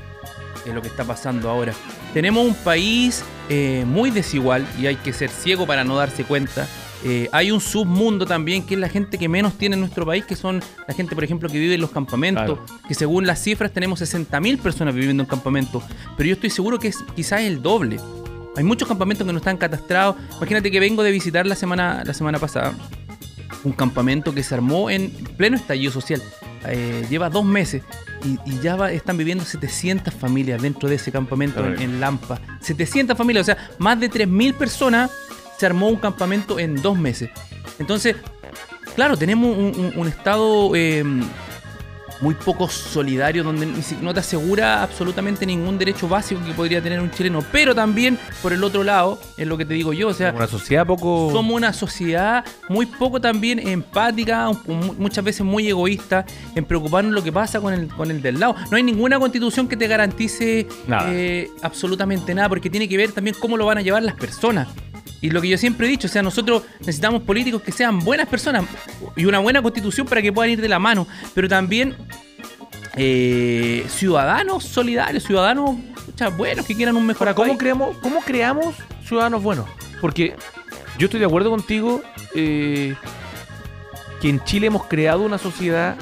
eh, 0.65 0.73
lo 0.73 0.81
que 0.81 0.87
está 0.87 1.03
pasando 1.03 1.49
ahora. 1.49 1.73
Tenemos 2.13 2.45
un 2.45 2.53
país 2.55 3.23
eh, 3.49 3.83
muy 3.85 4.11
desigual 4.11 4.65
y 4.79 4.87
hay 4.87 4.95
que 4.95 5.11
ser 5.13 5.29
ciego 5.29 5.65
para 5.67 5.83
no 5.83 5.95
darse 5.97 6.23
cuenta. 6.23 6.67
Eh, 7.05 7.29
hay 7.31 7.49
un 7.51 7.61
submundo 7.61 8.25
también 8.25 8.65
que 8.65 8.73
es 8.73 8.79
la 8.79 8.89
gente 8.89 9.17
que 9.17 9.29
menos 9.29 9.53
tiene 9.57 9.75
en 9.75 9.79
nuestro 9.79 10.05
país, 10.05 10.25
que 10.25 10.35
son 10.35 10.61
la 10.87 10.93
gente, 10.93 11.15
por 11.15 11.23
ejemplo, 11.23 11.47
que 11.49 11.57
vive 11.57 11.75
en 11.75 11.81
los 11.81 11.91
campamentos, 11.91 12.59
Claro. 12.59 12.79
que 12.87 12.93
según 12.93 13.25
las 13.25 13.41
cifras 13.41 13.71
tenemos 13.71 14.01
60.000 14.01 14.57
personas 14.57 14.93
viviendo 14.93 15.23
en 15.23 15.29
campamentos, 15.29 15.83
pero 16.17 16.27
yo 16.27 16.33
estoy 16.33 16.49
seguro 16.49 16.77
que 16.77 16.89
es 16.89 16.97
quizás 17.15 17.41
el 17.41 17.61
doble. 17.61 17.99
Hay 18.57 18.63
muchos 18.65 18.87
campamentos 18.87 19.25
que 19.25 19.31
no 19.31 19.37
están 19.37 19.55
catastrados. 19.55 20.17
Imagínate 20.37 20.69
que 20.71 20.79
vengo 20.81 21.01
de 21.03 21.11
visitar 21.11 21.45
la 21.45 21.55
semana, 21.55 22.03
la 22.05 22.13
semana 22.13 22.37
pasada 22.39 22.73
un 23.63 23.71
campamento 23.73 24.33
que 24.33 24.43
se 24.43 24.55
armó 24.55 24.89
en 24.89 25.09
pleno 25.37 25.55
estallido 25.57 25.91
social. 25.91 26.21
Eh, 26.67 27.05
lleva 27.09 27.29
dos 27.29 27.45
meses 27.45 27.83
y, 28.25 28.37
y 28.49 28.59
ya 28.59 28.75
va- 28.75 28.91
están 28.91 29.17
viviendo 29.17 29.45
700 29.45 30.13
familias 30.13 30.61
dentro 30.61 30.89
de 30.89 30.95
ese 30.95 31.11
campamento 31.11 31.65
en, 31.65 31.79
en 31.81 31.99
Lampa. 32.01 32.39
700 32.61 33.17
familias, 33.17 33.43
o 33.43 33.53
sea, 33.53 33.69
más 33.77 33.97
de 33.99 34.09
3.000 34.09 34.53
personas 34.55 35.09
se 35.59 35.65
armó 35.65 35.89
un 35.89 35.97
campamento 35.97 36.57
en 36.57 36.81
dos 36.81 36.97
meses. 36.97 37.29
Entonces, 37.79 38.15
claro, 38.95 39.17
tenemos 39.17 39.55
un, 39.57 39.65
un- 39.77 39.93
un 39.95 40.07
estado 40.07 40.71
eh, 40.75 41.03
muy 42.21 42.33
poco 42.33 42.67
solidario 42.67 43.45
donde 43.45 43.65
no 44.01 44.13
te 44.13 44.19
asegura 44.19 44.83
absolutamente 44.83 45.45
ningún 45.45 45.77
derecho 45.77 46.05
básico 46.09 46.41
que 46.45 46.51
podría 46.51 46.81
tener 46.81 46.99
un 46.99 47.09
chileno. 47.11 47.41
Pero 47.49 47.73
también, 47.73 48.19
por 48.41 48.51
el 48.51 48.61
otro 48.61 48.83
lado, 48.83 49.17
es 49.37 49.47
lo 49.47 49.57
que 49.57 49.63
te 49.63 49.73
digo 49.73 49.93
yo, 49.93 50.09
o 50.09 50.13
sea, 50.13 50.33
Una 50.35 50.45
sociedad 50.47 50.85
poco... 50.85 51.29
somos 51.31 51.55
una 51.55 51.71
sociedad 51.71 52.43
muy 52.67 52.85
poco 52.87 53.21
también 53.21 53.65
empática, 53.65 54.51
muchas 54.97 55.23
veces 55.23 55.45
muy 55.45 55.69
egoísta 55.69 56.25
en 56.55 56.65
preocuparnos 56.65 57.13
lo 57.13 57.23
que 57.23 57.31
pasa 57.31 57.61
con 57.61 57.73
el, 57.73 57.87
con 57.87 58.11
el 58.11 58.21
del 58.21 58.37
lado. 58.37 58.55
No 58.69 58.75
hay 58.75 58.83
ninguna 58.83 59.17
constitución 59.17 59.69
que 59.69 59.77
te 59.77 59.87
garantice 59.87 60.67
Nada. 60.87 61.05
eh, 61.13 61.49
absolutamente 61.61 62.35
nada, 62.35 62.49
porque 62.49 62.69
tiene 62.69 62.89
que 62.89 62.97
ver 62.97 63.13
también 63.13 63.37
cómo 63.39 63.55
lo 63.55 63.65
van 63.65 63.77
a 63.77 63.81
llevar 63.81 64.03
las 64.03 64.15
personas. 64.15 64.67
Y 65.21 65.31
lo 65.31 65.41
que 65.41 65.49
yo 65.49 65.57
siempre 65.57 65.87
he 65.87 65.89
dicho, 65.89 66.07
o 66.07 66.09
sea, 66.09 66.21
nosotros 66.21 66.63
necesitamos 66.79 67.23
políticos 67.23 67.61
que 67.61 67.71
sean 67.71 67.99
buenas 67.99 68.27
personas 68.27 68.65
y 69.15 69.25
una 69.25 69.39
buena 69.39 69.61
constitución 69.61 70.07
para 70.07 70.21
que 70.21 70.31
puedan 70.31 70.51
ir 70.51 70.61
de 70.61 70.69
la 70.69 70.79
mano, 70.79 71.07
pero 71.33 71.47
también 71.47 71.95
eh, 72.95 73.85
ciudadanos 73.89 74.63
solidarios, 74.63 75.23
ciudadanos 75.23 75.75
buenos 76.37 76.65
que 76.65 76.75
quieran 76.75 76.97
un 76.97 77.05
mejor 77.05 77.33
¿cómo 77.33 77.47
país. 77.47 77.59
creamos, 77.59 77.97
¿cómo 77.97 78.19
creamos 78.21 78.75
ciudadanos 79.05 79.41
buenos? 79.41 79.67
Porque 80.01 80.35
yo 80.97 81.05
estoy 81.05 81.19
de 81.19 81.25
acuerdo 81.25 81.49
contigo 81.49 82.01
eh, 82.35 82.95
que 84.21 84.29
en 84.29 84.43
Chile 84.43 84.67
hemos 84.67 84.85
creado 84.87 85.21
una 85.21 85.37
sociedad, 85.37 85.95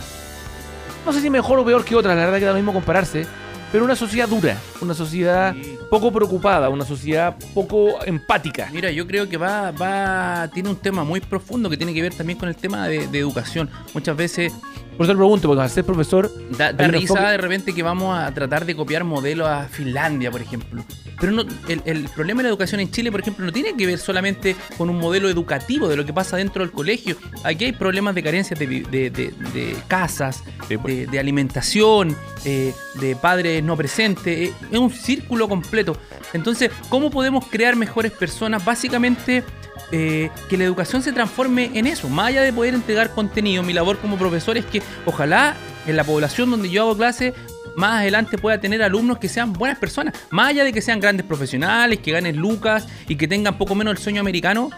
no 1.06 1.14
sé 1.14 1.22
si 1.22 1.30
mejor 1.30 1.60
o 1.60 1.66
peor 1.66 1.86
que 1.86 1.96
otras, 1.96 2.16
la 2.16 2.26
verdad 2.26 2.40
que 2.40 2.46
da 2.46 2.52
lo 2.52 2.58
mismo 2.58 2.74
compararse, 2.74 3.28
pero 3.72 3.86
una 3.86 3.96
sociedad 3.96 4.28
dura, 4.28 4.58
una 4.82 4.94
sociedad 4.94 5.56
poco 5.90 6.12
preocupada, 6.12 6.70
una 6.70 6.86
sociedad 6.86 7.36
poco 7.54 8.04
empática. 8.06 8.70
Mira, 8.72 8.92
yo 8.92 9.08
creo 9.08 9.28
que 9.30 9.38
va, 9.38 9.72
va, 9.72 10.50
tiene 10.54 10.70
un 10.70 10.76
tema 10.76 11.04
muy 11.04 11.20
profundo 11.22 11.70
que 11.70 11.78
tiene 11.78 11.94
que 11.94 12.02
ver 12.02 12.14
también 12.14 12.38
con 12.40 12.50
el 12.50 12.56
tema 12.56 12.88
de, 12.88 13.08
de 13.08 13.20
educación. 13.20 13.70
Muchas 13.94 14.16
veces 14.18 14.54
Por 14.98 15.06
eso 15.06 15.14
te 15.14 15.18
pregunto, 15.18 15.48
porque 15.48 15.62
al 15.64 15.70
ser 15.70 15.84
profesor, 15.86 16.32
da, 16.58 16.74
da 16.74 16.88
risa 16.88 17.14
enfoque- 17.14 17.30
de 17.32 17.38
repente 17.38 17.74
que 17.76 17.84
vamos 17.84 18.18
a 18.18 18.34
tratar 18.34 18.66
de 18.66 18.76
copiar 18.76 19.04
modelos 19.04 19.48
a 19.48 19.66
Finlandia, 19.68 20.32
por 20.32 20.42
ejemplo. 20.42 20.84
Pero 21.20 21.32
no, 21.32 21.44
el, 21.68 21.82
el 21.86 22.10
problema 22.10 22.40
de 22.40 22.44
la 22.44 22.50
educación 22.50 22.80
en 22.80 22.92
Chile, 22.92 23.12
por 23.12 23.22
ejemplo, 23.22 23.44
no 23.46 23.52
tiene 23.52 23.76
que 23.76 23.86
ver 23.88 23.98
solamente 23.98 24.56
con 24.78 24.90
un 24.90 24.98
modelo 25.00 25.30
educativo 25.30 25.88
de 25.88 25.96
lo 25.96 26.06
que 26.06 26.14
pasa 26.14 26.38
dentro 26.38 26.64
del 26.64 26.72
colegio. 26.72 27.16
Aquí 27.44 27.66
hay 27.66 27.72
problemas 27.74 28.14
de 28.16 28.22
carencias 28.24 28.60
de, 28.60 28.68
de- 28.68 29.10
de- 29.10 29.34
de 29.54 29.76
casas, 29.88 30.44
Sí, 30.68 30.78
pues. 30.78 30.96
de, 30.96 31.08
de 31.08 31.20
alimentación, 31.20 32.16
eh, 32.46 32.74
de 33.00 33.16
padres 33.16 33.64
no 33.64 33.76
presentes. 33.78 34.52
Es 34.72 34.80
un 34.80 34.92
círculo 34.92 35.48
completo. 35.48 35.98
Entonces, 36.34 36.72
¿cómo 36.90 37.10
podemos 37.10 37.46
crear 37.48 37.76
mejores 37.76 38.12
personas? 38.12 38.64
Básicamente, 38.64 39.44
eh, 39.92 40.30
que 40.50 40.58
la 40.58 40.66
educación 40.66 41.02
se 41.02 41.14
transforme 41.14 41.72
en 41.74 41.88
eso. 41.88 42.10
Más 42.10 42.28
allá 42.28 42.42
de 42.42 42.52
poder 42.52 42.74
entregar 42.74 43.12
contenido, 43.12 43.64
mi 43.64 43.74
labor 43.74 43.98
como 44.00 44.18
profesor 44.18 44.58
es 44.58 44.66
que 44.66 44.82
ojalá 45.06 45.56
en 45.86 45.96
la 45.96 46.04
población 46.04 46.52
donde 46.52 46.70
yo 46.70 46.84
hago 46.84 46.98
clase 46.98 47.34
más 47.78 48.02
adelante 48.02 48.40
pueda 48.40 48.60
tener 48.60 48.82
alumnos 48.82 49.20
que 49.20 49.30
sean 49.30 49.54
buenas 49.54 49.78
personas, 49.78 50.16
más 50.32 50.50
allá 50.50 50.64
de 50.64 50.74
que 50.74 50.82
sean 50.82 51.00
grandes 51.00 51.26
profesionales, 51.28 52.00
que 52.00 52.12
ganen 52.12 52.36
lucas 52.36 52.88
y 53.08 53.16
que 53.16 53.28
tengan 53.28 53.60
poco 53.60 53.76
menos 53.76 53.92
el 53.92 53.98
sueño 54.00 54.20
americano. 54.20 54.72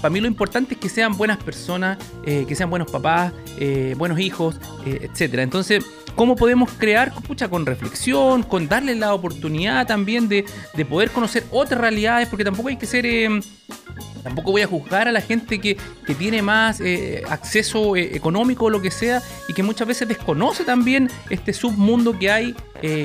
Para 0.00 0.10
mí 0.10 0.20
lo 0.20 0.26
importante 0.28 0.74
es 0.74 0.80
que 0.80 0.88
sean 0.88 1.16
buenas 1.16 1.38
personas, 1.38 1.98
eh, 2.24 2.44
que 2.46 2.54
sean 2.54 2.70
buenos 2.70 2.90
papás, 2.90 3.32
eh, 3.58 3.94
buenos 3.96 4.20
hijos, 4.20 4.56
eh, 4.84 5.08
etcétera. 5.10 5.42
Entonces, 5.42 5.84
¿cómo 6.14 6.36
podemos 6.36 6.70
crear, 6.72 7.12
pucha, 7.26 7.48
con 7.48 7.64
reflexión, 7.66 8.42
con 8.42 8.68
darles 8.68 8.98
la 8.98 9.14
oportunidad 9.14 9.86
también 9.86 10.28
de, 10.28 10.44
de 10.74 10.84
poder 10.84 11.10
conocer 11.10 11.44
otras 11.50 11.80
realidades? 11.80 12.28
Porque 12.28 12.44
tampoco 12.44 12.68
hay 12.68 12.76
que 12.76 12.86
ser 12.86 13.06
eh, 13.06 13.40
Tampoco 14.22 14.50
voy 14.50 14.62
a 14.62 14.66
juzgar 14.66 15.06
a 15.06 15.12
la 15.12 15.20
gente 15.20 15.60
que, 15.60 15.76
que 16.04 16.14
tiene 16.16 16.42
más 16.42 16.80
eh, 16.80 17.22
acceso 17.28 17.94
económico 17.96 18.64
o 18.64 18.70
lo 18.70 18.82
que 18.82 18.90
sea 18.90 19.22
y 19.48 19.52
que 19.54 19.62
muchas 19.62 19.86
veces 19.86 20.08
desconoce 20.08 20.64
también 20.64 21.08
este 21.30 21.52
submundo 21.52 22.18
que 22.18 22.28
hay 22.28 22.56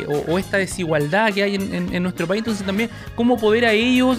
o, 0.08 0.32
o 0.34 0.40
esta 0.40 0.58
desigualdad 0.58 1.32
que 1.32 1.44
hay 1.44 1.54
en, 1.56 1.76
en- 1.76 1.94
en 1.94 2.02
nuestro 2.04 2.26
país. 2.26 2.40
Entonces 2.40 2.66
también 2.66 2.90
cómo 3.16 3.38
poder 3.38 3.66
a 3.66 3.72
ellos 3.72 4.18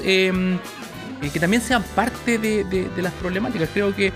eh, 1.22 1.26
eh, 1.26 1.30
que 1.32 1.40
también 1.40 1.62
sean 1.62 1.82
parte 1.94 2.38
de, 2.38 2.64
de- 2.64 3.02
las 3.02 3.12
problemáticas. 3.14 3.68
Creo 3.72 3.94
que, 3.94 4.12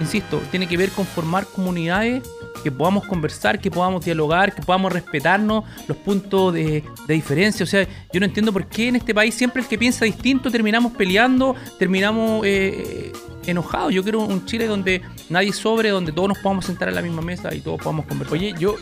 insisto, 0.00 0.40
tiene 0.50 0.66
que 0.68 0.76
ver 0.76 0.90
con 0.90 1.06
formar 1.06 1.46
comunidades 1.46 2.22
que 2.62 2.72
podamos 2.72 3.06
conversar, 3.06 3.60
que 3.60 3.70
podamos 3.70 4.04
dialogar, 4.04 4.52
que 4.52 4.62
podamos 4.62 4.92
respetarnos 4.92 5.62
los 5.86 5.96
puntos 5.96 6.52
de, 6.52 6.82
de 7.06 7.14
diferencia. 7.14 7.62
O 7.62 7.66
sea, 7.66 7.86
yo 8.12 8.18
no 8.18 8.26
entiendo 8.26 8.52
por 8.52 8.66
qué 8.66 8.88
en 8.88 8.96
este 8.96 9.14
país 9.14 9.34
siempre 9.34 9.62
el 9.62 9.68
que 9.68 9.78
piensa 9.78 10.04
distinto 10.04 10.50
terminamos 10.50 10.92
peleando, 10.92 11.54
terminamos 11.78 12.42
eh, 12.44 13.12
enojados. 13.46 13.94
Yo 13.94 14.02
quiero 14.02 14.22
un 14.22 14.44
Chile 14.44 14.66
donde 14.66 15.02
nadie 15.28 15.52
sobre, 15.52 15.90
donde 15.90 16.10
todos 16.10 16.28
nos 16.28 16.38
podamos 16.38 16.64
sentar 16.64 16.88
a 16.88 16.90
la 16.92 17.00
misma 17.00 17.22
mesa 17.22 17.54
y 17.54 17.60
todos 17.60 17.78
podamos 17.80 18.06
conversar. 18.06 18.36
Oye, 18.36 18.52
yo 18.58 18.74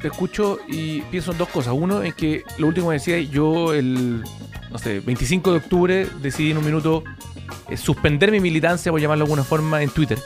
te 0.00 0.06
escucho 0.08 0.60
y 0.68 1.00
pienso 1.02 1.32
en 1.32 1.38
dos 1.38 1.48
cosas. 1.48 1.74
Uno 1.76 2.02
es 2.02 2.14
que 2.14 2.44
lo 2.58 2.68
último 2.68 2.90
que 2.90 2.94
decía, 2.94 3.18
yo 3.18 3.74
el, 3.74 4.22
no 4.76 4.82
sé, 4.82 5.00
25 5.00 5.52
de 5.52 5.56
octubre 5.56 6.06
decidí 6.20 6.50
en 6.50 6.58
un 6.58 6.64
minuto 6.66 7.02
eh, 7.70 7.78
suspender 7.78 8.30
mi 8.30 8.40
militancia, 8.40 8.92
por 8.92 9.00
llamarlo 9.00 9.24
de 9.24 9.28
alguna 9.30 9.42
forma, 9.42 9.82
en 9.82 9.88
Twitter. 9.88 10.18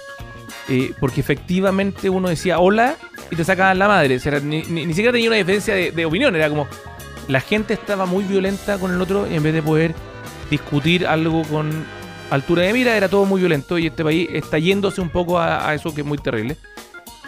Eh, 0.69 0.93
porque 0.99 1.21
efectivamente 1.21 2.11
uno 2.11 2.29
decía 2.29 2.59
hola 2.59 2.97
y 3.31 3.37
te 3.37 3.45
sacaban 3.45 3.79
la 3.79 3.87
madre. 3.87 4.19
Ni, 4.43 4.89
siquiera 4.89 5.13
tenía 5.13 5.29
una 5.29 5.37
diferencia 5.37 5.73
de, 5.73 5.93
de 5.93 6.05
opinión. 6.05 6.35
Era 6.35 6.49
como 6.49 6.67
la 7.29 7.41
gente 7.41 7.75
estaba 7.75 8.07
muy 8.07 8.25
violenta 8.25 8.77
con 8.79 8.93
el 8.93 9.01
otro 9.01 9.29
y 9.31 9.37
en 9.37 9.43
vez 9.45 9.55
de 9.55 9.63
poder 9.63 9.95
discutir 10.51 11.07
algo 11.07 11.45
con 11.45 11.71
altura 12.31 12.63
de 12.65 12.73
mira, 12.73 12.97
era 12.97 13.09
todo 13.09 13.27
muy 13.27 13.41
violento 13.41 13.79
y 13.79 13.87
este 13.87 14.03
país 14.03 14.29
está 14.33 14.59
yéndose 14.59 15.01
un 15.01 15.11
poco 15.11 15.39
a, 15.39 15.73
eso 15.77 15.95
que 15.95 16.01
es 16.01 16.07
muy 16.07 16.19
terrible. 16.19 16.57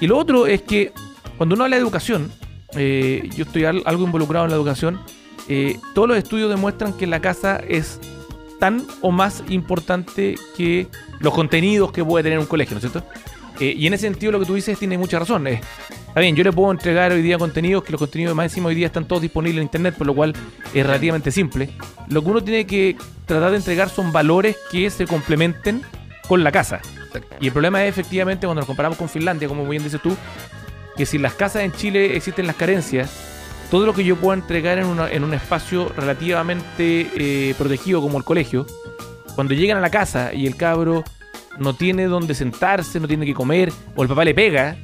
Y 0.01 0.09
lo 0.09 0.19
otro 0.19 0.49
es 0.49 0.63
que 0.63 0.91
cuando 1.37 1.55
uno 1.55 1.63
habla 1.63 1.77
de 1.77 1.83
educación, 1.83 2.33
eh, 2.75 3.31
yo 3.37 3.45
estoy 3.45 3.65
al- 3.65 3.83
algo 3.85 4.05
involucrado 4.07 4.45
en 4.45 4.51
la 4.51 4.57
educación, 4.57 5.01
eh, 5.49 5.79
todos 5.95 6.09
los 6.09 6.17
estudios 6.17 6.51
demuestran 6.51 6.93
que 6.93 7.07
la 7.07 7.21
casa 7.21 7.57
es 7.57 7.99
tan 8.61 8.87
o 9.01 9.11
más 9.11 9.43
importante 9.49 10.37
que 10.57 10.87
los 11.21 11.35
contenidos 11.35 11.91
que 11.93 12.05
puede 12.05 12.23
tener 12.23 12.39
un 12.39 12.47
colegio, 12.47 12.75
¿no 12.75 12.79
es 12.79 12.93
cierto? 12.93 13.09
Eh, 13.61 13.75
y 13.77 13.87
en 13.87 13.95
ese 13.95 14.07
sentido 14.07 14.33
lo 14.33 14.41
que 14.41 14.47
tú 14.47 14.55
dices 14.55 14.79
tiene 14.79 14.97
mucha 14.99 15.19
razón. 15.19 15.47
eh. 15.47 15.61
está 16.09 16.21
bien, 16.21 16.35
yo 16.37 16.45
le 16.45 16.53
puedo 16.53 16.71
entregar 16.71 17.13
hoy 17.13 17.23
día 17.23 17.39
contenidos, 17.39 17.85
que 17.85 17.93
los 17.93 17.99
contenidos 17.99 18.35
más 18.35 18.45
encima 18.45 18.69
hoy 18.69 18.75
día 18.75 18.87
están 18.87 19.07
todos 19.07 19.23
disponibles 19.23 19.59
en 19.59 19.65
internet, 19.65 19.95
por 19.97 20.07
lo 20.07 20.15
cual 20.15 20.33
es 20.73 20.87
relativamente 20.87 21.31
simple. 21.31 21.71
Lo 22.09 22.23
que 22.23 22.31
uno 22.31 22.43
tiene 22.43 22.67
que 22.67 22.97
tratar 23.27 23.51
de 23.51 23.57
entregar 23.59 23.89
son 23.89 24.13
valores 24.13 24.57
que 24.71 24.89
se 24.91 25.07
complementen 25.07 25.83
con 26.29 26.45
la 26.45 26.53
casa. 26.53 26.81
Y 27.41 27.47
el 27.49 27.53
problema 27.53 27.85
es 27.85 27.91
efectivamente 27.91 28.47
cuando 28.47 28.61
nos 28.61 28.67
comparamos 28.67 28.97
con 28.97 29.09
Finlandia, 29.09 29.49
como 29.49 29.69
bien 29.69 29.83
dices 29.83 30.01
tú, 30.01 30.17
que 30.97 31.05
si 31.05 31.17
en 31.17 31.23
las 31.23 31.35
casas 31.35 31.63
en 31.63 31.73
Chile 31.73 32.17
existen 32.17 32.47
las 32.47 32.57
carencias, 32.57 33.32
todo 33.73 33.87
lo 33.87 33.95
que 33.95 34.05
yo 34.05 34.17
pueda 34.17 34.39
entregar 34.39 34.77
en, 34.79 35.25
un 35.25 35.33
espacio 35.33 35.89
relativamente 35.97 37.11
eh, 37.17 37.55
protegido 37.57 38.03
como 38.03 38.19
el 38.19 38.25
colegio, 38.25 38.67
cuando 39.35 39.55
llegan 39.55 39.79
a 39.79 39.81
la 39.81 39.89
casa 39.89 40.35
y 40.35 40.47
el 40.47 40.57
cabro 40.57 41.03
no 41.59 41.73
tiene 41.73 42.05
donde 42.05 42.35
sentarse, 42.35 43.01
no 43.01 43.09
tiene 43.09 43.25
que 43.25 43.33
comer, 43.33 43.73
o 43.97 44.03
el 44.03 44.11
papá 44.11 44.27
le 44.27 44.35
pega, 44.35 44.77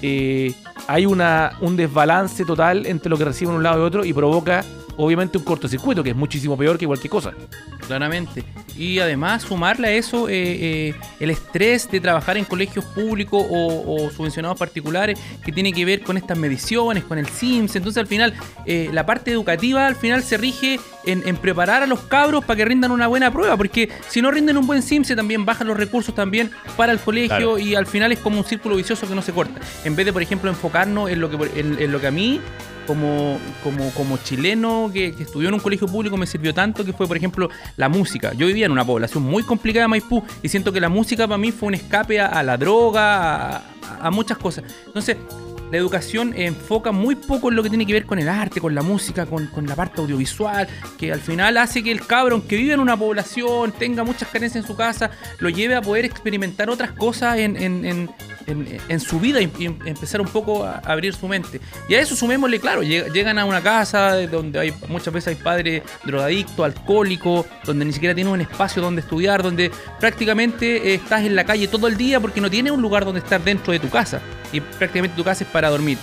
eh, 0.00 0.54
hay 0.86 1.06
una, 1.06 1.56
un 1.60 1.76
desbalance 1.76 2.44
total 2.44 2.86
entre 2.86 3.10
lo 3.10 3.18
que 3.18 3.24
reciben 3.24 3.52
un 3.52 3.64
lado 3.64 3.82
y 3.82 3.84
otro 3.84 4.04
y 4.04 4.12
provoca 4.12 4.64
obviamente 4.96 5.38
un 5.38 5.42
cortocircuito, 5.42 6.04
que 6.04 6.10
es 6.10 6.16
muchísimo 6.16 6.56
peor 6.56 6.78
que 6.78 6.86
cualquier 6.86 7.10
cosa. 7.10 7.32
claramente. 7.88 8.44
Y 8.78 8.98
además 8.98 9.42
sumarle 9.42 9.88
a 9.88 9.92
eso 9.92 10.28
eh, 10.28 10.34
eh, 10.34 10.94
el 11.20 11.30
estrés 11.30 11.90
de 11.90 12.00
trabajar 12.00 12.36
en 12.36 12.44
colegios 12.44 12.84
públicos 12.84 13.44
o, 13.48 13.84
o 14.06 14.10
subvencionados 14.10 14.58
particulares 14.58 15.18
que 15.44 15.52
tiene 15.52 15.72
que 15.72 15.84
ver 15.84 16.02
con 16.02 16.16
estas 16.16 16.36
mediciones, 16.38 17.04
con 17.04 17.18
el 17.18 17.26
SIMS. 17.28 17.76
Entonces 17.76 18.00
al 18.00 18.06
final 18.06 18.34
eh, 18.66 18.90
la 18.92 19.06
parte 19.06 19.30
educativa 19.32 19.86
al 19.86 19.96
final 19.96 20.22
se 20.22 20.36
rige 20.36 20.78
en, 21.04 21.22
en 21.26 21.36
preparar 21.36 21.82
a 21.82 21.86
los 21.86 22.00
cabros 22.00 22.44
para 22.44 22.56
que 22.56 22.64
rindan 22.64 22.90
una 22.90 23.06
buena 23.06 23.30
prueba, 23.32 23.56
porque 23.56 23.88
si 24.08 24.20
no 24.22 24.30
rinden 24.30 24.56
un 24.56 24.66
buen 24.66 24.82
SIMS 24.82 25.14
también 25.16 25.44
bajan 25.44 25.66
los 25.68 25.76
recursos 25.76 26.14
también 26.14 26.50
para 26.76 26.92
el 26.92 26.98
colegio 26.98 27.26
Claro. 27.26 27.58
y 27.58 27.74
al 27.74 27.86
final 27.86 28.12
es 28.12 28.18
como 28.18 28.38
un 28.38 28.44
círculo 28.44 28.76
vicioso 28.76 29.08
que 29.08 29.14
no 29.14 29.22
se 29.22 29.32
corta. 29.32 29.60
En 29.84 29.96
vez 29.96 30.06
de, 30.06 30.12
por 30.12 30.22
ejemplo, 30.22 30.50
enfocarnos 30.50 31.10
en 31.10 31.20
lo 31.20 31.30
que, 31.30 31.36
en, 31.60 31.76
en 31.80 31.92
lo 31.92 32.00
que 32.00 32.06
a 32.06 32.10
mí 32.10 32.40
como, 32.86 33.38
como, 33.64 33.90
como 33.90 34.16
chileno 34.18 34.90
que, 34.92 35.12
que 35.12 35.24
estudió 35.24 35.48
en 35.48 35.54
un 35.54 35.60
colegio 35.60 35.88
público 35.88 36.16
me 36.16 36.26
sirvió 36.26 36.54
tanto 36.54 36.84
que 36.84 36.92
fue, 36.92 37.08
por 37.08 37.16
ejemplo, 37.16 37.48
la 37.76 37.88
música. 37.88 38.32
Yo 38.34 38.46
vivía 38.46 38.65
en 38.66 38.72
una 38.72 38.84
población 38.84 39.22
muy 39.22 39.42
complicada 39.42 39.84
de 39.84 39.88
Maipú 39.88 40.22
y 40.42 40.48
siento 40.48 40.72
que 40.72 40.80
la 40.80 40.88
música 40.88 41.26
para 41.26 41.38
mí 41.38 41.52
fue 41.52 41.68
un 41.68 41.74
escape 41.74 42.20
a, 42.20 42.42
la 42.42 42.56
droga, 42.56 43.62
a, 44.00 44.10
muchas 44.10 44.36
cosas. 44.38 44.64
Entonces, 44.86 45.16
la 45.70 45.78
educación 45.78 46.32
enfoca 46.36 46.92
muy 46.92 47.16
poco 47.16 47.48
en 47.48 47.56
lo 47.56 47.62
que 47.62 47.68
tiene 47.68 47.86
que 47.86 47.92
ver 47.92 48.06
con 48.06 48.18
el 48.18 48.28
arte, 48.28 48.60
con 48.60 48.74
la 48.74 48.82
música, 48.82 49.26
con, 49.26 49.66
la 49.66 49.74
parte 49.74 50.00
audiovisual, 50.00 50.68
que 50.96 51.12
al 51.12 51.20
final 51.20 51.56
hace 51.56 51.82
que 51.82 51.90
el 51.90 52.06
cabrón 52.06 52.42
que 52.42 52.56
vive 52.56 52.74
en 52.74 52.80
una 52.80 52.96
población, 52.96 53.72
tenga 53.72 54.04
muchas 54.04 54.28
carencias 54.28 54.64
en 54.64 54.68
su 54.68 54.76
casa, 54.76 55.10
lo 55.38 55.48
lleve 55.48 55.74
a 55.74 55.82
poder 55.82 56.04
experimentar 56.04 56.70
otras 56.70 56.92
cosas 56.92 57.38
en- 57.38 57.56
en- 57.56 58.10
en- 58.46 59.00
su 59.00 59.20
vida 59.20 59.40
y, 59.40 59.50
empezar 59.64 60.20
un 60.20 60.28
poco 60.28 60.64
a 60.64 60.78
abrir 60.84 61.14
su 61.14 61.28
mente. 61.28 61.60
Y 61.88 61.94
a 61.94 62.00
eso 62.00 62.16
sumémosle, 62.16 62.60
claro, 62.60 62.82
lleg- 62.82 63.12
llegan 63.12 63.38
a 63.38 63.44
una 63.44 63.62
casa 63.62 64.26
donde 64.26 64.58
hay 64.58 64.74
muchas 64.88 65.12
veces 65.12 65.28
hay 65.28 65.34
padres 65.42 65.82
drogadictos, 66.04 66.64
alcohólicos, 66.64 67.46
donde 67.64 67.84
ni 67.84 67.92
siquiera 67.92 68.14
tienen 68.14 68.32
un 68.32 68.40
espacio 68.40 68.82
donde 68.82 69.00
estudiar, 69.00 69.42
donde 69.42 69.70
prácticamente 70.00 70.92
eh, 70.92 70.94
estás 70.94 71.24
en 71.24 71.34
la 71.36 71.44
calle 71.44 71.68
todo 71.68 71.86
el 71.88 71.96
día 71.96 72.20
porque 72.20 72.40
no 72.40 72.50
tienes 72.50 72.72
un 72.72 72.82
lugar 72.82 73.04
donde 73.04 73.20
estar 73.20 73.42
dentro 73.42 73.72
de 73.72 73.78
tu 73.78 73.88
casa. 73.90 74.20
Y 74.52 74.60
prácticamente 74.60 75.16
tu 75.16 75.24
casa 75.24 75.44
es 75.44 75.50
para 75.50 75.68
dormir. 75.70 75.98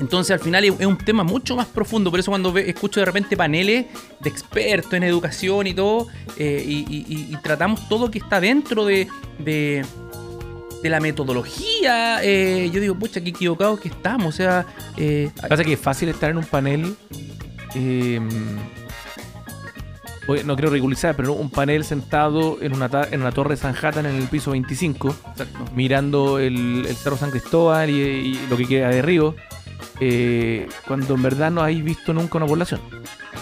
Entonces 0.00 0.32
al 0.32 0.40
final 0.40 0.64
es 0.64 0.86
un 0.86 0.98
tema 0.98 1.22
mucho 1.22 1.54
más 1.56 1.66
profundo, 1.66 2.10
por 2.10 2.18
eso 2.18 2.30
cuando 2.30 2.56
escucho 2.58 3.00
de 3.00 3.06
repente 3.06 3.36
paneles 3.36 3.86
de 4.20 4.28
expertos 4.28 4.92
en 4.94 5.04
educación 5.04 5.66
y 5.66 5.74
todo, 5.74 6.08
eh, 6.36 6.64
y, 6.66 7.36
tratamos 7.42 7.88
todo 7.88 8.10
que 8.10 8.18
está 8.18 8.40
dentro 8.40 8.84
de, 8.84 9.06
de, 9.38 9.84
de 10.84 10.90
la 10.90 11.00
metodología, 11.00 12.22
eh, 12.22 12.68
yo 12.70 12.78
digo, 12.78 12.94
pucha, 12.94 13.22
qué 13.22 13.30
equivocados 13.30 13.80
que 13.80 13.88
estamos, 13.88 14.34
o 14.34 14.36
sea... 14.36 14.66
eh, 14.98 15.30
Pasa 15.48 15.64
que 15.64 15.72
es 15.72 15.80
fácil 15.80 16.10
estar 16.10 16.28
en 16.30 16.36
un 16.36 16.44
panel. 16.44 16.94
eh, 17.74 18.20
oye, 20.26 20.44
no 20.44 20.54
quiero 20.56 20.68
ridiculizar, 20.70 21.16
pero 21.16 21.32
un 21.32 21.48
panel 21.48 21.84
sentado 21.84 22.58
en 22.60 22.74
una, 22.74 22.90
en 23.10 23.22
una 23.22 23.32
torre 23.32 23.56
Sanhattan 23.56 24.04
en 24.04 24.16
el 24.16 24.24
piso 24.28 24.50
25, 24.50 25.16
exacto. 25.30 25.58
mirando 25.74 26.38
el, 26.38 26.84
el 26.86 26.96
Cerro 26.96 27.16
San 27.16 27.30
Cristóbal 27.30 27.88
y, 27.88 27.94
y 27.94 28.46
lo 28.50 28.56
que 28.58 28.66
queda 28.66 28.90
de 28.90 29.00
Río, 29.00 29.34
eh, 30.00 30.68
cuando 30.86 31.14
en 31.14 31.22
verdad 31.22 31.50
no 31.50 31.62
habéis 31.62 31.82
visto 31.82 32.12
nunca 32.12 32.36
una 32.36 32.46
población. 32.46 32.80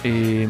Eh, 0.05 0.47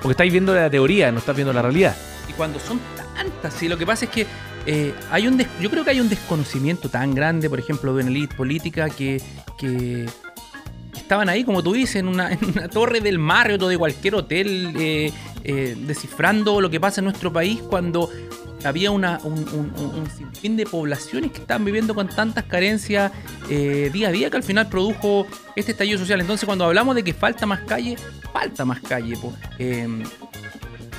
porque 0.00 0.12
estáis 0.12 0.30
viendo 0.30 0.54
la 0.54 0.70
teoría, 0.70 1.10
no 1.10 1.18
estás 1.18 1.34
viendo 1.34 1.52
la 1.52 1.62
realidad. 1.62 1.96
Y 2.28 2.32
cuando 2.34 2.60
son 2.60 2.78
tantas, 3.16 3.52
sí, 3.52 3.68
lo 3.68 3.76
que 3.76 3.84
pasa 3.84 4.04
es 4.04 4.12
que 4.12 4.26
eh, 4.66 4.94
hay 5.10 5.26
un 5.26 5.38
yo 5.60 5.70
creo 5.70 5.84
que 5.84 5.90
hay 5.90 6.00
un 6.00 6.08
desconocimiento 6.08 6.88
tan 6.88 7.14
grande, 7.14 7.48
por 7.48 7.58
ejemplo, 7.58 7.94
de 7.94 8.02
una 8.02 8.10
elite 8.10 8.34
política 8.34 8.88
que, 8.90 9.20
estaban 10.96 11.28
ahí, 11.28 11.42
como 11.44 11.62
tú 11.62 11.72
dices, 11.72 11.96
en 11.96 12.08
una, 12.08 12.30
torre 12.72 13.00
del 13.00 13.18
Marriott 13.18 13.62
o 13.62 13.68
de 13.68 13.76
cualquier 13.78 14.14
hotel, 14.14 14.74
eh, 14.76 15.12
eh, 15.44 15.76
descifrando 15.86 16.60
lo 16.60 16.70
que 16.70 16.78
pasa 16.78 17.00
en 17.00 17.06
nuestro 17.06 17.32
país 17.32 17.60
cuando 17.62 18.08
había 18.62 18.90
una, 18.90 19.18
un, 19.24 19.38
un- 19.48 20.10
sinfín 20.10 20.56
de 20.56 20.66
poblaciones 20.66 21.32
que 21.32 21.38
estaban 21.38 21.64
viviendo 21.64 21.94
con 21.94 22.08
tantas 22.08 22.44
carencias 22.44 23.10
día 23.48 24.08
a 24.08 24.12
día 24.12 24.30
que 24.30 24.36
al 24.36 24.42
final 24.42 24.68
produjo 24.68 25.26
este 25.56 25.72
estallido 25.72 25.98
social. 25.98 26.20
Entonces, 26.20 26.44
cuando 26.46 26.64
hablamos 26.66 26.94
de 26.94 27.02
que 27.02 27.14
falta 27.14 27.46
más 27.46 27.60
calle, 27.60 27.96
falta 28.32 28.64
más 28.64 28.80
calle. 28.80 29.16
po. 29.16 29.32
Eh, 29.58 29.88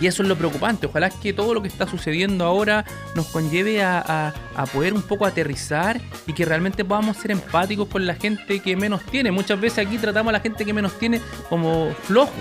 y 0.01 0.07
eso 0.07 0.23
es 0.23 0.27
lo 0.29 0.35
preocupante. 0.35 0.87
Ojalá 0.87 1.09
que 1.11 1.31
todo 1.31 1.53
lo 1.53 1.61
que 1.61 1.67
está 1.69 1.87
sucediendo 1.87 2.43
ahora 2.43 2.83
nos 3.15 3.27
conlleve 3.27 3.81
a, 3.83 3.99
a- 4.05 4.33
a 4.55 4.65
poder 4.65 4.93
un 4.93 5.01
poco 5.03 5.25
aterrizar 5.25 6.01
y 6.27 6.33
que 6.33 6.43
realmente 6.43 6.83
podamos 6.83 7.15
ser 7.17 7.31
empáticos 7.31 7.87
con 7.87 8.05
la 8.05 8.15
gente 8.15 8.59
que 8.59 8.75
menos 8.75 9.01
tiene. 9.05 9.31
Muchas 9.31 9.61
veces 9.61 9.85
aquí 9.85 9.97
tratamos 9.97 10.29
a 10.31 10.33
la 10.33 10.39
gente 10.41 10.65
que 10.65 10.73
menos 10.73 10.97
tiene 10.99 11.21
como 11.49 11.93
flojos, 12.03 12.33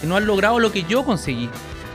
que 0.00 0.06
no 0.06 0.16
han 0.16 0.26
logrado 0.26 0.58
lo 0.58 0.72
que 0.72 0.82
yo 0.82 1.04
conseguí. 1.04 1.48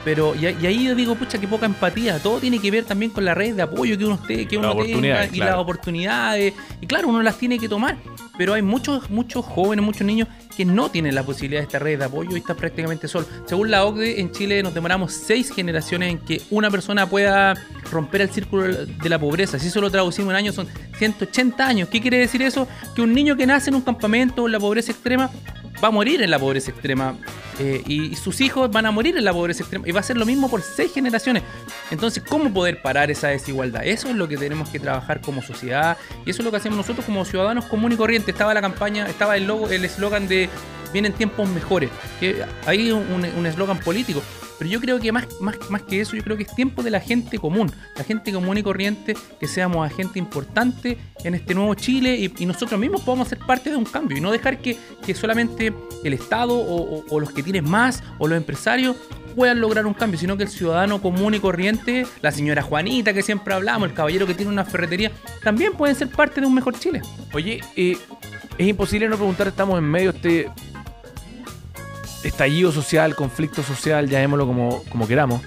Pero 0.04 0.34
y, 0.36 0.46
y 0.46 0.66
ahí 0.66 0.86
yo 0.86 0.96
digo, 0.96 1.16
pucha, 1.16 1.38
qué 1.40 1.48
poca 1.48 1.66
empatía. 1.66 2.20
Todo 2.20 2.40
tiene 2.40 2.60
que 2.60 2.72
ver 2.72 2.86
también 2.86 3.12
con 3.12 3.26
la 3.26 3.34
red 3.34 3.56
de 3.56 3.62
apoyo 3.62 3.98
que 3.98 4.06
uno, 4.06 4.16
esté, 4.16 4.48
que 4.48 4.58
uno 4.58 4.76
tenga 4.76 5.26
y 5.26 5.30
claro. 5.30 5.52
las 5.52 5.60
oportunidades. 5.60 6.54
Y 6.82 6.88
claro, 6.88 7.10
uno 7.10 7.22
las 7.22 7.38
tiene 7.38 7.60
que 7.60 7.68
tomar. 7.68 7.98
Pero 8.38 8.54
hay 8.54 8.62
muchos, 8.62 9.10
muchos 9.10 9.44
jóvenes, 9.44 9.84
muchos 9.84 10.08
niños 10.08 10.30
que 10.56 10.64
no 10.64 10.90
tienen 10.90 11.14
la 11.14 11.24
posibilidad 11.24 11.60
de 11.60 11.66
esta 11.66 11.80
red 11.80 12.00
de 12.00 12.06
apoyo 12.06 12.36
y 12.36 12.40
están 12.40 12.56
prácticamente 12.56 13.10
solos. 13.10 13.28
Según 13.46 13.70
la 13.70 13.84
OCDE, 13.84 14.22
en 14.22 14.32
Chile 14.32 14.64
nos 14.64 14.74
demoramos 14.74 15.12
seis 15.12 15.52
generaciones 15.52 16.12
en 16.12 16.20
que 16.20 16.42
una 16.50 16.72
persona 16.72 17.06
pueda 17.06 17.56
romper 17.92 18.22
el 18.22 18.30
círculo 18.30 18.64
de 18.64 19.10
la 19.10 19.20
pobreza. 19.20 19.60
Si 19.60 19.68
eso 19.68 19.82
lo 19.82 19.92
traducimos 19.92 20.32
en 20.32 20.38
años, 20.38 20.56
son 20.56 20.68
180 20.98 21.68
años. 21.68 21.90
¿Qué 21.90 22.00
quiere 22.00 22.18
decir 22.18 22.42
eso? 22.42 22.66
Que 22.96 23.02
un 23.02 23.14
niño 23.14 23.36
que 23.36 23.46
nace 23.46 23.70
en 23.70 23.76
un 23.76 23.82
campamento 23.82 24.46
en 24.46 24.54
la 24.54 24.60
pobreza 24.60 24.94
extrema 24.94 25.30
va 25.84 25.90
a 25.90 25.92
morir 25.92 26.22
en 26.22 26.32
la 26.32 26.40
pobreza 26.40 26.72
extrema. 26.72 27.16
eh, 27.60 27.84
y, 27.86 28.16
sus 28.16 28.40
hijos 28.40 28.72
van 28.72 28.86
a 28.86 28.92
morir 28.92 29.18
en 29.18 29.26
la 29.26 29.34
pobreza 29.34 29.64
extrema. 29.64 29.88
Y 29.88 29.92
va 29.92 30.00
a 30.00 30.04
ser 30.04 30.18
lo 30.18 30.26
mismo 30.26 30.50
por 30.50 30.62
seis 30.62 30.94
generaciones. 30.94 31.44
Entonces, 31.92 32.24
¿cómo 32.28 32.54
poder 32.54 32.82
parar 32.82 33.12
esa 33.12 33.28
desigualdad? 33.28 33.86
Eso 33.86 34.08
es 34.10 34.16
lo 34.16 34.28
que 34.28 34.38
tenemos 34.38 34.70
que 34.70 34.80
trabajar 34.80 35.20
como 35.20 35.42
sociedad. 35.42 35.98
Y 36.26 36.30
eso 36.30 36.42
es 36.42 36.46
lo 36.46 36.52
que 36.52 36.58
hacemos 36.58 36.78
nosotros 36.78 37.06
como 37.06 37.26
ciudadanos 37.26 37.66
comunes 37.66 37.96
y 37.96 37.98
corrientes. 37.98 38.34
Estaba 38.34 38.54
la 38.54 38.62
campaña, 38.62 39.08
estaba 39.08 39.36
el 39.36 39.46
logo, 39.46 39.70
el 39.70 39.84
eslogan 39.84 40.28
de 40.28 40.50
vienen 40.94 41.14
tiempos 41.14 41.50
mejores. 41.50 41.90
Que 42.20 42.46
hay 42.66 42.92
un 42.92 43.26
un 43.38 43.46
eslogan 43.46 43.80
político. 43.80 44.22
Pero 44.60 44.70
yo 44.70 44.80
creo 44.82 45.00
que 45.00 45.12
más, 45.12 45.26
más, 45.40 45.56
más 45.70 45.82
que 45.84 46.02
eso, 46.02 46.16
yo 46.18 46.24
creo 46.24 46.38
que 46.38 46.44
es 46.44 46.54
tiempo 46.54 46.84
de 46.84 46.92
la 46.92 47.00
gente 47.00 47.40
común, 47.40 47.72
la 47.96 48.04
gente 48.04 48.32
común 48.34 48.58
y 48.58 48.62
corriente, 48.64 49.16
que 49.40 49.48
seamos 49.48 49.90
agente 49.90 50.20
importante 50.20 50.98
en 51.24 51.34
este 51.34 51.56
nuevo 51.56 51.74
Chile 51.76 52.30
y, 52.38 52.46
nosotros 52.46 52.80
mismos 52.80 53.02
podamos 53.02 53.30
ser 53.30 53.40
parte 53.40 53.70
de 53.70 53.78
un 53.78 53.86
cambio 53.86 54.18
y 54.18 54.22
no 54.22 54.32
dejar 54.32 54.58
que, 54.60 54.78
que 55.06 55.16
solamente 55.16 55.74
el 56.04 56.14
Estado 56.14 56.54
o, 56.54 56.98
o- 57.00 57.06
o 57.10 57.20
los 57.20 57.32
que 57.32 57.42
tienen 57.42 57.70
más 57.70 58.04
o 58.18 58.28
los 58.28 58.38
empresarios 58.38 58.98
puedan 59.36 59.62
lograr 59.62 59.86
un 59.86 59.94
cambio, 59.94 60.20
sino 60.20 60.36
que 60.36 60.44
el 60.44 60.50
ciudadano 60.50 61.02
común 61.02 61.34
y 61.36 61.40
corriente, 61.40 62.06
la 62.22 62.32
señora 62.32 62.62
Juanita 62.62 63.14
que 63.14 63.22
siempre 63.22 63.54
hablamos, 63.54 63.88
el 63.90 63.96
caballero 63.96 64.28
que 64.28 64.34
tiene 64.34 64.52
una 64.52 64.66
ferretería, 64.66 65.12
también 65.44 65.74
pueden 65.74 65.96
ser 65.96 66.10
parte 66.10 66.42
de 66.42 66.48
un 66.48 66.54
mejor 66.54 66.78
Chile. 66.78 67.02
Oye, 67.34 67.62
eh, 67.78 67.98
es 68.58 68.68
imposible 68.68 69.08
no 69.08 69.16
preguntar, 69.16 69.48
estamos 69.48 69.78
en 69.78 69.86
medio 69.86 70.12
de 70.12 70.18
este 70.18 70.52
estallido 72.24 72.72
social, 72.72 73.16
conflicto 73.16 73.64
social, 73.64 74.10
llamémoslo 74.10 74.48
como, 74.48 74.84
como 74.90 75.08
queramos, 75.08 75.42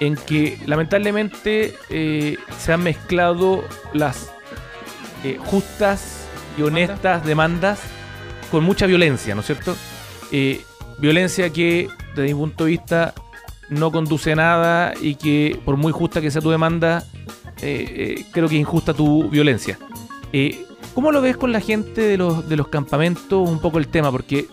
en 0.00 0.16
que 0.16 0.58
lamentablemente 0.66 1.74
eh, 1.90 2.36
se 2.58 2.72
han 2.72 2.82
mezclado 2.82 3.64
las 3.92 4.30
eh, 5.24 5.38
justas 5.44 6.26
y 6.58 6.62
honestas 6.62 7.24
demandas 7.24 7.80
con 8.50 8.64
mucha 8.64 8.86
violencia, 8.86 9.34
¿no 9.34 9.40
es 9.40 9.46
cierto? 9.46 9.76
Eh, 10.30 10.62
violencia 10.98 11.50
que, 11.50 11.88
desde 12.14 12.28
mi 12.28 12.34
punto 12.34 12.64
de 12.64 12.70
vista, 12.70 13.14
no 13.68 13.90
conduce 13.90 14.32
a 14.32 14.36
nada 14.36 14.94
y 15.00 15.16
que, 15.16 15.58
por 15.64 15.76
muy 15.76 15.92
justa 15.92 16.20
que 16.20 16.30
sea 16.30 16.42
tu 16.42 16.50
demanda, 16.50 17.04
creo 17.56 18.48
que 18.48 18.56
es 18.56 18.60
injusta 18.60 18.92
tu 18.92 19.28
violencia. 19.30 19.78
¿Cómo 20.94 21.10
lo 21.10 21.20
ves 21.20 21.36
con 21.36 21.52
la 21.52 21.60
gente 21.60 22.02
de 22.02 22.16
los, 22.16 22.48
de 22.48 22.56
los 22.56 22.68
campamentos? 22.68 23.48
Un 23.48 23.60
poco 23.60 23.78
el 23.78 23.88
tema, 23.88 24.12
porque 24.12 24.46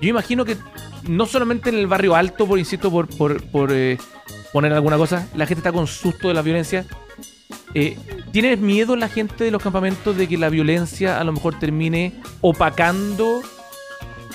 yo 0.00 0.08
imagino 0.08 0.44
que 0.44 0.56
no 1.06 1.26
solamente 1.26 1.68
en 1.68 1.76
el 1.76 1.86
barrio 1.86 2.14
alto, 2.14 2.46
por 2.46 2.58
insisto, 2.58 2.90
por, 2.90 3.08
por, 3.08 3.42
por, 3.44 3.72
eh, 3.72 3.98
poner 4.52 4.72
alguna 4.72 4.96
cosa, 4.96 5.28
la 5.34 5.46
gente 5.46 5.60
está 5.60 5.72
con 5.72 5.86
susto 5.86 6.28
de 6.28 6.34
la 6.34 6.42
violencia. 6.42 6.86
Eh, 7.74 7.98
¿Tienes 8.32 8.58
miedo 8.58 8.96
la 8.96 9.08
gente 9.08 9.44
de 9.44 9.50
los 9.50 9.62
campamentos 9.62 10.16
de 10.16 10.28
que 10.28 10.38
la 10.38 10.48
violencia 10.48 11.20
a 11.20 11.24
lo 11.24 11.32
mejor 11.32 11.58
termine 11.58 12.14
opacando 12.40 13.42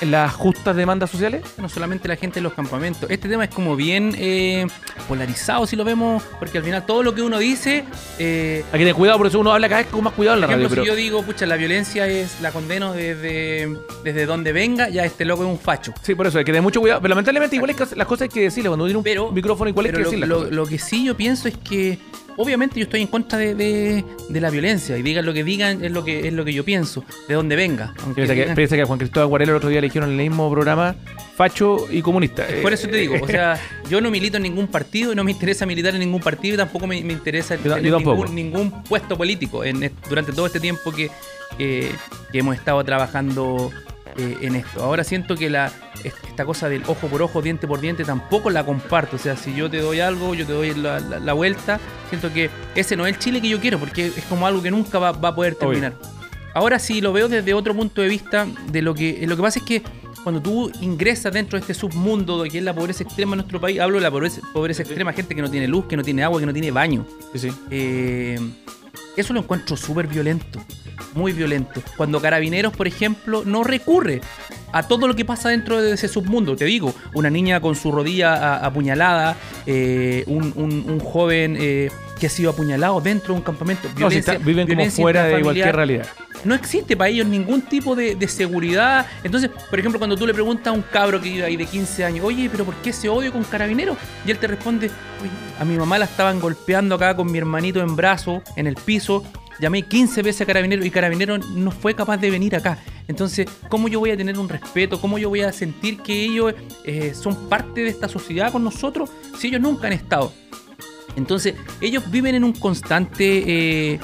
las 0.01 0.33
justas 0.33 0.75
demandas 0.75 1.09
sociales? 1.09 1.43
no 1.57 1.69
solamente 1.69 2.07
la 2.07 2.15
gente 2.15 2.39
en 2.39 2.43
los 2.43 2.53
campamentos. 2.53 3.09
Este 3.09 3.27
tema 3.29 3.43
es 3.45 3.49
como 3.49 3.75
bien 3.75 4.13
eh, 4.17 4.65
polarizado 5.07 5.65
si 5.67 5.75
lo 5.75 5.83
vemos, 5.83 6.23
porque 6.39 6.57
al 6.59 6.63
final 6.63 6.85
todo 6.85 7.03
lo 7.03 7.13
que 7.15 7.21
uno 7.21 7.39
dice, 7.39 7.83
eh, 8.19 8.63
Hay 8.67 8.71
que 8.73 8.77
tener 8.79 8.93
cuidado, 8.95 9.17
por 9.17 9.27
eso 9.27 9.39
uno 9.39 9.51
habla 9.51 9.67
cada 9.69 9.81
vez 9.81 9.91
con 9.91 10.03
más 10.03 10.13
cuidado 10.13 10.35
en 10.35 10.41
la 10.41 10.47
ejemplo, 10.47 10.69
radio. 10.69 10.81
si 10.83 10.87
Pero... 10.87 10.95
yo 10.95 11.01
digo, 11.01 11.23
pucha, 11.23 11.45
la 11.45 11.55
violencia 11.55 12.07
es 12.07 12.39
la 12.41 12.51
condeno 12.51 12.93
desde, 12.93 13.75
desde 14.03 14.25
donde 14.25 14.51
venga, 14.53 14.89
ya 14.89 15.05
este 15.05 15.25
loco 15.25 15.43
es 15.43 15.49
un 15.49 15.59
facho. 15.59 15.93
Sí, 16.01 16.15
por 16.15 16.27
eso 16.27 16.37
hay 16.37 16.43
que 16.45 16.51
tener 16.51 16.61
mucho 16.61 16.79
cuidado. 16.79 17.01
Pero 17.01 17.09
lamentablemente 17.09 17.55
igual 17.55 17.69
hay 17.71 17.75
que- 17.75 17.95
las 17.95 18.07
cosas 18.07 18.23
hay 18.23 18.29
que 18.29 18.41
decirlas. 18.41 18.69
Cuando 18.69 18.85
tiene 18.85 18.97
un 18.97 19.03
Pero- 19.03 19.31
micrófono 19.31 19.69
igual 19.69 19.85
hay 19.87 19.91
que 19.91 19.97
lo, 19.99 20.03
decirlas. 20.05 20.29
lo- 20.29 20.43
lo 20.51 20.65
que 20.65 20.77
sí 20.79 21.05
yo 21.05 21.15
pienso 21.15 21.47
es 21.47 21.57
que 21.57 21.97
obviamente 22.37 22.79
yo 22.79 22.83
estoy 22.85 23.01
en 23.01 23.07
contra 23.07 23.37
de, 23.37 23.53
de- 23.55 24.03
de 24.29 24.41
la 24.41 24.49
violencia 24.49 24.97
y 24.97 25.01
digan 25.01 25.25
lo 25.25 25.33
que 25.33 25.43
digan 25.43 25.83
es 25.83 25.91
lo 25.91 26.03
que 26.05 26.27
es 26.27 26.33
lo 26.33 26.45
que 26.45 26.53
yo 26.53 26.63
pienso, 26.63 27.03
de 27.27 27.33
dónde 27.35 27.55
venga. 27.55 27.93
Piensa 28.15 28.33
que, 28.33 28.43
piensa 28.55 28.85
Juan 28.85 28.99
Cristóbal 28.99 29.27
Guarelo 29.27 29.51
el 29.53 29.57
otro 29.57 29.69
día 29.69 29.81
le 29.81 29.87
dijeron 29.87 30.09
en 30.11 30.19
el 30.19 30.29
mismo 30.29 30.49
programa 30.49 30.95
facho 31.35 31.85
y 31.91 32.01
comunista. 32.01 32.45
Por 32.61 32.73
eso 32.73 32.87
te 32.87 32.97
digo, 32.97 33.15
o 33.21 33.27
sea, 33.27 33.59
yo 33.89 34.01
no 34.01 34.09
milito 34.09 34.37
en 34.37 34.43
ningún 34.43 34.67
partido 34.67 35.11
y 35.13 35.15
no 35.15 35.23
me 35.23 35.31
interesa 35.31 35.65
militar 35.65 35.93
en 35.93 35.99
ningún 35.99 36.21
partido 36.21 36.55
y 36.55 36.57
tampoco 36.57 36.87
me, 36.87 37.03
me 37.03 37.13
interesa 37.13 37.57
tampoco. 37.57 38.25
ningún, 38.25 38.35
ningún 38.35 38.83
puesto 38.83 39.17
político 39.17 39.63
en 39.63 39.91
durante 40.09 40.31
todo 40.31 40.45
este 40.47 40.59
tiempo 40.59 40.91
que, 40.91 41.09
que- 41.57 41.91
que 42.31 42.39
hemos 42.39 42.55
estado 42.55 42.83
trabajando 42.83 43.71
eh, 44.17 44.37
en 44.41 44.55
esto. 44.55 44.83
Ahora 44.83 45.03
siento 45.03 45.35
que 45.35 45.49
la 45.49 45.71
est- 46.03 46.15
esta 46.25 46.45
cosa 46.45 46.67
del 46.69 46.83
ojo 46.87 47.07
por 47.07 47.21
ojo, 47.21 47.41
diente 47.41 47.67
por 47.67 47.79
diente, 47.79 48.03
tampoco 48.03 48.49
la 48.49 48.65
comparto. 48.65 49.15
O 49.15 49.19
sea, 49.19 49.35
si 49.37 49.53
yo 49.55 49.69
te 49.69 49.77
doy 49.79 49.99
algo, 49.99 50.33
yo 50.35 50.45
te 50.45 50.53
doy 50.53 50.73
la, 50.75 50.99
la- 50.99 51.19
la 51.19 51.33
vuelta, 51.33 51.79
siento 52.09 52.31
que 52.33 52.49
ese 52.75 52.95
no 52.95 53.05
es 53.05 53.13
el 53.15 53.19
Chile 53.19 53.41
que 53.41 53.49
yo 53.49 53.59
quiero, 53.59 53.79
porque 53.79 54.07
es 54.07 54.23
como 54.29 54.47
algo 54.47 54.61
que 54.61 54.71
nunca 54.71 54.99
va, 54.99 55.11
va 55.11 55.29
a 55.29 55.35
poder 55.35 55.53
Obvio. 55.53 55.59
terminar. 55.69 55.93
Ahora 56.53 56.79
sí 56.79 57.01
lo 57.01 57.13
veo 57.13 57.27
desde 57.27 57.53
otro 57.53 57.75
punto 57.75 58.01
de 58.01 58.07
vista 58.07 58.47
de 58.71 58.81
lo 58.81 58.95
que 58.95 59.23
lo 59.27 59.35
que 59.35 59.41
pasa 59.43 59.59
es 59.59 59.65
que 59.65 59.83
cuando 60.23 60.41
tú 60.41 60.71
ingresas 60.81 61.31
dentro 61.33 61.57
de 61.57 61.61
este 61.61 61.73
submundo 61.73 62.43
de 62.43 62.49
que 62.49 62.57
es 62.57 62.63
la 62.63 62.73
pobreza 62.73 63.03
extrema 63.03 63.33
en 63.33 63.37
nuestro 63.37 63.59
país, 63.61 63.79
hablo 63.79 63.97
de 63.97 64.03
la 64.03 64.11
pobreza, 64.11 64.41
pobreza 64.53 64.81
extrema, 64.83 65.13
gente 65.13 65.35
que 65.35 65.41
no 65.41 65.49
tiene 65.49 65.67
luz, 65.67 65.85
que 65.85 65.95
no 65.97 66.03
tiene 66.03 66.23
agua, 66.23 66.39
que 66.39 66.45
no 66.45 66.53
tiene 66.53 66.71
baño. 66.71 67.05
Sí, 67.33 67.39
sí. 67.39 67.49
Eh, 67.71 68.39
eso 69.15 69.33
lo 69.33 69.39
encuentro 69.39 69.75
súper 69.77 70.07
violento, 70.07 70.59
muy 71.15 71.33
violento. 71.33 71.81
Cuando 71.95 72.21
Carabineros, 72.21 72.75
por 72.75 72.87
ejemplo, 72.87 73.43
no 73.45 73.63
recurre 73.63 74.21
a 74.73 74.83
todo 74.87 75.07
lo 75.07 75.15
que 75.15 75.25
pasa 75.25 75.49
dentro 75.49 75.81
de 75.81 75.93
ese 75.93 76.07
submundo. 76.07 76.55
Te 76.55 76.65
digo, 76.65 76.93
una 77.13 77.29
niña 77.29 77.59
con 77.61 77.75
su 77.75 77.91
rodilla 77.91 78.57
apuñalada, 78.57 79.35
eh, 79.65 80.23
un, 80.27 80.53
un- 80.55 80.85
un 80.87 80.99
joven 80.99 81.57
eh, 81.59 81.89
que 82.17 82.27
ha 82.27 82.29
sido 82.29 82.51
apuñalado 82.51 82.99
dentro 83.01 83.33
de 83.33 83.39
un 83.39 83.43
campamento. 83.43 83.87
No, 83.97 84.09
si 84.09 84.17
está- 84.17 84.37
viven 84.37 84.67
como 84.67 84.85
fuera 84.91 85.23
de 85.25 85.41
cualquier 85.41 85.75
realidad. 85.75 86.07
No 86.43 86.53
existe 86.53 86.95
para 86.95 87.09
ellos 87.09 87.27
ningún 87.27 87.61
tipo 87.63 87.95
de, 87.95 88.15
de 88.15 88.27
seguridad. 88.27 89.05
Entonces, 89.23 89.49
por 89.69 89.79
ejemplo, 89.79 89.99
cuando 89.99 90.15
tú 90.15 90.27
le 90.27 90.33
preguntas 90.33 90.67
a 90.67 90.71
un 90.71 90.83
cabro 90.83 91.19
que 91.19 91.29
vive 91.29 91.43
ahí 91.45 91.57
de 91.57 91.65
15 91.65 92.05
años, 92.05 92.25
oye, 92.25 92.47
pero 92.51 92.63
¿por 92.63 92.75
qué 92.75 92.91
ese 92.91 93.09
odio 93.09 93.31
con 93.33 93.43
carabineros? 93.43 93.97
Y 94.25 94.31
él 94.31 94.37
te 94.37 94.47
responde, 94.47 94.87
oye, 95.21 95.31
a 95.59 95.65
mi 95.65 95.75
mamá 95.77 95.97
la 95.97 96.05
estaban 96.05 96.39
golpeando 96.39 96.95
acá 96.95 97.15
con 97.15 97.31
mi 97.31 97.37
hermanito 97.37 97.81
en 97.81 97.95
brazo, 97.95 98.43
en 98.55 98.67
el 98.67 98.75
piso. 98.75 99.23
Llamé 99.59 99.81
15 99.81 100.21
veces 100.21 100.41
a 100.41 100.45
Carabineros 100.45 100.85
y 100.85 100.91
Carabineros 100.91 101.49
no 101.49 101.71
fue 101.71 101.95
capaz 101.95 102.17
de 102.17 102.29
venir 102.29 102.55
acá. 102.55 102.77
Entonces, 103.07 103.47
¿cómo 103.69 103.87
yo 103.87 103.99
voy 103.99 104.11
a 104.11 104.17
tener 104.17 104.37
un 104.37 104.47
respeto? 104.47 105.01
¿Cómo 105.01 105.17
yo 105.17 105.29
voy 105.29 105.41
a 105.41 105.51
sentir 105.51 105.97
que 106.03 106.13
ellos 106.25 106.53
eh, 106.83 107.15
son 107.19 107.49
parte 107.49 107.81
de 107.81 107.89
esta 107.89 108.07
sociedad 108.07 108.51
con 108.51 108.63
nosotros 108.63 109.09
si 109.39 109.47
ellos 109.47 109.59
nunca 109.61 109.87
han 109.87 109.93
estado? 109.93 110.31
Entonces, 111.15 111.55
ellos 111.81 112.09
viven 112.11 112.35
en 112.35 112.43
un 112.43 112.53
constante 112.53 113.93
eh, 113.93 113.99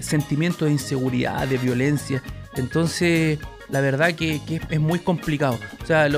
sentimiento 0.00 0.64
de 0.64 0.72
inseguridad, 0.72 1.46
de 1.46 1.58
violencia. 1.58 2.22
Entonces, 2.56 3.38
la 3.68 3.80
verdad 3.80 4.14
que, 4.14 4.40
es, 4.70 4.80
muy 4.80 4.98
complicado. 4.98 5.58
O 5.82 5.86
sea, 5.86 6.08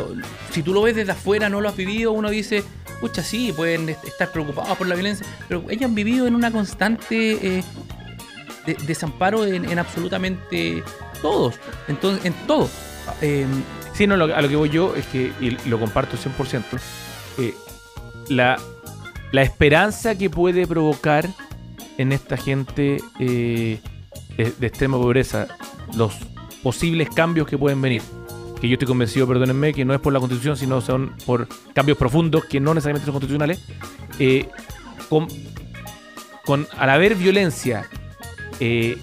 si 0.52 0.62
tú 0.62 0.72
lo 0.72 0.82
ves 0.82 0.94
desde 0.96 1.12
afuera, 1.12 1.48
no 1.48 1.60
lo 1.60 1.68
has 1.68 1.76
vivido, 1.76 2.12
uno 2.12 2.30
dice, 2.30 2.62
pucha, 3.00 3.22
sí, 3.24 3.52
pueden 3.52 3.88
est- 3.88 4.04
estar 4.04 4.30
preocupados 4.30 4.76
por 4.78 4.86
la 4.86 4.94
violencia, 4.94 5.26
pero 5.48 5.64
ellos 5.68 5.84
han 5.86 5.94
vivido 5.94 6.26
en 6.28 6.34
una 6.36 6.52
constante 6.52 7.58
eh, 7.58 7.64
de- 8.66 8.74
desamparo 8.86 9.44
en, 9.44 9.64
en 9.64 9.78
absolutamente 9.80 10.82
todos. 11.22 11.56
Entonces, 11.88 12.24
en 12.24 12.34
todo. 12.46 12.68
Eh, 13.20 13.46
Sí, 13.92 14.06
no, 14.06 14.16
lo- 14.16 14.34
a 14.34 14.40
lo 14.40 14.48
que 14.48 14.56
voy 14.56 14.70
yo 14.70 14.94
es 14.96 15.04
que, 15.08 15.30
y 15.40 15.50
lo 15.68 15.78
comparto 15.78 16.16
100%, 16.16 16.62
eh, 17.38 17.54
la, 18.28 18.56
la 19.32 19.42
esperanza 19.42 20.16
que 20.16 20.28
puede 20.30 20.66
provocar 20.66 21.28
en 21.98 22.12
esta 22.12 22.36
gente 22.36 22.98
eh, 23.18 23.80
de, 24.36 24.52
de 24.58 24.66
extrema 24.66 24.96
pobreza, 24.98 25.48
los 25.96 26.14
posibles 26.62 27.08
cambios 27.10 27.46
que 27.46 27.56
pueden 27.58 27.80
venir, 27.80 28.02
que 28.60 28.68
yo 28.68 28.74
estoy 28.74 28.88
convencido, 28.88 29.26
perdónenme, 29.26 29.72
que 29.72 29.84
no 29.84 29.94
es 29.94 30.00
por 30.00 30.12
la 30.12 30.18
constitución, 30.18 30.56
sino 30.56 30.80
son 30.80 31.14
por 31.26 31.46
cambios 31.74 31.96
profundos 31.98 32.44
que 32.44 32.60
no 32.60 32.74
necesariamente 32.74 33.06
son 33.06 33.14
constitucionales, 33.14 33.60
eh, 34.18 34.48
con, 35.08 35.28
con- 36.44 36.66
al 36.78 36.90
haber 36.90 37.14
violencia, 37.14 37.86
eh, 38.60 38.98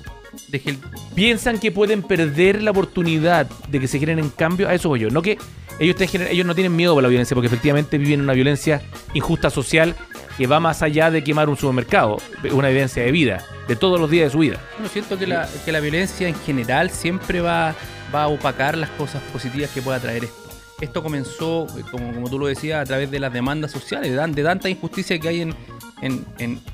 piensan 1.15 1.59
que 1.59 1.71
pueden 1.71 2.03
perder 2.03 2.61
la 2.61 2.71
oportunidad 2.71 3.47
de 3.69 3.79
que 3.79 3.87
se 3.87 3.99
generen 3.99 4.29
cambios, 4.29 4.69
a 4.69 4.73
eso 4.73 4.89
voy 4.89 4.99
yo. 5.01 5.09
No 5.09 5.21
que 5.21 5.37
ellos, 5.79 5.95
te 5.95 6.07
generen- 6.07 6.31
ellos 6.31 6.45
no 6.45 6.55
tienen 6.55 6.75
miedo 6.75 6.93
por 6.93 7.03
la 7.03 7.09
violencia, 7.09 7.35
porque 7.35 7.47
efectivamente 7.47 7.97
viven 7.97 8.21
una 8.21 8.33
violencia 8.33 8.81
injusta 9.13 9.49
social 9.49 9.95
que 10.37 10.47
va 10.47 10.59
más 10.59 10.81
allá 10.83 11.09
de 11.11 11.23
quemar 11.23 11.49
un 11.49 11.57
supermercado, 11.57 12.17
una 12.51 12.69
evidencia 12.69 13.03
de 13.03 13.11
vida, 13.11 13.43
de 13.67 13.75
todos 13.75 13.99
los 13.99 14.09
días 14.09 14.25
de 14.27 14.29
su 14.31 14.39
vida. 14.39 14.59
Bueno, 14.75 14.89
siento 14.89 15.17
que 15.17 15.25
la, 15.27 15.49
que 15.65 15.71
la 15.71 15.79
violencia 15.79 16.27
en 16.27 16.35
general 16.35 16.89
siempre 16.91 17.41
va, 17.41 17.73
va 18.13 18.23
a 18.23 18.27
opacar 18.27 18.77
las 18.77 18.89
cosas 18.91 19.21
positivas 19.33 19.69
que 19.71 19.81
pueda 19.81 19.99
traer 19.99 20.25
esto. 20.25 20.37
Esto 20.79 21.01
comenzó, 21.01 21.65
eh, 21.77 21.81
como, 21.89 22.13
como 22.13 22.29
tú 22.29 22.37
lo 22.37 22.45
decías, 22.45 22.79
a 22.81 22.85
través 22.85 23.09
de 23.09 23.19
las 23.19 23.33
demandas 23.33 23.71
sociales, 23.71 24.11
de, 24.15 24.27
de 24.27 24.43
tanta 24.43 24.69
injusticia 24.69 25.17
que 25.17 25.27
hay 25.27 25.41
en, 25.41 25.55
en- 26.01 26.25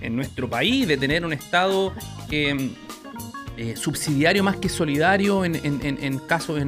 en- 0.01 0.15
nuestro 0.17 0.49
país, 0.49 0.85
de 0.85 0.97
tener 0.97 1.25
un 1.25 1.31
Estado 1.31 1.93
eh, 2.29 3.77
subsidiario 3.77 4.43
más 4.43 4.57
que 4.57 4.67
solidario 4.67 5.45
en, 5.45 5.55
en- 5.55 6.19
casos, 6.19 6.59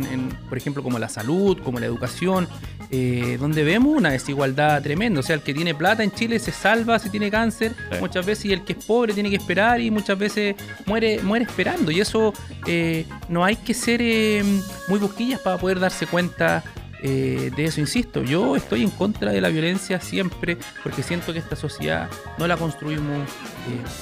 por 0.47 0.57
ejemplo, 0.57 0.81
como 0.83 0.97
la 0.99 1.09
salud, 1.09 1.57
como 1.63 1.79
la 1.79 1.87
educación, 1.87 2.47
eh, 2.91 3.37
donde 3.39 3.63
vemos 3.63 3.95
una 3.95 4.11
desigualdad 4.11 4.81
tremenda. 4.81 5.19
O 5.19 5.23
sea, 5.23 5.35
el 5.35 5.41
que 5.41 5.53
tiene 5.53 5.73
plata 5.73 6.03
en 6.03 6.11
Chile 6.11 6.39
se 6.39 6.51
salva 6.51 6.99
si 6.99 7.09
tiene 7.09 7.31
cáncer 7.31 7.73
Sí. 7.91 7.97
muchas 7.99 8.25
veces 8.25 8.45
y 8.45 8.53
el 8.53 8.63
que 8.63 8.73
es 8.73 8.83
pobre 8.85 9.13
tiene 9.13 9.29
que 9.29 9.35
esperar 9.37 9.81
y 9.81 9.91
muchas 9.91 10.17
veces 10.17 10.55
muere, 10.85 11.21
muere 11.23 11.45
esperando. 11.45 11.91
Y 11.91 11.99
eso 11.99 12.33
eh, 12.67 13.05
no 13.29 13.43
hay 13.43 13.55
que 13.55 13.73
ser 13.73 14.01
eh, 14.01 14.43
muy 14.87 14.99
busquillas 14.99 15.39
para 15.39 15.57
poder 15.57 15.79
darse 15.79 16.07
cuenta 16.07 16.63
eh, 17.01 17.51
de 17.55 17.65
eso. 17.65 17.79
Insisto, 17.81 18.23
yo 18.23 18.55
estoy 18.55 18.83
en 18.83 18.89
contra 18.89 19.31
de 19.31 19.41
la 19.41 19.49
violencia 19.49 19.99
siempre 19.99 20.57
porque 20.83 21.03
siento 21.03 21.33
que 21.33 21.39
esta 21.39 21.55
sociedad 21.55 22.09
no 22.37 22.47
la 22.47 22.57
construimos 22.57 23.27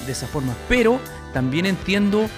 de 0.06 0.12
esa 0.12 0.26
forma. 0.26 0.54
Pero 0.68 1.00
también 1.32 1.66
entiendo... 1.66 2.28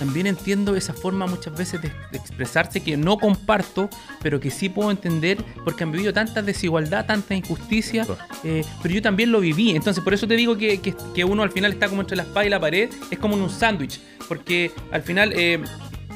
también 0.00 0.26
entiendo 0.26 0.74
esa 0.74 0.92
forma 0.92 1.26
muchas 1.28 1.56
veces 1.56 1.80
de, 1.80 1.90
de 2.10 2.18
expresarse 2.18 2.80
que 2.80 2.96
no 2.96 3.16
comparto, 3.18 3.88
pero 4.20 4.40
que 4.40 4.50
sí 4.50 4.68
puedo 4.68 4.90
entender 4.90 5.38
porque 5.62 5.84
han 5.84 5.92
vivido 5.92 6.12
tanta 6.12 6.42
desigualdad, 6.42 7.06
tanta 7.06 7.34
injusticia, 7.36 8.04
eh, 8.42 8.64
pero 8.82 8.94
yo 8.94 9.02
también 9.02 9.30
lo 9.30 9.38
viví. 9.40 9.70
Entonces, 9.70 10.02
por 10.02 10.12
eso 10.14 10.26
te 10.26 10.34
digo 10.34 10.56
que, 10.56 10.80
que- 10.80 10.94
que 11.14 11.22
uno 11.24 11.44
al 11.44 11.52
final 11.52 11.70
está 11.72 11.88
como 11.88 12.00
entre 12.00 12.16
la 12.16 12.24
espada 12.24 12.44
y 12.46 12.48
la 12.48 12.58
pared, 12.58 12.90
es 13.12 13.18
como 13.20 13.36
en 13.36 13.42
un 13.42 13.50
sándwich, 13.50 14.00
porque 14.26 14.72
al 14.90 15.02
final 15.02 15.32
eh, 15.36 15.60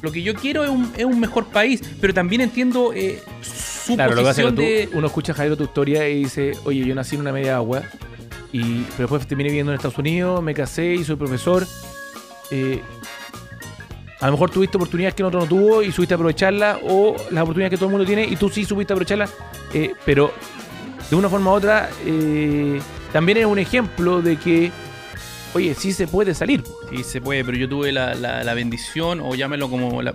lo 0.03 0.11
que 0.11 0.22
yo 0.22 0.35
quiero 0.35 0.64
es 0.64 0.70
un, 0.70 0.91
es 0.97 1.05
un 1.05 1.20
mejor 1.20 1.47
país, 1.47 1.80
pero 2.01 2.12
también 2.12 2.41
entiendo 2.41 2.93
eh, 2.95 3.22
su 3.43 3.95
Claro, 3.95 4.14
lo 4.14 4.22
que 4.22 4.28
posición 4.28 4.57
que 4.57 4.62
de... 4.62 4.87
tú- 4.89 4.99
uno 4.99 5.07
escucha 5.07 5.35
Jairo 5.35 5.57
tu 5.57 5.64
historia 5.64 6.09
y 6.09 6.24
dice, 6.24 6.53
oye, 6.64 6.85
yo 6.87 6.95
nací 6.95 7.16
en 7.16 7.20
una 7.20 7.32
media 7.32 7.57
agua, 7.57 7.82
y, 8.51 8.82
pero 8.97 9.01
después 9.09 9.26
terminé 9.26 9.51
viviendo 9.51 9.72
en 9.72 9.76
Estados 9.76 9.99
Unidos, 9.99 10.43
me 10.43 10.55
casé 10.55 10.95
y 10.95 11.05
soy 11.05 11.16
profesor. 11.16 11.66
eh, 12.51 12.80
a 14.20 14.26
lo 14.26 14.32
mejor 14.32 14.50
tuviste 14.50 14.76
oportunidades 14.76 15.14
que 15.14 15.22
el 15.22 15.26
otro 15.26 15.40
no 15.40 15.46
tuvo 15.46 15.82
y 15.82 15.92
supiste 15.92 16.14
aprovecharlas, 16.14 16.78
o 16.84 17.16
las 17.30 17.42
oportunidades 17.42 17.70
que 17.70 17.76
todo 17.76 17.86
el 17.86 17.92
mundo 17.92 18.06
tiene 18.06 18.24
y 18.24 18.36
tú 18.36 18.48
sí 18.48 18.64
supiste 18.64 18.92
aprovecharlas, 18.92 19.32
eh, 19.72 19.92
pero 20.04 20.32
de 21.10 21.16
una 21.16 21.28
forma 21.28 21.50
u 21.52 21.54
otra 21.54 21.90
eh, 22.04 22.80
también 23.12 23.38
es 23.38 23.46
un 23.46 23.58
ejemplo 23.58 24.22
de 24.22 24.36
que, 24.36 24.72
oye, 25.55 25.74
sí 25.74 25.92
se 25.92 26.07
puede 26.07 26.34
salir. 26.34 26.62
Sí, 26.90 27.02
se 27.05 27.20
puede, 27.20 27.44
pero 27.44 27.57
yo 27.57 27.68
tuve 27.68 27.92
la, 27.92 28.14
la- 28.14 28.42
la 28.44 28.55
bendición, 28.55 29.20
o 29.20 29.34
llámelo 29.34 29.70
como, 29.70 30.02
la- 30.02 30.14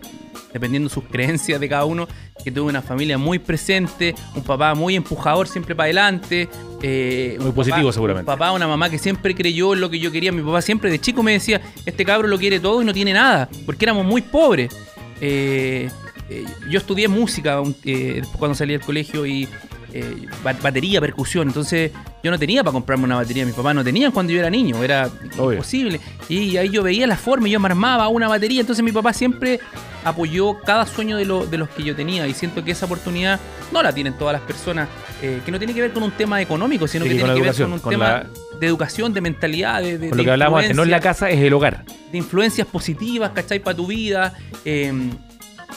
dependiendo 0.54 0.90
de 0.90 0.94
sus 0.94 1.04
creencias 1.12 1.60
de 1.60 1.70
cada 1.70 1.86
uno, 1.86 2.08
que 2.44 2.52
tuve 2.52 2.70
una 2.70 2.82
familia 2.82 3.18
muy 3.18 3.40
presente, 3.40 4.16
un 4.36 4.44
papá 4.44 4.76
muy 4.76 4.96
empujador 4.96 5.48
siempre 5.48 5.76
para 5.76 5.86
adelante. 5.86 6.48
eh, 6.82 7.38
Muy 7.42 7.52
positivo, 7.52 7.88
papá- 7.88 7.94
seguramente. 7.94 8.32
Un 8.32 8.38
papá, 8.38 8.52
una 8.52 8.68
mamá 8.68 8.90
que 8.90 8.98
siempre 8.98 9.34
creyó 9.36 9.74
en 9.74 9.82
lo 9.82 9.90
que 9.90 10.00
yo 10.00 10.12
quería. 10.12 10.32
Mi 10.32 10.42
papá 10.42 10.62
siempre 10.62 10.90
de 10.92 11.00
chico 11.00 11.24
me 11.24 11.34
decía, 11.34 11.62
este 11.86 12.06
cabro 12.06 12.28
lo 12.28 12.38
quiere 12.38 12.60
todo 12.60 12.82
y 12.82 12.86
no 12.86 12.94
tiene 12.94 13.14
nada, 13.14 13.50
porque 13.66 13.86
éramos 13.86 14.06
muy 14.06 14.22
pobres. 14.22 14.76
Eh, 15.22 15.90
eh, 16.30 16.46
yo 16.70 16.78
estudié 16.80 17.08
música 17.08 17.62
eh, 17.86 18.22
cuando 18.38 18.56
salí 18.56 18.74
del 18.74 18.82
colegio 18.82 19.26
y 19.26 19.48
eh, 19.94 20.26
ba- 20.44 20.56
batería, 20.62 21.00
percusión. 21.02 21.48
Entonces 21.48 21.92
yo 22.24 22.32
no 22.32 22.38
tenía 22.40 22.64
para 22.64 22.74
comprarme 22.74 23.06
una 23.06 23.16
batería. 23.16 23.46
Mis 23.46 23.56
papás 23.56 23.74
no 23.76 23.84
tenían 23.84 24.12
cuando 24.12 24.32
yo 24.34 24.40
era 24.40 24.50
niño. 24.50 24.84
Era 24.84 25.10
Obvio. 25.38 25.54
imposible. 25.54 26.00
Y 26.28 26.58
ahí 26.58 26.70
yo 26.70 26.84
veía 26.84 27.08
la 27.08 27.18
forma 27.18 27.48
y 27.48 27.52
yo 27.52 27.60
me 27.60 27.68
armaba 27.68 28.08
una 28.08 28.28
batería. 28.28 28.62
Entonces 28.62 28.84
mi 28.84 28.92
papá 28.92 29.14
siempre 29.14 29.60
apoyó 30.04 30.60
cada 30.62 30.86
sueño 30.86 31.18
de, 31.18 31.26
lo- 31.26 31.46
de 31.46 31.58
los 31.58 31.70
que 31.70 31.84
yo 31.84 31.96
tenía. 31.96 32.26
Y 32.28 32.34
siento 32.34 32.64
que 32.64 32.72
esa 32.72 32.86
oportunidad 32.86 33.40
no 33.72 33.84
la 33.84 33.94
tienen 33.94 34.14
todas 34.14 34.34
las 34.34 34.42
personas. 34.42 34.88
eh, 35.22 35.42
que 35.46 35.52
no 35.52 35.58
tiene 35.58 35.74
que 35.74 35.82
ver 35.82 35.92
con 35.92 36.02
un 36.04 36.12
tema 36.12 36.42
económico, 36.42 36.88
sino 36.88 37.04
Sí, 37.04 37.10
que 37.12 37.18
tiene 37.18 37.34
que 37.34 37.42
ver 37.42 37.54
con 37.54 37.74
un 37.74 37.80
con 37.80 37.90
tema 37.92 38.06
la- 38.08 38.28
de 38.58 38.68
educación, 38.68 39.14
de 39.14 39.20
mentalidad, 39.20 39.82
de, 39.82 39.98
de- 39.98 40.10
Con 40.10 40.18
lo 40.18 40.22
de 40.24 40.26
que 40.26 40.32
hablábamos 40.32 40.62
antes, 40.62 40.76
no 40.78 40.84
es 40.84 40.90
la 40.90 41.02
casa, 41.02 41.30
es 41.30 41.40
el 41.42 41.52
hogar. 41.54 41.84
de 42.12 42.18
influencias 42.18 42.66
positivas, 42.68 43.32
¿cachai? 43.36 43.60
Para 43.60 43.76
tu 43.76 43.86
vida. 43.88 44.34
eh, 44.64 44.94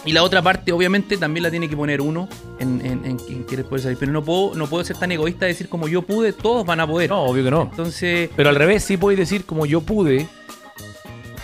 Y 0.04 0.12
la 0.12 0.22
otra 0.24 0.42
parte, 0.42 0.72
obviamente, 0.72 1.16
también 1.16 1.44
la 1.44 1.50
tiene 1.50 1.68
que 1.68 1.76
poner 1.76 2.00
uno 2.00 2.28
en, 2.58 2.84
en, 2.84 3.04
en 3.04 3.16
poder 3.64 3.80
salir. 3.82 3.98
Pero 3.98 4.10
no 4.10 4.22
puedo, 4.24 4.54
no 4.56 4.66
puedo 4.66 4.82
ser 4.84 4.96
tan 4.96 5.12
egoísta 5.12 5.46
de 5.46 5.52
decir 5.52 5.68
como 5.68 5.86
yo 5.86 6.02
pude, 6.02 6.32
todos 6.32 6.66
van 6.66 6.80
a 6.80 6.86
poder. 6.86 7.10
No, 7.10 7.22
obvio 7.22 7.44
que 7.44 7.50
no. 7.50 7.62
Entonces, 7.70 8.30
Pero 8.34 8.48
al 8.48 8.56
revés, 8.56 8.82
sí 8.82 8.96
puedes 8.96 9.18
decir 9.18 9.44
como 9.44 9.64
yo 9.64 9.80
pude, 9.80 10.26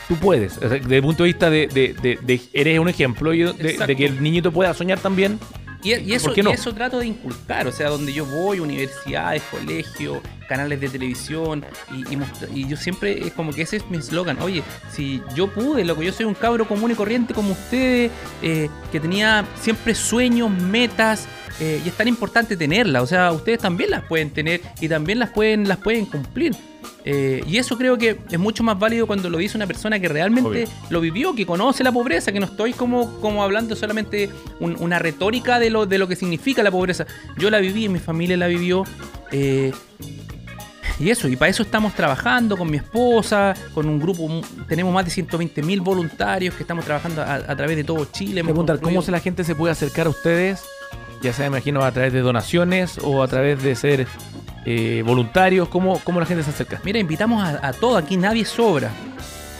tú 0.08 0.16
puedes. 0.16 0.56
O 0.56 0.60
sea, 0.60 0.70
desde 0.70 0.96
el 0.96 1.02
punto 1.02 1.22
de 1.22 1.26
vista 1.28 1.50
de, 1.50 1.68
de- 1.68 1.94
de- 2.02 2.18
de- 2.20 2.40
eres 2.52 2.78
un 2.80 2.88
ejemplo 2.88 3.30
de, 3.30 3.94
que 3.96 4.06
el 4.06 4.22
niñito 4.22 4.50
pueda 4.50 4.74
soñar 4.74 4.98
también. 4.98 5.38
Y, 5.82 5.94
y 5.94 6.12
eso, 6.12 6.32
y 6.34 6.40
eso 6.50 6.74
trato 6.74 6.98
de 6.98 7.06
inculcar, 7.06 7.66
o 7.68 7.72
sea, 7.72 7.88
donde 7.88 8.12
yo 8.12 8.26
voy, 8.26 8.58
universidades, 8.58 9.42
colegios, 9.50 10.18
canales 10.48 10.80
de 10.80 10.88
televisión, 10.88 11.64
y, 11.92 12.60
y 12.60 12.66
yo 12.66 12.76
siempre 12.76 13.26
es 13.26 13.32
como 13.32 13.52
que 13.52 13.62
ese 13.62 13.76
es 13.76 13.88
mi 13.88 13.98
eslogan, 13.98 14.40
oye, 14.42 14.64
si 14.92 15.22
yo 15.36 15.46
pude, 15.52 15.84
loco, 15.84 16.02
yo 16.02 16.12
soy 16.12 16.26
un 16.26 16.34
cabro 16.34 16.66
común 16.66 16.90
y 16.90 16.94
corriente 16.94 17.32
como 17.32 17.52
ustedes, 17.52 18.10
eh, 18.42 18.68
que 18.90 18.98
tenía 18.98 19.46
siempre 19.60 19.94
sueños, 19.94 20.50
metas, 20.50 21.28
eh, 21.60 21.80
y 21.84 21.88
es 21.88 21.94
tan 21.96 22.08
importante 22.08 22.56
tenerlas, 22.56 23.02
o 23.02 23.06
sea, 23.06 23.32
ustedes 23.32 23.58
también 23.58 23.90
las 23.90 24.02
pueden 24.04 24.30
tener 24.30 24.60
y 24.80 24.88
también 24.88 25.18
las 25.18 25.30
pueden, 25.30 25.66
las 25.68 25.78
pueden 25.78 26.06
cumplir. 26.06 26.54
Eh, 27.04 27.42
y 27.46 27.56
eso 27.56 27.76
creo 27.78 27.96
que 27.96 28.18
es 28.30 28.38
mucho 28.38 28.62
más 28.62 28.78
válido 28.78 29.06
cuando 29.06 29.30
lo 29.30 29.38
dice 29.38 29.56
una 29.56 29.66
persona 29.66 29.98
que 29.98 30.08
realmente 30.08 30.48
Obvio. 30.48 30.68
lo 30.90 31.00
vivió, 31.00 31.34
que 31.34 31.46
conoce 31.46 31.82
la 31.82 31.90
pobreza, 31.90 32.32
que 32.32 32.38
no 32.40 32.46
estoy 32.46 32.72
como, 32.74 33.20
como 33.20 33.42
hablando 33.42 33.74
solamente 33.76 34.28
un- 34.60 34.76
una 34.78 34.98
retórica 34.98 35.58
de 35.58 35.70
lo, 35.70 35.86
de 35.86 35.96
lo 35.98 36.06
que 36.06 36.16
significa 36.16 36.62
la 36.62 36.70
pobreza. 36.70 37.06
Yo 37.38 37.50
la 37.50 37.58
viví, 37.58 37.88
mi 37.88 37.98
familia 37.98 38.36
la 38.36 38.46
vivió. 38.46 38.84
eh, 39.32 39.72
y 41.00 41.10
eso, 41.10 41.28
y 41.28 41.36
para 41.36 41.48
eso 41.48 41.62
estamos 41.62 41.94
trabajando 41.94 42.56
con 42.56 42.68
mi 42.68 42.76
esposa, 42.78 43.54
con 43.72 43.88
un 43.88 44.00
grupo, 44.00 44.28
tenemos 44.68 44.92
más 44.92 45.04
de 45.04 45.12
120 45.12 45.62
mil 45.62 45.80
voluntarios 45.80 46.54
que 46.56 46.64
estamos 46.64 46.84
trabajando 46.84 47.22
a, 47.22 47.34
a 47.34 47.56
través 47.56 47.76
de 47.76 47.84
todo 47.84 48.04
Chile. 48.06 48.40
hemos 48.40 48.50
Preguntar, 48.50 48.80
¿cómo 48.80 49.00
se 49.00 49.12
la 49.12 49.20
gente 49.20 49.44
se 49.44 49.54
puede 49.54 49.70
acercar 49.72 50.08
a 50.08 50.10
ustedes? 50.10 50.60
Ya 51.22 51.32
sea, 51.32 51.46
imagino, 51.46 51.82
a 51.82 51.90
través 51.92 52.12
de 52.12 52.20
donaciones 52.20 52.98
o 53.02 53.22
a 53.22 53.28
través 53.28 53.62
de 53.62 53.74
ser 53.74 54.06
eh, 54.64 55.02
voluntarios. 55.04 55.68
¿Cómo, 55.68 56.00
¿Cómo 56.04 56.20
la 56.20 56.26
gente 56.26 56.42
se 56.44 56.50
acerca? 56.50 56.80
Mira, 56.84 56.98
invitamos 56.98 57.42
a, 57.42 57.66
a 57.68 57.72
todo, 57.72 57.96
aquí 57.96 58.16
nadie 58.16 58.44
sobra. 58.44 58.90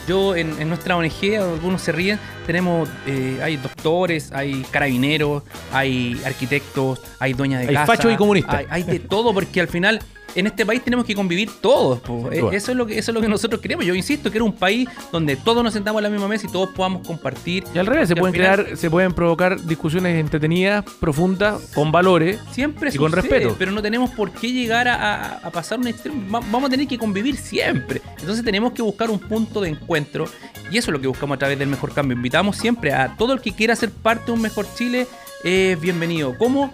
Yo 0.07 0.35
en, 0.35 0.59
en 0.59 0.69
nuestra 0.69 0.97
ONG, 0.97 1.35
algunos 1.39 1.81
se 1.83 1.91
ríen, 1.91 2.17
tenemos, 2.47 2.89
eh, 3.05 3.39
hay 3.43 3.57
doctores, 3.57 4.31
hay 4.31 4.63
carabineros, 4.71 5.43
hay 5.71 6.19
arquitectos, 6.25 6.99
hay 7.19 7.33
dueñas 7.33 7.61
de 7.61 7.67
Hay 7.67 7.75
casa. 7.75 7.85
fachos 7.85 8.13
y 8.13 8.15
comunistas. 8.15 8.55
Hay, 8.55 8.65
hay 8.69 8.83
de 8.83 8.99
todo, 8.99 9.33
porque 9.33 9.61
al 9.61 9.67
final 9.67 9.99
en 10.35 10.47
este 10.47 10.65
país 10.65 10.83
tenemos 10.83 11.05
que 11.05 11.15
convivir 11.15 11.49
todos. 11.61 11.99
po. 11.99 12.29
Eh. 12.31 12.39
Eso 12.53 12.71
es, 12.71 12.77
lo 12.77 12.85
que, 12.85 12.97
eso 12.97 13.11
es 13.11 13.15
lo 13.15 13.21
que 13.21 13.27
nosotros 13.27 13.61
queremos. 13.61 13.85
Yo 13.85 13.95
insisto, 13.95 14.29
quiero 14.29 14.45
un 14.45 14.53
país 14.53 14.87
donde 15.11 15.35
todos 15.35 15.63
nos 15.63 15.73
sentamos 15.73 15.99
a 15.99 16.03
la 16.03 16.09
misma 16.09 16.27
mesa 16.27 16.47
y 16.47 16.51
todos 16.51 16.69
podamos 16.69 17.05
compartir. 17.07 17.63
Y 17.73 17.77
al 17.79 17.85
revés, 17.85 18.07
se 18.09 18.13
al 18.13 18.19
pueden 18.19 18.33
final- 18.33 18.63
crear, 18.63 18.77
se 18.77 18.89
pueden 18.89 19.13
provocar 19.13 19.59
discusiones 19.61 20.19
entretenidas, 20.19 20.85
profundas, 20.99 21.71
con 21.73 21.91
valores. 21.91 22.39
Siempre 22.51 22.89
Y 22.93 22.97
con 22.97 23.11
respeto. 23.11 23.55
pero 23.57 23.71
no 23.71 23.81
tenemos 23.81 24.09
por 24.11 24.31
qué 24.31 24.51
llegar 24.51 24.87
a, 24.87 24.95
a- 24.95 25.37
a 25.39 25.49
pasar 25.51 25.79
un 25.79 25.87
extremo. 25.87 26.21
Va- 26.31 26.39
Vamos 26.51 26.67
a 26.67 26.69
tener 26.69 26.87
que 26.87 26.97
convivir 26.97 27.35
siempre. 27.37 28.01
Entonces 28.19 28.43
tenemos 28.43 28.73
que 28.73 28.81
buscar 28.81 29.09
un 29.09 29.19
punto 29.19 29.61
de 29.61 29.69
encuentro 29.69 30.25
y 30.71 30.77
eso 30.77 30.91
es 30.91 30.93
lo 30.93 31.01
que 31.01 31.07
buscamos 31.07 31.35
a 31.35 31.39
través 31.39 31.57
del 31.59 31.67
Mejor 31.67 31.93
Cambio. 31.93 32.15
Invitamos 32.15 32.57
siempre 32.57 32.93
a 32.93 33.15
todo 33.17 33.33
el 33.33 33.41
que 33.41 33.51
quiera 33.51 33.75
ser 33.75 33.89
parte 33.91 34.27
de 34.27 34.31
un 34.33 34.41
Mejor 34.41 34.65
Chile, 34.75 35.07
es 35.43 35.79
bienvenido. 35.79 36.35
¿Cómo? 36.37 36.71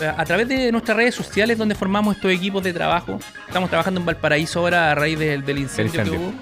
Eh, 0.00 0.10
A 0.16 0.24
través 0.24 0.48
de 0.48 0.72
nuestras 0.72 0.96
redes 0.96 1.14
sociales 1.14 1.58
donde 1.58 1.74
formamos 1.74 2.16
estos 2.16 2.30
equipos 2.32 2.62
de 2.64 2.72
trabajo. 2.72 3.18
Estamos 3.46 3.68
trabajando 3.70 4.00
en 4.00 4.06
Valparaíso 4.06 4.60
ahora 4.60 4.90
a 4.90 4.94
raíz 4.94 5.18
del, 5.18 5.44
del 5.44 5.58
incendio, 5.58 6.00
incendio. 6.00 6.12
que 6.12 6.18
hubo. 6.18 6.32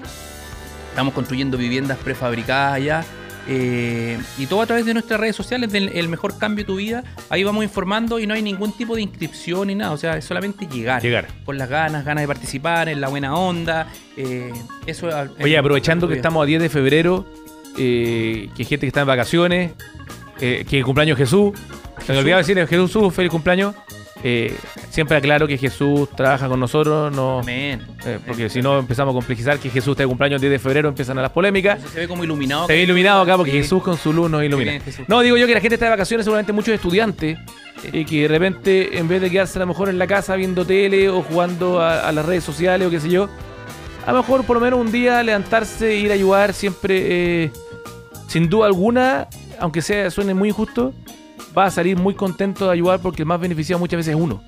Estamos 0.89 1.13
construyendo 1.13 1.57
viviendas 1.57 1.97
prefabricadas 1.99 2.73
allá. 2.73 3.03
eh, 3.47 4.19
y 4.37 4.45
todo 4.45 4.61
a 4.61 4.65
través 4.67 4.85
de 4.85 4.93
nuestras 4.93 5.19
redes 5.19 5.35
sociales 5.35 5.71
del 5.71 5.89
El 5.89 6.09
Mejor 6.09 6.37
Cambio 6.37 6.63
de 6.63 6.67
tu 6.67 6.75
Vida. 6.77 7.03
Ahí 7.29 7.43
vamos 7.43 7.63
informando 7.63 8.19
y 8.19 8.27
no 8.27 8.33
hay 8.35 8.41
ningún 8.41 8.71
tipo 8.71 8.95
de 8.95 9.01
inscripción 9.01 9.67
ni 9.67 9.75
nada. 9.75 9.91
O 9.93 9.97
sea, 9.97 10.15
es 10.17 10.25
solamente 10.25 10.67
llegar. 10.67 11.01
Llegar. 11.01 11.27
Con 11.45 11.57
las 11.57 11.67
ganas, 11.69 12.05
ganas 12.05 12.21
de 12.23 12.27
participar, 12.27 12.87
en 12.89 13.01
la 13.01 13.07
buena 13.09 13.35
onda. 13.35 13.87
eh, 14.17 14.51
eso 14.85 15.09
es- 15.09 15.29
Oye, 15.41 15.57
aprovechando 15.57 16.07
que 16.07 16.13
es- 16.13 16.17
estamos 16.17 16.43
a 16.43 16.45
10 16.45 16.61
de 16.61 16.69
febrero, 16.69 17.25
eh, 17.77 18.49
que 18.55 18.61
hay 18.63 18.65
gente 18.65 18.81
que 18.85 18.87
está 18.87 19.01
en 19.01 19.07
vacaciones, 19.07 19.71
que 20.39 20.81
cumpleaños 20.83 21.17
Jesús. 21.17 21.53
Se 22.05 22.13
me 22.13 22.19
olvidaba 22.19 22.39
decirle 22.39 22.65
Jesús, 22.67 23.13
feliz 23.13 23.31
cumpleaños. 23.31 23.75
Eh, 24.23 24.55
siempre 24.91 25.17
aclaro 25.17 25.47
que 25.47 25.57
Jesús 25.57 26.07
trabaja 26.15 26.47
con 26.47 26.59
nosotros, 26.59 27.11
no, 27.11 27.39
Amén. 27.39 27.81
eh, 28.05 28.19
porque 28.27 28.51
si 28.51 28.61
no 28.61 28.77
empezamos 28.77 29.13
a 29.13 29.15
complejizar 29.15 29.57
que 29.57 29.67
Jesús 29.71 29.93
está 29.93 30.03
de 30.03 30.07
cumpleaños 30.07 30.35
el 30.35 30.41
10 30.41 30.51
de 30.51 30.59
febrero, 30.59 30.89
empiezan 30.89 31.17
a 31.17 31.23
las 31.23 31.31
polémicas. 31.31 31.79
Se 31.91 32.01
ve 32.01 32.07
como 32.07 32.23
iluminado. 32.23 32.67
Se 32.67 32.73
ve 32.73 32.83
iluminado 32.83 33.21
acá 33.21 33.35
porque 33.35 33.51
Sí. 33.51 33.57
Jesús 33.57 33.81
con 33.81 33.97
su 33.97 34.13
luz 34.13 34.29
nos 34.29 34.43
ilumina. 34.43 34.73
bien. 34.73 34.83
No, 35.07 35.21
digo 35.21 35.37
yo 35.37 35.47
que 35.47 35.55
la 35.55 35.59
gente 35.59 35.73
está 35.75 35.85
de 35.87 35.91
vacaciones, 35.91 36.23
seguramente 36.25 36.53
muchos 36.53 36.71
estudiantes, 36.75 37.39
y 37.91 38.05
que 38.05 38.21
de 38.23 38.27
repente, 38.27 38.95
en 38.99 39.07
vez 39.07 39.21
de 39.21 39.31
quedarse 39.31 39.57
a 39.57 39.61
lo 39.61 39.65
mejor 39.67 39.89
en 39.89 39.97
la 39.97 40.05
casa 40.05 40.35
viendo 40.35 40.65
tele 40.65 41.09
o 41.09 41.23
jugando 41.23 41.81
a, 41.81 42.07
a 42.07 42.11
las 42.11 42.23
redes 42.23 42.43
sociales 42.43 42.87
o 42.87 42.91
qué 42.91 42.99
sé 42.99 43.09
yo, 43.09 43.27
a 44.05 44.11
lo 44.11 44.19
mejor 44.19 44.43
por 44.45 44.57
lo 44.57 44.61
menos 44.61 44.79
un 44.79 44.91
día 44.91 45.23
levantarse 45.23 45.93
e 45.93 45.95
ir 45.97 46.11
a 46.11 46.13
ayudar 46.13 46.53
siempre, 46.53 47.45
eh, 47.45 47.51
sin 48.27 48.49
duda 48.49 48.67
alguna, 48.67 49.27
aunque 49.59 49.81
sea 49.81 50.11
suene 50.11 50.35
muy 50.35 50.49
injusto, 50.49 50.93
va 51.57 51.65
a 51.65 51.71
salir 51.71 51.97
muy 51.97 52.13
contento 52.13 52.65
de 52.67 52.73
ayudar 52.73 52.99
porque 53.01 53.21
el 53.23 53.25
más 53.27 53.39
beneficiado 53.39 53.79
muchas 53.79 53.97
veces 53.97 54.15
es 54.15 54.21
uno. 54.21 54.41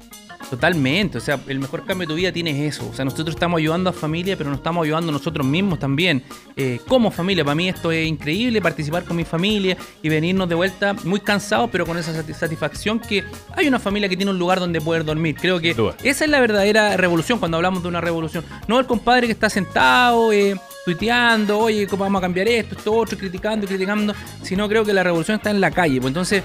Totalmente, 0.50 1.18
o 1.18 1.22
sea, 1.22 1.40
el 1.48 1.58
mejor 1.58 1.84
cambio 1.86 2.06
de 2.06 2.14
tu 2.14 2.16
vida 2.16 2.32
tienes 2.32 2.58
eso. 2.76 2.88
O 2.88 2.94
sea, 2.94 3.06
nosotros 3.06 3.30
estamos 3.30 3.58
ayudando 3.58 3.90
a 3.90 3.94
familia, 3.94 4.38
pero 4.38 4.50
nos 4.50 4.60
estamos 4.60 4.84
ayudando 4.84 5.12
nosotros 5.12 5.48
mismos 5.48 5.80
también. 5.80 6.22
Eh, 6.56 6.80
como 6.88 7.10
familia, 7.10 7.44
para 7.44 7.56
mí 7.56 7.70
esto 7.70 7.92
es 7.92 8.06
increíble, 8.08 8.62
participar 8.62 9.04
con 9.06 9.16
mi 9.16 9.24
familia 9.24 9.78
y 10.04 10.10
venirnos 10.10 10.48
de 10.50 10.54
vuelta 10.56 10.94
muy 11.06 11.22
cansados, 11.22 11.70
pero 11.72 11.86
con 11.88 11.98
esa 11.98 12.14
sati- 12.14 12.34
satisfacción 12.34 13.00
que 13.00 13.24
hay 13.56 13.68
una 13.68 13.80
familia 13.80 14.10
que 14.10 14.18
tiene 14.18 14.32
un 14.32 14.38
lugar 14.38 14.60
donde 14.60 14.80
poder 14.80 15.06
dormir. 15.06 15.38
Creo 15.42 15.60
que 15.60 15.72
esa 16.04 16.26
es 16.26 16.30
la 16.30 16.40
verdadera 16.40 16.98
revolución 16.98 17.40
cuando 17.40 17.58
hablamos 17.58 17.82
de 17.82 17.88
una 17.90 18.02
revolución. 18.02 18.44
No 18.68 18.80
el 18.80 18.86
compadre 18.86 19.28
que 19.28 19.34
está 19.34 19.50
sentado, 19.50 20.32
eh, 20.34 20.56
tuiteando, 20.86 21.58
oye, 21.58 21.88
¿cómo 21.88 22.04
vamos 22.04 22.20
a 22.20 22.22
cambiar 22.22 22.48
esto, 22.50 22.76
esto, 22.76 22.94
otro, 22.94 23.18
criticando, 23.18 23.66
criticando, 23.66 24.14
sino 24.44 24.68
creo 24.68 24.84
que 24.84 24.94
la 24.94 25.02
revolución 25.04 25.38
está 25.38 25.50
en 25.50 25.62
la 25.62 25.72
calle. 25.72 26.00
Pues 26.02 26.10
entonces, 26.10 26.44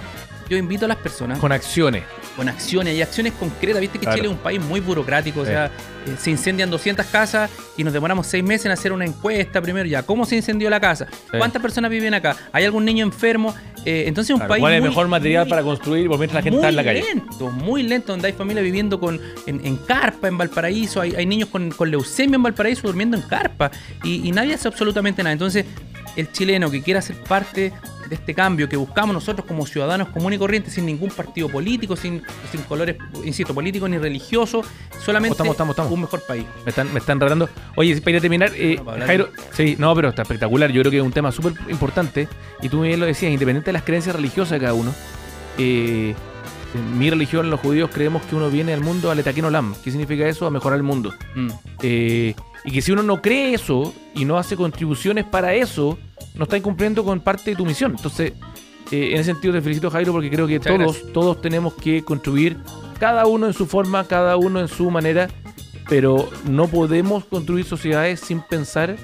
yo 0.49 0.57
invito 0.57 0.85
a 0.87 0.89
las 0.89 0.97
personas 0.99 1.39
Con 1.39 1.53
acciones. 1.53 2.05
con 2.37 2.49
acciones 2.49 2.95
y 2.97 3.03
acciones 3.03 3.33
concretas. 3.35 3.81
Viste 3.81 3.99
que 3.99 4.05
Claro. 4.05 4.17
Chile 4.17 4.29
es 4.29 4.35
un 4.35 4.41
país 4.41 4.61
muy 4.61 4.81
burocrático, 4.81 5.41
o 5.41 5.45
sea, 5.45 5.67
eh, 5.67 5.71
se 6.19 6.31
incendian 6.31 6.71
200 6.71 7.05
casas 7.07 7.51
y 7.77 7.85
nos 7.85 7.93
demoramos 7.93 8.27
seis 8.27 8.43
meses 8.45 8.67
en 8.67 8.73
hacer 8.73 8.93
una 8.93 9.05
encuesta 9.05 9.61
primero 9.61 9.87
ya. 9.89 10.03
¿Cómo 10.05 10.25
se 10.25 10.37
incendió 10.37 10.71
la 10.71 10.81
casa? 10.81 11.07
¿Cuántas 11.37 11.61
personas 11.61 11.91
viven 11.91 12.15
acá? 12.15 12.37
¿Hay 12.53 12.65
algún 12.65 12.85
niño 12.85 13.05
enfermo? 13.05 13.55
Eh, 13.85 14.05
entonces 14.07 14.31
es 14.31 14.35
un 14.35 14.39
Claro, 14.41 14.49
país 14.51 14.61
¿Cuál 14.61 14.73
es 14.73 14.77
el 14.77 14.83
muy- 14.83 14.89
mejor 14.91 15.09
material 15.09 15.45
muy- 15.45 15.51
para 15.51 15.63
construir 15.63 16.09
por 16.09 16.19
mientras 16.19 16.35
la 16.37 16.43
gente 16.43 16.57
muy 16.59 16.67
está 16.67 16.69
en 16.69 16.77
la 16.77 16.85
calle? 16.85 17.03
lento, 17.15 17.51
muy 17.51 17.83
lento, 17.83 18.13
donde 18.13 18.27
hay 18.29 18.33
familias 18.33 18.65
viviendo 18.65 19.01
con, 19.01 19.21
en, 19.47 19.65
en 19.65 19.77
carpa 19.77 20.29
en 20.29 20.37
Valparaíso, 20.39 21.01
hay, 21.01 21.15
hay 21.15 21.27
niños 21.27 21.49
con, 21.49 21.71
con 21.71 21.91
leucemia 21.91 22.37
en 22.37 22.43
Valparaíso 22.43 22.83
durmiendo 22.87 23.17
en 23.17 23.23
carpa 23.25 23.71
y, 24.05 24.29
y 24.29 24.33
nadie 24.33 24.55
hace 24.55 24.69
absolutamente 24.69 25.23
nada. 25.23 25.33
Entonces, 25.33 25.65
el 26.19 26.33
chileno 26.33 26.71
que 26.71 26.83
quiera 26.83 27.01
ser 27.01 27.17
parte 27.17 27.73
de 28.09 28.15
este 28.15 28.35
cambio 28.35 28.69
que 28.69 28.77
buscamos 28.77 29.13
nosotros 29.15 29.47
como 29.47 29.67
ciudadanos 29.67 30.09
comunes 30.09 30.37
y 30.37 30.41
corrientes, 30.41 30.73
sin 30.73 30.87
ningún 30.87 31.11
partido 31.11 31.49
político, 31.49 31.95
sin, 31.95 32.23
sin 32.51 32.63
colores, 32.63 32.97
insisto, 33.25 33.55
políticos 33.55 33.89
ni 33.91 33.99
religiosos, 33.99 34.67
solamente 34.99 35.35
Estamos, 35.35 35.53
estamos, 35.53 35.73
estamos. 35.75 35.93
un 35.93 36.01
mejor 36.03 36.23
país. 36.27 36.45
Me 36.65 36.71
están, 36.71 36.93
me 36.93 36.99
están 37.01 37.21
retando. 37.21 37.49
Oye, 37.77 37.97
para 38.01 38.11
ir 38.13 38.17
a 38.17 38.21
terminar, 38.21 38.51
eh, 38.55 38.77
No, 38.77 38.85
para 38.85 38.93
hablar 38.95 39.07
Jairo, 39.09 39.29
sí, 39.53 39.77
no, 39.79 39.95
pero 39.95 40.09
está 40.09 40.23
espectacular. 40.23 40.71
Yo 40.73 40.81
creo 40.83 40.91
que 40.91 40.99
es 40.99 41.03
un 41.05 41.13
tema 41.13 41.31
súper 41.33 41.53
importante. 41.69 42.29
Y 42.63 42.69
tú 42.69 42.81
bien 42.83 42.99
lo 42.99 43.07
decías, 43.07 43.31
independiente 43.31 43.69
de 43.69 43.73
las 43.75 43.83
creencias 43.83 44.17
religiosas 44.17 44.53
de 44.53 44.61
cada 44.61 44.75
uno. 44.75 44.93
eh, 45.59 46.15
en 46.75 46.99
mi 46.99 47.11
religión, 47.11 47.51
los 47.51 47.61
judíos, 47.61 47.91
creemos 47.93 48.23
que 48.23 48.37
uno 48.37 48.51
viene 48.51 48.75
al 48.75 48.81
mundo 48.81 49.11
al 49.11 49.19
etaquino 49.19 49.51
lam. 49.51 49.75
¿Qué 49.83 49.91
significa 49.91 50.27
eso? 50.27 50.47
A 50.47 50.51
mejorar 50.51 50.77
el 50.77 50.83
mundo. 50.83 51.15
Mm. 51.35 51.49
Eh, 51.83 52.35
y 52.65 52.71
que 52.71 52.83
si 52.83 52.93
uno 52.93 53.03
no 53.03 53.23
cree 53.23 53.55
eso 53.55 53.95
y 54.15 54.25
no 54.25 54.39
hace 54.39 54.57
contribuciones 54.57 55.25
para 55.25 55.55
eso, 55.55 55.99
no 56.35 56.45
está 56.45 56.57
incumpliendo 56.57 57.05
con 57.05 57.21
parte 57.21 57.51
de 57.51 57.57
tu 57.57 57.65
misión. 57.65 57.93
Entonces, 57.97 58.33
eh, 58.91 59.11
en 59.13 59.21
ese 59.21 59.33
sentido 59.33 59.55
te 59.55 59.63
felicito, 59.63 59.91
Jairo, 59.91 60.13
porque 60.13 60.31
creo 60.31 60.47
que 60.47 60.59
Muchas 60.59 60.77
todos, 60.77 61.13
todos 61.13 61.41
tenemos 61.41 61.75
que 61.75 62.03
contribuir, 62.03 62.59
cada 62.99 63.27
uno 63.27 63.47
en 63.47 63.53
su 63.53 63.67
forma, 63.67 64.05
cada 64.05 64.37
uno 64.37 64.61
en 64.61 64.69
su 64.69 64.91
manera, 64.91 65.29
pero 65.89 66.29
no 66.49 66.69
podemos 66.69 67.25
construir 67.25 67.65
sociedades 67.65 68.21
sin 68.21 68.41
pensar 68.43 68.97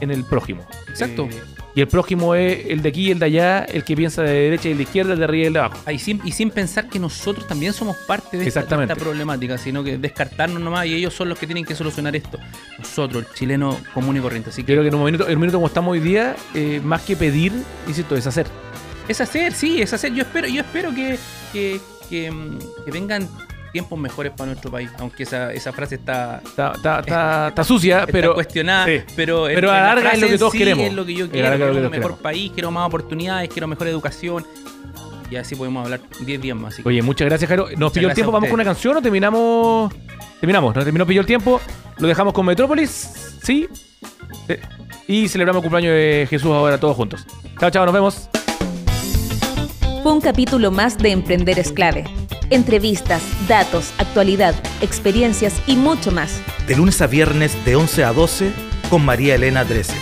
en 0.00 0.10
el 0.10 0.24
prójimo. 0.24 0.64
Exacto. 0.88 1.24
Eh, 1.30 1.42
y 1.74 1.80
el 1.80 1.88
prójimo 1.88 2.34
es 2.34 2.66
el 2.66 2.82
de 2.82 2.88
aquí 2.90 3.08
y 3.08 3.10
el 3.12 3.18
de 3.18 3.26
allá, 3.26 3.64
el 3.64 3.82
que 3.84 3.96
piensa 3.96 4.22
de 4.22 4.30
derecha 4.30 4.68
y 4.68 4.72
el 4.72 4.76
de 4.76 4.82
izquierda, 4.82 5.12
el 5.14 5.18
de 5.18 5.24
arriba 5.24 5.44
y 5.44 5.46
el 5.46 5.52
de 5.54 5.58
abajo. 5.60 5.78
Ah, 5.86 5.92
y, 5.92 5.98
sin, 5.98 6.20
y 6.24 6.32
sin 6.32 6.50
pensar 6.50 6.88
que 6.88 6.98
nosotros 6.98 7.46
también 7.46 7.72
somos 7.72 7.96
parte 7.96 8.36
de 8.36 8.44
esta, 8.46 8.60
de 8.60 8.64
Exactamente. 8.64 8.92
esta 8.92 9.02
problemática, 9.04 9.56
sino 9.56 9.82
que 9.82 9.96
descartarnos 9.96 10.60
nomás 10.60 10.86
y 10.86 10.94
ellos 10.94 11.14
son 11.14 11.28
los 11.28 11.38
que 11.38 11.46
tienen 11.46 11.64
que 11.64 11.74
solucionar 11.74 12.14
esto. 12.14 12.38
Nosotros, 12.78 13.24
el 13.24 13.34
chileno 13.34 13.78
común 13.94 14.16
y 14.16 14.20
corriente. 14.20 14.50
Así 14.50 14.62
Yo 14.62 14.66
que 14.66 14.72
creo 14.72 14.82
que 14.82 14.88
en 14.88 14.94
un 14.94 15.04
minuto, 15.04 15.26
un 15.26 15.40
minuto 15.40 15.58
como 15.58 15.66
estamos 15.66 15.92
hoy 15.92 16.00
día, 16.00 16.36
eh, 16.54 16.80
más 16.84 17.02
que 17.02 17.16
pedir, 17.16 17.52
insisto, 17.88 18.16
es 18.16 18.26
hacer. 18.26 18.46
es 19.08 19.20
hacer, 19.20 19.52
sí, 19.54 19.80
es 19.80 19.92
hacer. 19.92 20.12
Yo 20.12 20.22
espero, 20.22 20.48
yo 20.48 20.60
espero 20.60 20.94
que, 20.94 21.18
que, 21.52 21.80
que, 22.10 22.30
mm, 22.30 22.58
que 22.84 22.90
vengan 22.90 23.28
tiempos 23.72 23.98
mejores 23.98 24.32
para 24.36 24.46
nuestro 24.50 24.70
país. 24.70 24.90
Aunque 24.98 25.22
esa, 25.22 25.52
esa 25.52 25.72
frase 25.72 25.94
está, 25.96 26.40
Está, 26.44 26.72
está- 26.76 27.00
está- 27.00 27.48
está 27.48 27.64
sucia, 27.64 28.00
está 28.00 28.12
pero. 28.12 28.34
cuestionada, 28.34 28.86
sí. 28.86 29.00
pero, 29.16 29.44
Pero 29.46 29.68
en 29.68 29.74
a 29.74 29.78
la 29.78 29.80
la 29.80 29.94
larga 29.94 30.10
es 30.10 30.20
lo 30.20 30.28
que 30.28 30.38
todos 30.38 30.52
sí 30.52 30.58
queremos. 30.58 30.84
Es 30.86 30.92
lo 30.92 31.04
que 31.06 31.14
yo 31.14 31.30
quiero, 31.30 31.48
quiero 31.48 31.64
que 31.72 31.78
un 31.78 31.82
mejor 31.84 31.90
queremos. 31.92 32.18
país, 32.20 32.50
quiero 32.52 32.70
más 32.70 32.86
oportunidades, 32.86 33.48
quiero 33.48 33.66
mejor 33.66 33.88
educación. 33.88 34.46
Y 35.30 35.36
así 35.36 35.54
podemos 35.56 35.84
hablar 35.84 36.00
10 36.20 36.40
días 36.42 36.56
más. 36.56 36.74
así 36.74 36.82
Oye, 36.84 37.00
muchas 37.00 37.26
gracias, 37.26 37.48
Jairo. 37.48 37.66
¿Nos 37.78 37.90
pilló 37.92 38.08
el 38.08 38.14
tiempo? 38.14 38.30
¿Vamos 38.30 38.50
con 38.50 38.54
una 38.54 38.64
canción 38.64 38.96
o 38.98 39.00
terminamos? 39.02 39.90
Terminamos, 40.40 40.74
nos 40.74 40.84
terminó 40.84 41.06
pilló 41.06 41.22
el 41.22 41.26
tiempo. 41.26 41.58
Lo 41.98 42.06
dejamos 42.08 42.34
con 42.34 42.44
Metrópolis, 42.44 43.38
¿sí? 43.42 43.66
Y 45.08 45.28
celebramos 45.28 45.60
el 45.60 45.70
cumpleaños 45.70 45.94
de 45.94 46.26
Jesús 46.28 46.50
ahora 46.50 46.78
todos 46.78 46.96
juntos. 46.96 47.26
Chao, 47.58 47.70
chao, 47.70 47.84
nos 47.86 47.94
vemos. 47.94 48.28
Fue 50.02 50.12
un 50.12 50.20
capítulo 50.20 50.70
más 50.70 50.98
de 50.98 51.12
Emprender 51.12 51.58
es 51.58 51.72
clave. 51.72 52.04
Entrevistas, 52.52 53.22
datos, 53.48 53.94
actualidad, 53.96 54.54
experiencias 54.82 55.62
y 55.66 55.74
mucho 55.74 56.12
más. 56.12 56.38
De 56.66 56.76
lunes 56.76 57.00
a 57.00 57.06
viernes 57.06 57.56
de 57.64 57.76
11 57.76 58.04
a 58.04 58.12
12 58.12 58.52
con 58.90 59.02
María 59.02 59.36
Elena 59.36 59.64
Drese. 59.64 59.96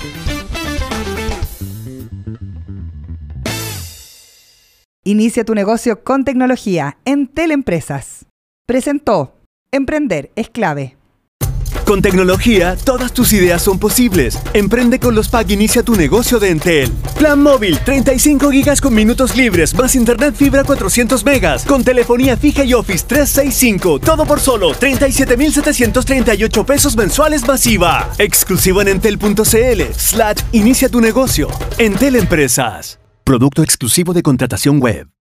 Inicia 5.05 5.45
tu 5.45 5.55
negocio 5.55 6.03
con 6.03 6.25
tecnología 6.25 6.99
en 7.05 7.29
Teleempresas. 7.29 8.27
Presentó 8.67 9.37
Emprender 9.71 10.33
es 10.35 10.51
clave. 10.51 10.97
Con 11.91 12.03
tecnología, 12.03 12.77
todas 12.77 13.13
tus 13.13 13.33
ideas 13.33 13.63
son 13.63 13.81
posibles. 13.81 14.39
Emprende 14.53 15.01
con 15.01 15.17
los 15.17 15.29
PAC 15.29 15.51
Inicia 15.51 15.83
tu 15.83 15.97
negocio 15.97 16.39
de 16.39 16.51
Entel. 16.51 16.89
Plan 17.19 17.43
móvil, 17.43 17.81
35 17.81 18.49
gigas 18.53 18.81
con 18.81 18.95
minutos 18.95 19.35
libres, 19.35 19.75
más 19.75 19.97
internet 19.97 20.37
fibra 20.37 20.63
400 20.63 21.25
megas, 21.25 21.65
con 21.65 21.83
telefonía 21.83 22.37
fija 22.37 22.63
y 22.63 22.75
Office 22.75 23.05
365. 23.09 23.99
Todo 23.99 24.25
por 24.25 24.39
solo 24.39 24.73
37,738 24.73 26.65
pesos 26.65 26.97
mensuales 26.97 27.45
masiva. 27.49 28.09
Exclusivo 28.19 28.83
en 28.83 28.87
entel.cl. 28.87 29.83
Slash 29.93 30.43
Inicia 30.53 30.89
tu 30.91 31.01
negocio. 31.01 31.49
Entel 31.77 32.15
Empresas. 32.15 33.01
Producto 33.25 33.65
exclusivo 33.65 34.13
de 34.13 34.23
contratación 34.23 34.81
web. 34.81 35.11